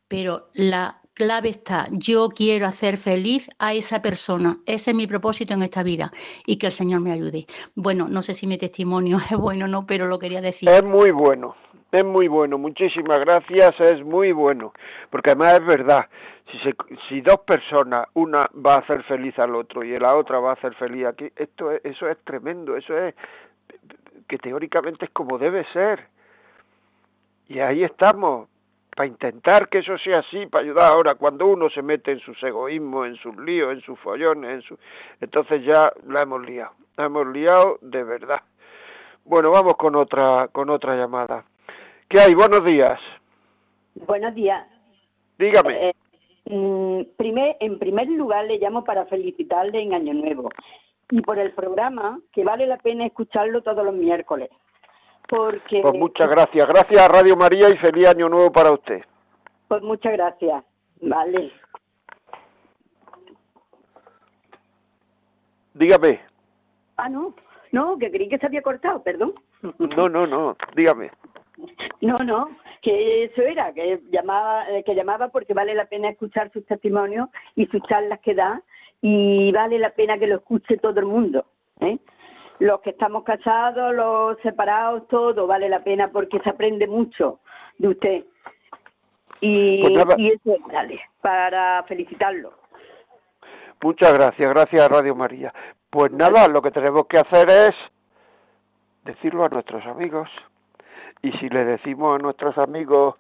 Pero 0.08 0.48
la 0.54 1.02
clave 1.14 1.50
está, 1.50 1.88
yo 1.92 2.30
quiero 2.30 2.68
hacer 2.68 2.98
feliz 2.98 3.50
a 3.60 3.74
esa 3.74 4.02
persona. 4.02 4.58
Ese 4.66 4.92
es 4.92 4.96
mi 4.96 5.08
propósito 5.08 5.54
en 5.54 5.64
esta 5.64 5.84
vida 5.84 6.12
y 6.46 6.58
que 6.58 6.68
el 6.68 6.72
Señor 6.72 7.02
me 7.02 7.12
ayude. 7.12 7.48
Bueno, 7.76 8.08
no 8.08 8.22
sé 8.22 8.34
si 8.34 8.46
mi 8.46 8.58
testimonio 8.58 9.18
es 9.32 9.38
bueno 9.38 9.66
o 9.66 9.68
no, 9.68 9.86
pero 9.88 10.06
lo 10.06 10.20
quería 10.20 10.42
decir. 10.42 10.70
Es 10.70 10.84
muy 10.84 11.12
bueno, 11.12 11.56
es 11.92 12.06
muy 12.06 12.28
bueno, 12.28 12.58
muchísimas 12.58 13.20
gracias, 13.20 13.80
es 13.80 14.04
muy 14.04 14.32
bueno, 14.32 14.74
porque 15.10 15.32
además 15.32 15.56
es 15.56 15.66
verdad, 15.66 16.06
si, 16.52 16.60
se, 16.60 16.76
si 17.08 17.22
dos 17.22 17.40
personas, 17.40 18.08
una 18.14 18.46
va 18.54 18.76
a 18.76 18.80
hacer 18.80 19.04
feliz 19.04 19.38
al 19.40 19.56
otro 19.56 19.84
y 19.84 19.98
la 19.98 20.16
otra 20.16 20.40
va 20.40 20.52
a 20.52 20.54
hacer 20.54 20.76
feliz 20.76 21.06
aquí, 21.06 21.32
esto 21.36 21.72
es, 21.72 21.84
eso 21.84 22.08
es 22.10 22.18
tremendo, 22.26 22.76
eso 22.76 22.98
es 22.98 23.16
que 24.28 24.38
teóricamente 24.38 25.06
es 25.06 25.12
como 25.12 25.38
debe 25.38 25.66
ser. 25.72 26.06
Y 27.48 27.60
ahí 27.60 27.84
estamos, 27.84 28.50
para 28.98 29.10
intentar 29.10 29.70
que 29.70 29.78
eso 29.78 29.96
sea 30.00 30.22
así, 30.22 30.48
para 30.48 30.64
ayudar 30.64 30.92
ahora, 30.92 31.14
cuando 31.14 31.46
uno 31.46 31.70
se 31.70 31.84
mete 31.84 32.12
en 32.12 32.20
sus 32.20 32.42
egoísmos, 32.42 33.06
en 33.06 33.16
sus 33.18 33.38
líos, 33.38 33.72
en 33.72 33.82
sus 33.82 34.00
follones, 34.00 34.50
en 34.50 34.62
su... 34.64 34.76
entonces 35.22 35.64
ya 35.64 35.94
la 36.08 36.24
hemos 36.24 36.44
liado, 36.44 36.72
la 36.98 37.06
hemos 37.06 37.28
liado 37.28 37.78
de 37.82 38.04
verdad. 38.04 38.42
Bueno, 39.24 39.52
vamos 39.52 39.76
con 39.76 39.96
otra 39.96 40.48
con 40.52 40.72
otra 40.72 40.96
llamada. 40.96 41.46
¿Qué 42.10 42.20
hay? 42.20 42.34
Buenos 42.34 42.66
días. 42.66 43.00
Buenos 44.08 44.34
días. 44.34 44.66
Dígame. 45.38 45.90
Eh, 45.90 45.94
mm, 46.46 47.02
primer, 47.18 47.56
en 47.60 47.78
primer 47.78 48.08
lugar, 48.08 48.46
le 48.46 48.58
llamo 48.58 48.84
para 48.84 49.06
felicitarle 49.06 49.80
en 49.80 49.94
Año 49.94 50.16
Nuevo 50.16 50.50
y 51.12 51.22
por 51.22 51.38
el 51.38 51.52
programa, 51.52 52.20
que 52.34 52.44
vale 52.44 52.66
la 52.66 52.78
pena 52.78 53.06
escucharlo 53.06 53.62
todos 53.62 53.86
los 53.86 53.94
miércoles. 53.94 54.50
Porque 55.28 55.82
Pues 55.82 55.94
muchas 55.94 56.28
gracias. 56.30 56.68
Gracias 56.68 57.02
a 57.02 57.08
Radio 57.08 57.36
María 57.36 57.70
y 57.70 57.78
feliz 57.78 58.08
año 58.08 58.30
nuevo 58.30 58.52
para 58.52 58.72
usted. 58.72 59.02
Pues 59.68 59.82
muchas 59.82 60.14
gracias. 60.14 60.64
Vale. 61.02 61.52
Dígame. 65.74 66.22
Ah, 66.96 67.10
no. 67.10 67.34
No, 67.72 67.98
que 67.98 68.10
creí 68.10 68.30
que 68.30 68.38
se 68.38 68.46
había 68.46 68.62
cortado, 68.62 69.04
perdón. 69.04 69.34
No, 69.62 70.08
no, 70.08 70.26
no. 70.26 70.56
Dígame. 70.76 71.12
No, 72.02 72.18
no, 72.20 72.50
que 72.82 73.26
eso 73.26 73.42
era, 73.42 73.74
que 73.74 74.00
llamaba, 74.12 74.70
eh, 74.70 74.84
que 74.84 74.94
llamaba 74.94 75.30
porque 75.30 75.54
vale 75.54 75.74
la 75.74 75.86
pena 75.86 76.10
escuchar 76.10 76.52
sus 76.52 76.66
testimonios 76.66 77.30
y 77.56 77.66
sus 77.68 77.82
charlas 77.84 78.20
que 78.20 78.36
da 78.36 78.62
y 79.02 79.52
vale 79.52 79.80
la 79.80 79.90
pena 79.92 80.18
que 80.18 80.28
lo 80.28 80.36
escuche 80.38 80.78
todo 80.78 81.00
el 81.00 81.08
mundo. 81.08 81.46
¿eh? 81.80 81.98
Los 82.60 82.82
que 82.82 82.92
estamos 82.92 83.24
casados, 83.24 83.94
los 83.94 84.38
separados, 84.42 85.08
todo 85.08 85.46
vale 85.46 85.70
la 85.70 85.84
pena 85.84 86.10
porque 86.10 86.40
se 86.40 86.50
aprende 86.50 86.88
mucho 86.88 87.40
de 87.78 87.88
usted. 87.88 88.24
Y, 89.42 89.82
Pues 89.82 90.18
y 90.18 90.30
eso, 90.30 90.56
dale, 90.72 91.00
para 91.22 91.84
felicitarlo. 91.84 92.54
Muchas 93.82 94.12
gracias, 94.14 94.50
gracias 94.50 94.90
Radio 94.90 95.16
María. 95.16 95.54
Pues 95.92 96.12
nada, 96.12 96.48
lo 96.48 96.62
que 96.62 96.72
tenemos 96.72 97.06
que 97.08 97.20
hacer 97.20 97.48
es 97.50 97.76
decirlo 99.04 99.46
a 99.46 99.50
nuestros 99.50 99.86
amigos. 99.86 100.30
Y 101.22 101.32
si 101.34 101.50
le 101.50 101.64
decimos 101.64 102.16
a 102.16 102.22
nuestros 102.22 102.58
amigos, 102.58 103.16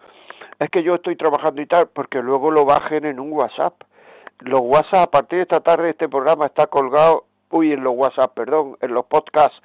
es 0.60 0.70
que 0.70 0.84
yo 0.84 0.96
estoy 0.96 1.16
trabajando 1.16 1.62
y 1.62 1.68
tal, 1.68 1.90
porque 1.90 2.22
luego 2.22 2.52
lo 2.52 2.66
bajen 2.66 3.06
en 3.06 3.20
un 3.20 3.32
WhatsApp. 3.32 3.74
Los 4.40 4.62
WhatsApp, 4.62 5.08
a 5.08 5.12
partir 5.12 5.38
de 5.38 5.44
esta 5.44 5.60
tarde, 5.60 5.92
este 5.92 6.10
programa 6.10 6.46
está 6.46 6.68
colgado, 6.68 7.26
uy, 7.52 7.74
en 7.74 7.84
los 7.84 7.94
WhatsApp, 7.96 8.34
perdón, 8.34 8.78
en 8.82 8.94
los 8.94 9.06
podcasts. 9.06 9.62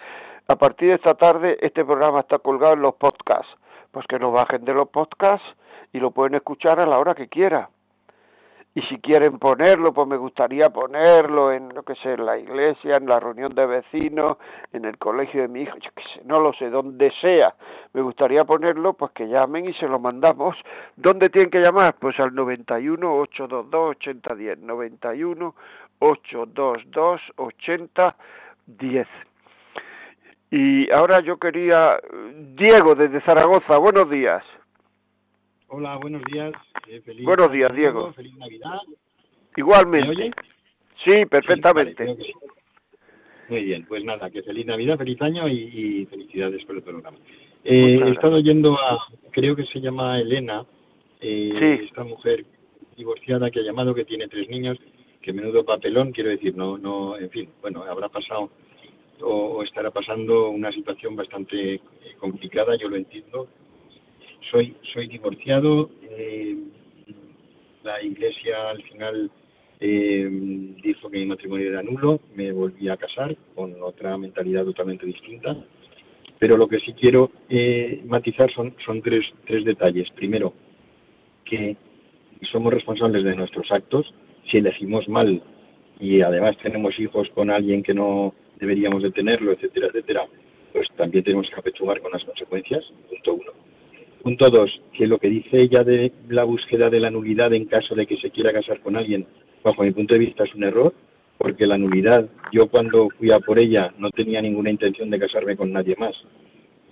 A 0.48 0.56
partir 0.56 0.88
de 0.88 0.94
esta 0.96 1.14
tarde, 1.14 1.56
este 1.60 1.84
programa 1.84 2.20
está 2.20 2.38
colgado 2.38 2.74
en 2.74 2.82
los 2.82 2.94
podcasts. 2.94 3.56
Pues 3.90 4.06
que 4.06 4.18
lo 4.18 4.32
bajen 4.32 4.64
de 4.64 4.74
los 4.74 4.88
podcasts 4.88 5.46
y 5.92 6.00
lo 6.00 6.10
pueden 6.10 6.34
escuchar 6.34 6.80
a 6.80 6.86
la 6.86 6.98
hora 6.98 7.14
que 7.14 7.28
quiera 7.28 7.68
y 8.74 8.80
si 8.82 8.98
quieren 8.98 9.38
ponerlo, 9.38 9.92
pues 9.92 10.08
me 10.08 10.16
gustaría 10.16 10.70
ponerlo 10.70 11.52
en, 11.52 11.74
lo 11.74 11.82
que 11.82 11.94
sé, 11.96 12.14
en 12.14 12.24
la 12.24 12.38
iglesia, 12.38 12.96
en 12.96 13.06
la 13.06 13.20
reunión 13.20 13.54
de 13.54 13.66
vecinos, 13.66 14.38
en 14.72 14.86
el 14.86 14.96
colegio 14.96 15.42
de 15.42 15.48
mi 15.48 15.62
hijo, 15.62 15.76
yo 15.76 15.90
qué 15.94 16.02
sé, 16.14 16.22
no 16.24 16.40
lo 16.40 16.54
sé, 16.54 16.70
donde 16.70 17.12
sea. 17.20 17.54
Me 17.92 18.00
gustaría 18.00 18.44
ponerlo, 18.44 18.94
pues 18.94 19.12
que 19.12 19.28
llamen 19.28 19.68
y 19.68 19.74
se 19.74 19.86
lo 19.86 19.98
mandamos. 19.98 20.56
¿Dónde 20.96 21.28
tienen 21.28 21.50
que 21.50 21.60
llamar? 21.60 21.96
Pues 21.98 22.18
al 22.18 22.34
91 22.34 23.14
822 23.14 23.90
8010, 23.96 24.58
91 24.60 25.54
822 25.98 27.20
8010. 27.36 29.08
Y 30.50 30.90
ahora 30.94 31.20
yo 31.20 31.38
quería, 31.38 31.98
Diego 32.56 32.94
desde 32.94 33.20
Zaragoza, 33.20 33.78
buenos 33.78 34.08
días. 34.08 34.42
Hola, 35.74 35.96
buenos 35.96 36.20
días. 36.30 36.52
Eh, 36.86 37.00
feliz 37.00 37.24
Buenos 37.24 37.50
días, 37.50 37.74
Diego. 37.74 38.12
Feliz 38.12 38.36
Navidad. 38.36 38.78
Igualmente. 39.56 40.06
¿Me 40.06 40.12
oye? 40.12 40.30
Sí, 41.02 41.24
perfectamente. 41.24 42.04
Sí, 42.04 42.12
vale. 42.12 42.34
Muy 43.48 43.64
bien, 43.64 43.86
pues 43.86 44.04
nada, 44.04 44.28
que 44.28 44.42
feliz 44.42 44.66
Navidad, 44.66 44.98
feliz 44.98 45.20
año 45.22 45.48
y, 45.48 45.54
y 46.02 46.06
felicidades 46.06 46.62
por 46.66 46.76
el 46.76 46.82
programa. 46.82 47.16
Eh, 47.64 47.98
he 48.04 48.10
estado 48.10 48.38
yendo 48.40 48.74
a, 48.78 48.98
creo 49.30 49.56
que 49.56 49.64
se 49.64 49.80
llama 49.80 50.20
Elena, 50.20 50.66
eh, 51.22 51.52
Sí. 51.58 51.86
esta 51.86 52.04
mujer 52.04 52.44
divorciada 52.94 53.50
que 53.50 53.60
ha 53.60 53.62
llamado, 53.62 53.94
que 53.94 54.04
tiene 54.04 54.28
tres 54.28 54.50
niños, 54.50 54.76
que 55.22 55.32
menudo 55.32 55.64
papelón, 55.64 56.12
quiero 56.12 56.28
decir, 56.28 56.54
no, 56.54 56.76
no, 56.76 57.16
en 57.16 57.30
fin, 57.30 57.48
bueno, 57.62 57.82
habrá 57.84 58.10
pasado 58.10 58.50
o, 59.22 59.28
o 59.28 59.62
estará 59.62 59.90
pasando 59.90 60.50
una 60.50 60.70
situación 60.70 61.16
bastante 61.16 61.74
eh, 61.76 61.80
complicada, 62.18 62.76
yo 62.76 62.90
lo 62.90 62.96
entiendo. 62.96 63.48
Soy, 64.50 64.74
soy 64.92 65.08
divorciado, 65.08 65.90
eh, 66.02 66.56
la 67.82 68.02
iglesia 68.02 68.70
al 68.70 68.82
final 68.82 69.30
eh, 69.80 70.28
dijo 70.82 71.10
que 71.10 71.18
mi 71.18 71.26
matrimonio 71.26 71.68
era 71.68 71.82
nulo, 71.82 72.20
me 72.34 72.52
volví 72.52 72.88
a 72.88 72.96
casar 72.96 73.36
con 73.54 73.74
otra 73.82 74.16
mentalidad 74.16 74.64
totalmente 74.64 75.06
distinta. 75.06 75.56
Pero 76.38 76.56
lo 76.56 76.68
que 76.68 76.80
sí 76.80 76.92
quiero 76.92 77.30
eh, 77.48 78.02
matizar 78.06 78.52
son, 78.52 78.74
son 78.84 79.00
tres, 79.00 79.24
tres 79.46 79.64
detalles. 79.64 80.10
Primero, 80.10 80.52
que 81.44 81.76
somos 82.50 82.72
responsables 82.72 83.24
de 83.24 83.36
nuestros 83.36 83.70
actos. 83.70 84.12
Si 84.50 84.58
elegimos 84.58 85.08
mal 85.08 85.42
y 86.00 86.20
además 86.20 86.56
tenemos 86.62 86.98
hijos 86.98 87.28
con 87.34 87.50
alguien 87.50 87.82
que 87.82 87.94
no 87.94 88.34
deberíamos 88.58 89.02
de 89.02 89.12
tenerlo, 89.12 89.52
etcétera, 89.52 89.88
etcétera, 89.88 90.26
pues 90.72 90.88
también 90.96 91.24
tenemos 91.24 91.48
que 91.48 91.60
apechugar 91.60 92.00
con 92.00 92.12
las 92.12 92.24
consecuencias. 92.24 92.84
Punto 93.08 93.34
uno. 93.34 93.71
Punto 94.22 94.50
dos, 94.50 94.70
que 94.92 95.08
lo 95.08 95.18
que 95.18 95.28
dice 95.28 95.56
ella 95.56 95.82
de 95.82 96.12
la 96.28 96.44
búsqueda 96.44 96.88
de 96.88 97.00
la 97.00 97.10
nulidad 97.10 97.52
en 97.54 97.64
caso 97.64 97.96
de 97.96 98.06
que 98.06 98.16
se 98.18 98.30
quiera 98.30 98.52
casar 98.52 98.80
con 98.80 98.96
alguien, 98.96 99.26
bajo 99.64 99.82
mi 99.82 99.90
punto 99.90 100.14
de 100.14 100.20
vista 100.20 100.44
es 100.44 100.54
un 100.54 100.62
error, 100.62 100.94
porque 101.38 101.66
la 101.66 101.76
nulidad, 101.76 102.28
yo 102.52 102.68
cuando 102.68 103.08
fui 103.18 103.32
a 103.32 103.40
por 103.40 103.58
ella 103.58 103.92
no 103.98 104.10
tenía 104.10 104.40
ninguna 104.40 104.70
intención 104.70 105.10
de 105.10 105.18
casarme 105.18 105.56
con 105.56 105.72
nadie 105.72 105.96
más. 105.98 106.14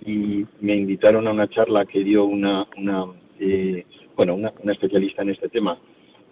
Y 0.05 0.45
me 0.59 0.75
invitaron 0.75 1.25
a 1.25 1.31
una 1.31 1.47
charla 1.47 1.85
que 1.85 2.03
dio 2.03 2.25
una, 2.25 2.67
una 2.75 3.05
eh, 3.39 3.85
bueno, 4.17 4.35
una, 4.35 4.51
especialista 4.73 5.21
en 5.21 5.29
este 5.29 5.47
tema, 5.47 5.77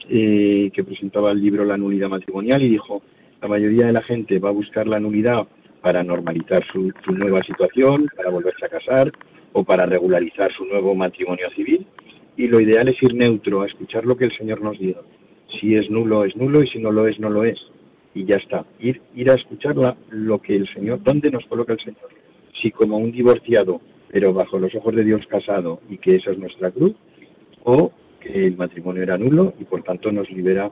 eh, 0.09 0.69
que 0.73 0.83
presentaba 0.83 1.31
el 1.31 1.41
libro 1.41 1.63
La 1.63 1.77
nulidad 1.77 2.09
matrimonial 2.09 2.61
y 2.61 2.69
dijo, 2.69 3.01
la 3.41 3.47
mayoría 3.47 3.85
de 3.85 3.93
la 3.93 4.03
gente 4.03 4.37
va 4.39 4.49
a 4.49 4.53
buscar 4.53 4.85
la 4.85 4.99
nulidad 4.99 5.47
para 5.81 6.03
normalizar 6.03 6.61
su, 6.73 6.91
su 7.05 7.13
nueva 7.13 7.41
situación, 7.43 8.09
para 8.17 8.31
volverse 8.31 8.65
a 8.65 8.69
casar 8.69 9.13
o 9.53 9.63
para 9.63 9.85
regularizar 9.85 10.51
su 10.53 10.65
nuevo 10.65 10.95
matrimonio 10.95 11.49
civil. 11.55 11.85
Y 12.37 12.47
lo 12.47 12.59
ideal 12.61 12.87
es 12.87 13.01
ir 13.03 13.13
neutro, 13.15 13.61
a 13.61 13.67
escuchar 13.67 14.05
lo 14.05 14.15
que 14.15 14.25
el 14.25 14.37
Señor 14.37 14.61
nos 14.61 14.79
diga. 14.79 15.01
Si 15.59 15.73
es 15.75 15.89
nulo, 15.89 16.23
es 16.25 16.35
nulo, 16.35 16.63
y 16.63 16.67
si 16.69 16.79
no 16.79 16.91
lo 16.91 17.07
es, 17.07 17.19
no 17.19 17.29
lo 17.29 17.43
es. 17.43 17.59
Y 18.13 18.25
ya 18.25 18.37
está. 18.37 18.65
Ir, 18.79 19.01
ir 19.15 19.29
a 19.29 19.33
escuchar 19.35 19.75
la- 19.75 19.97
lo 20.09 20.39
que 20.39 20.55
el 20.55 20.67
Señor, 20.73 21.01
dónde 21.03 21.31
nos 21.31 21.45
coloca 21.45 21.73
el 21.73 21.79
Señor. 21.79 22.09
Si 22.61 22.71
como 22.71 22.97
un 22.97 23.11
divorciado, 23.11 23.81
pero 24.11 24.33
bajo 24.33 24.57
los 24.57 24.73
ojos 24.75 24.95
de 24.95 25.03
Dios 25.03 25.25
casado, 25.27 25.81
y 25.89 25.97
que 25.97 26.15
esa 26.15 26.31
es 26.31 26.37
nuestra 26.37 26.71
cruz, 26.71 26.93
o 27.63 27.91
que 28.19 28.47
el 28.47 28.57
matrimonio 28.57 29.03
era 29.03 29.17
nulo 29.17 29.53
y 29.59 29.63
por 29.65 29.83
tanto 29.83 30.11
nos 30.11 30.29
libera 30.29 30.71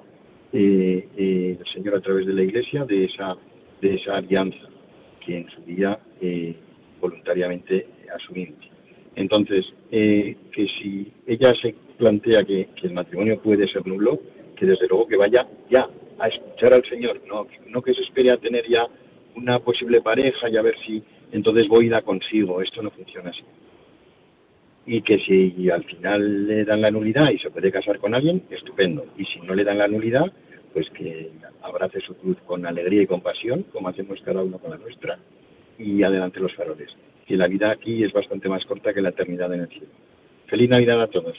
eh, 0.53 1.07
eh, 1.17 1.57
el 1.59 1.73
Señor 1.73 1.95
a 1.95 2.01
través 2.01 2.25
de 2.25 2.34
la 2.34 2.43
Iglesia 2.43 2.86
de 2.86 3.05
esa, 3.05 3.36
de 3.82 3.95
esa 3.95 4.17
alianza 4.17 4.57
que 5.25 5.38
en 5.39 5.49
su 5.49 5.61
día 5.63 5.99
eh, 6.21 6.55
voluntariamente 7.01 7.88
asumimos. 8.10 8.60
Entonces, 9.16 9.66
eh, 9.91 10.36
que 10.51 10.68
si 10.68 11.12
ella 11.26 11.53
se 11.62 11.74
plantea 11.97 12.43
que, 12.43 12.70
que 12.76 12.88
el 12.88 12.93
matrimonio 12.93 13.39
puede 13.41 13.68
ser 13.68 13.86
nulo, 13.88 14.20
que 14.55 14.66
desde 14.66 14.88
luego 14.88 15.08
que 15.08 15.18
vaya 15.18 15.47
ya 15.70 15.88
a 16.20 16.28
escuchar 16.28 16.74
al 16.74 16.84
Señor, 16.86 17.22
no, 17.28 17.47
no 17.68 17.82
que 17.82 17.93
se 17.93 18.01
espere 18.01 18.32
a 18.32 18.38
tener 18.38 18.68
ya 18.68 18.88
una 19.36 19.60
posible 19.60 20.01
pareja 20.01 20.49
y 20.49 20.58
a 20.58 20.62
ver 20.62 20.76
si 20.86 21.03
entonces 21.32 21.68
voy 21.68 21.88
y 21.88 21.89
la 21.89 22.01
consigo. 22.01 22.62
Esto 22.62 22.82
no 22.82 22.91
funciona 22.91 23.30
así. 23.30 23.43
Y 24.86 25.01
que 25.01 25.20
si 25.20 25.70
al 25.70 25.84
final 25.84 26.47
le 26.47 26.64
dan 26.64 26.82
la 26.82 26.91
nulidad 26.91 27.30
y 27.30 27.39
se 27.39 27.49
puede 27.49 27.72
casar 27.72 27.99
con 27.99 28.16
alguien, 28.16 28.43
estupendo. 28.49 29.05
Y 29.18 29.26
si 29.26 29.39
no 29.41 29.53
le 29.53 29.64
dan 29.64 29.78
la 29.78 29.88
nulidad, 29.88 30.32
pues 30.74 30.89
que 30.91 31.30
abrace 31.62 31.99
su 32.01 32.16
cruz 32.16 32.38
con 32.45 32.66
alegría 32.66 33.01
y 33.01 33.08
compasión, 33.08 33.64
como 33.74 33.89
hacemos 33.89 34.22
cada 34.22 34.43
uno 34.43 34.60
con 34.60 34.72
la 34.72 34.78
nuestra, 34.78 35.20
y 35.78 36.03
adelante 36.03 36.39
los 36.39 36.53
faroles. 36.55 36.89
Que 37.28 37.36
la 37.36 37.47
vida 37.47 37.71
aquí 37.71 38.03
es 38.03 38.13
bastante 38.13 38.47
más 38.47 38.65
corta 38.65 38.93
que 38.93 39.01
la 39.01 39.09
eternidad 39.09 39.53
en 39.53 39.61
el 39.61 39.69
cielo. 39.69 39.88
Feliz 40.47 40.69
Navidad 40.69 41.01
a 41.01 41.07
todos. 41.07 41.36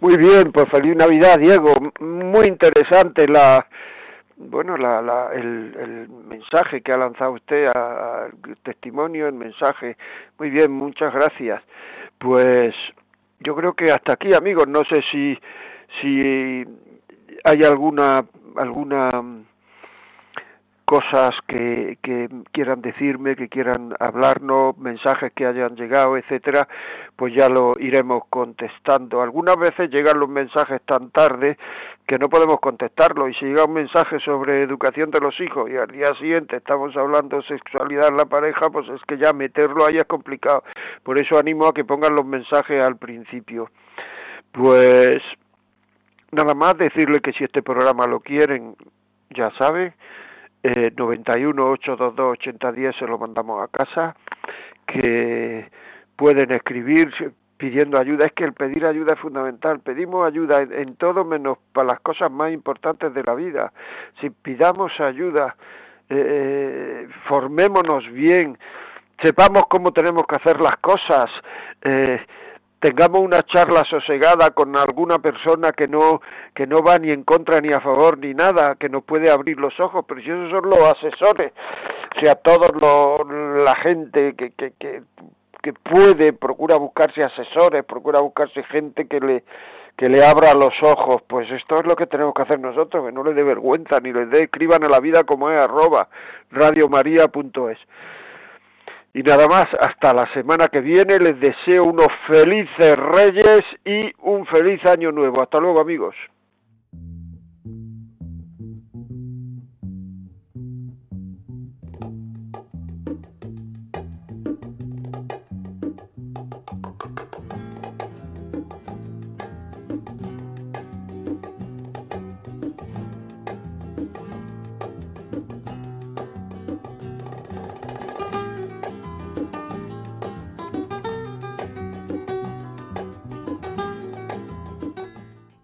Muy 0.00 0.16
bien, 0.16 0.52
pues 0.52 0.66
feliz 0.70 0.96
Navidad, 0.96 1.38
Diego. 1.38 1.72
Muy 2.00 2.46
interesante 2.46 3.26
la, 3.28 3.66
bueno, 4.36 4.76
la, 4.76 5.02
la, 5.02 5.30
el, 5.34 6.08
mensaje 6.28 6.80
que 6.80 6.92
ha 6.92 6.98
lanzado 6.98 7.32
usted, 7.32 7.66
a, 7.74 8.28
testimonio, 8.62 9.26
el 9.26 9.34
mensaje. 9.34 9.96
Muy 10.38 10.50
bien, 10.50 10.70
muchas 10.70 11.12
gracias. 11.12 11.62
Pues 12.18 12.74
yo 13.40 13.56
creo 13.56 13.74
que 13.74 13.90
hasta 13.90 14.12
aquí, 14.12 14.32
amigos. 14.32 14.68
No 14.68 14.82
sé 14.84 15.02
si, 15.10 15.36
si 16.00 16.64
hay 17.44 17.62
alguna, 17.64 18.24
alguna 18.56 19.10
cosas 20.88 21.32
que, 21.46 21.98
que 22.02 22.30
quieran 22.50 22.80
decirme, 22.80 23.36
que 23.36 23.50
quieran 23.50 23.94
hablarnos, 24.00 24.78
mensajes 24.78 25.30
que 25.34 25.44
hayan 25.44 25.76
llegado, 25.76 26.16
etcétera, 26.16 26.66
pues 27.14 27.34
ya 27.34 27.50
lo 27.50 27.76
iremos 27.78 28.22
contestando. 28.30 29.20
Algunas 29.20 29.56
veces 29.58 29.90
llegan 29.90 30.18
los 30.18 30.30
mensajes 30.30 30.80
tan 30.86 31.10
tarde 31.10 31.58
que 32.06 32.18
no 32.18 32.30
podemos 32.30 32.58
contestarlo 32.60 33.28
y 33.28 33.34
si 33.34 33.44
llega 33.44 33.66
un 33.66 33.74
mensaje 33.74 34.18
sobre 34.20 34.62
educación 34.62 35.10
de 35.10 35.20
los 35.20 35.38
hijos 35.40 35.68
y 35.68 35.76
al 35.76 35.88
día 35.88 36.06
siguiente 36.18 36.56
estamos 36.56 36.96
hablando 36.96 37.36
de 37.36 37.42
sexualidad 37.42 38.08
en 38.08 38.16
la 38.16 38.24
pareja, 38.24 38.70
pues 38.70 38.88
es 38.88 39.02
que 39.06 39.18
ya 39.18 39.34
meterlo 39.34 39.84
ahí 39.84 39.98
es 39.98 40.04
complicado. 40.04 40.64
Por 41.02 41.18
eso 41.18 41.38
animo 41.38 41.66
a 41.66 41.74
que 41.74 41.84
pongan 41.84 42.14
los 42.14 42.24
mensajes 42.24 42.82
al 42.82 42.96
principio. 42.96 43.70
Pues 44.52 45.18
nada 46.32 46.54
más 46.54 46.78
decirle 46.78 47.20
que 47.20 47.34
si 47.34 47.44
este 47.44 47.62
programa 47.62 48.06
lo 48.06 48.20
quieren, 48.20 48.74
ya 49.28 49.52
saben, 49.58 49.92
eh, 50.62 50.92
91 50.96 51.70
822 51.70 52.32
8010 52.32 52.96
se 52.96 53.06
lo 53.06 53.18
mandamos 53.18 53.62
a 53.62 53.68
casa, 53.68 54.16
que 54.86 55.70
pueden 56.16 56.50
escribir 56.50 57.12
pidiendo 57.56 57.98
ayuda. 57.98 58.26
Es 58.26 58.32
que 58.32 58.44
el 58.44 58.54
pedir 58.54 58.86
ayuda 58.86 59.14
es 59.14 59.20
fundamental. 59.20 59.80
Pedimos 59.80 60.26
ayuda 60.26 60.60
en, 60.60 60.96
todo 60.96 61.24
menos 61.24 61.58
para 61.72 61.88
las 61.88 62.00
cosas 62.00 62.30
más 62.30 62.52
importantes 62.52 63.12
de 63.12 63.22
la 63.22 63.34
vida. 63.34 63.72
Si 64.20 64.30
pidamos 64.30 64.92
ayuda, 65.00 65.56
eh, 66.08 67.08
formémonos 67.28 68.10
bien, 68.10 68.56
sepamos 69.22 69.64
cómo 69.68 69.92
tenemos 69.92 70.24
que 70.26 70.36
hacer 70.36 70.60
las 70.60 70.76
cosas. 70.78 71.26
Eh, 71.82 72.20
tengamos 72.80 73.20
una 73.20 73.42
charla 73.42 73.84
sosegada 73.84 74.50
con 74.50 74.76
alguna 74.76 75.18
persona 75.18 75.72
que 75.72 75.88
no 75.88 76.20
que 76.54 76.66
no 76.66 76.82
va 76.82 76.98
ni 76.98 77.10
en 77.10 77.24
contra 77.24 77.60
ni 77.60 77.72
a 77.72 77.80
favor 77.80 78.18
ni 78.18 78.34
nada, 78.34 78.76
que 78.76 78.88
nos 78.88 79.04
puede 79.04 79.30
abrir 79.30 79.58
los 79.58 79.78
ojos, 79.80 80.04
pero 80.06 80.20
si 80.20 80.30
esos 80.30 80.50
son 80.50 80.68
los 80.68 80.80
asesores, 80.80 81.52
o 82.16 82.20
sea, 82.20 82.34
toda 82.36 82.68
la 83.64 83.74
gente 83.76 84.34
que, 84.34 84.50
que, 84.50 84.72
que, 84.78 85.02
que 85.62 85.72
puede, 85.72 86.32
procura 86.32 86.76
buscarse 86.76 87.22
asesores, 87.22 87.84
procura 87.84 88.20
buscarse 88.20 88.62
gente 88.64 89.06
que 89.06 89.20
le 89.20 89.44
que 89.96 90.08
le 90.08 90.24
abra 90.24 90.54
los 90.54 90.72
ojos, 90.80 91.22
pues 91.26 91.50
esto 91.50 91.80
es 91.80 91.84
lo 91.84 91.96
que 91.96 92.06
tenemos 92.06 92.32
que 92.32 92.42
hacer 92.42 92.60
nosotros, 92.60 93.04
que 93.04 93.10
no 93.12 93.24
le 93.24 93.34
dé 93.34 93.42
vergüenza, 93.42 93.98
ni 94.00 94.12
le 94.12 94.26
dé, 94.26 94.44
escriban 94.44 94.84
a 94.84 94.88
la 94.88 95.00
vida 95.00 95.24
como 95.24 95.50
es, 95.50 95.58
arroba 95.58 96.08
radiomaria.es. 96.52 97.78
Y 99.18 99.22
nada 99.24 99.48
más, 99.48 99.66
hasta 99.80 100.14
la 100.14 100.32
semana 100.32 100.68
que 100.68 100.80
viene 100.80 101.18
les 101.18 101.40
deseo 101.40 101.82
unos 101.82 102.06
felices 102.28 102.94
reyes 102.96 103.64
y 103.84 104.12
un 104.20 104.46
feliz 104.46 104.80
año 104.86 105.10
nuevo. 105.10 105.42
Hasta 105.42 105.58
luego 105.58 105.80
amigos. 105.80 106.14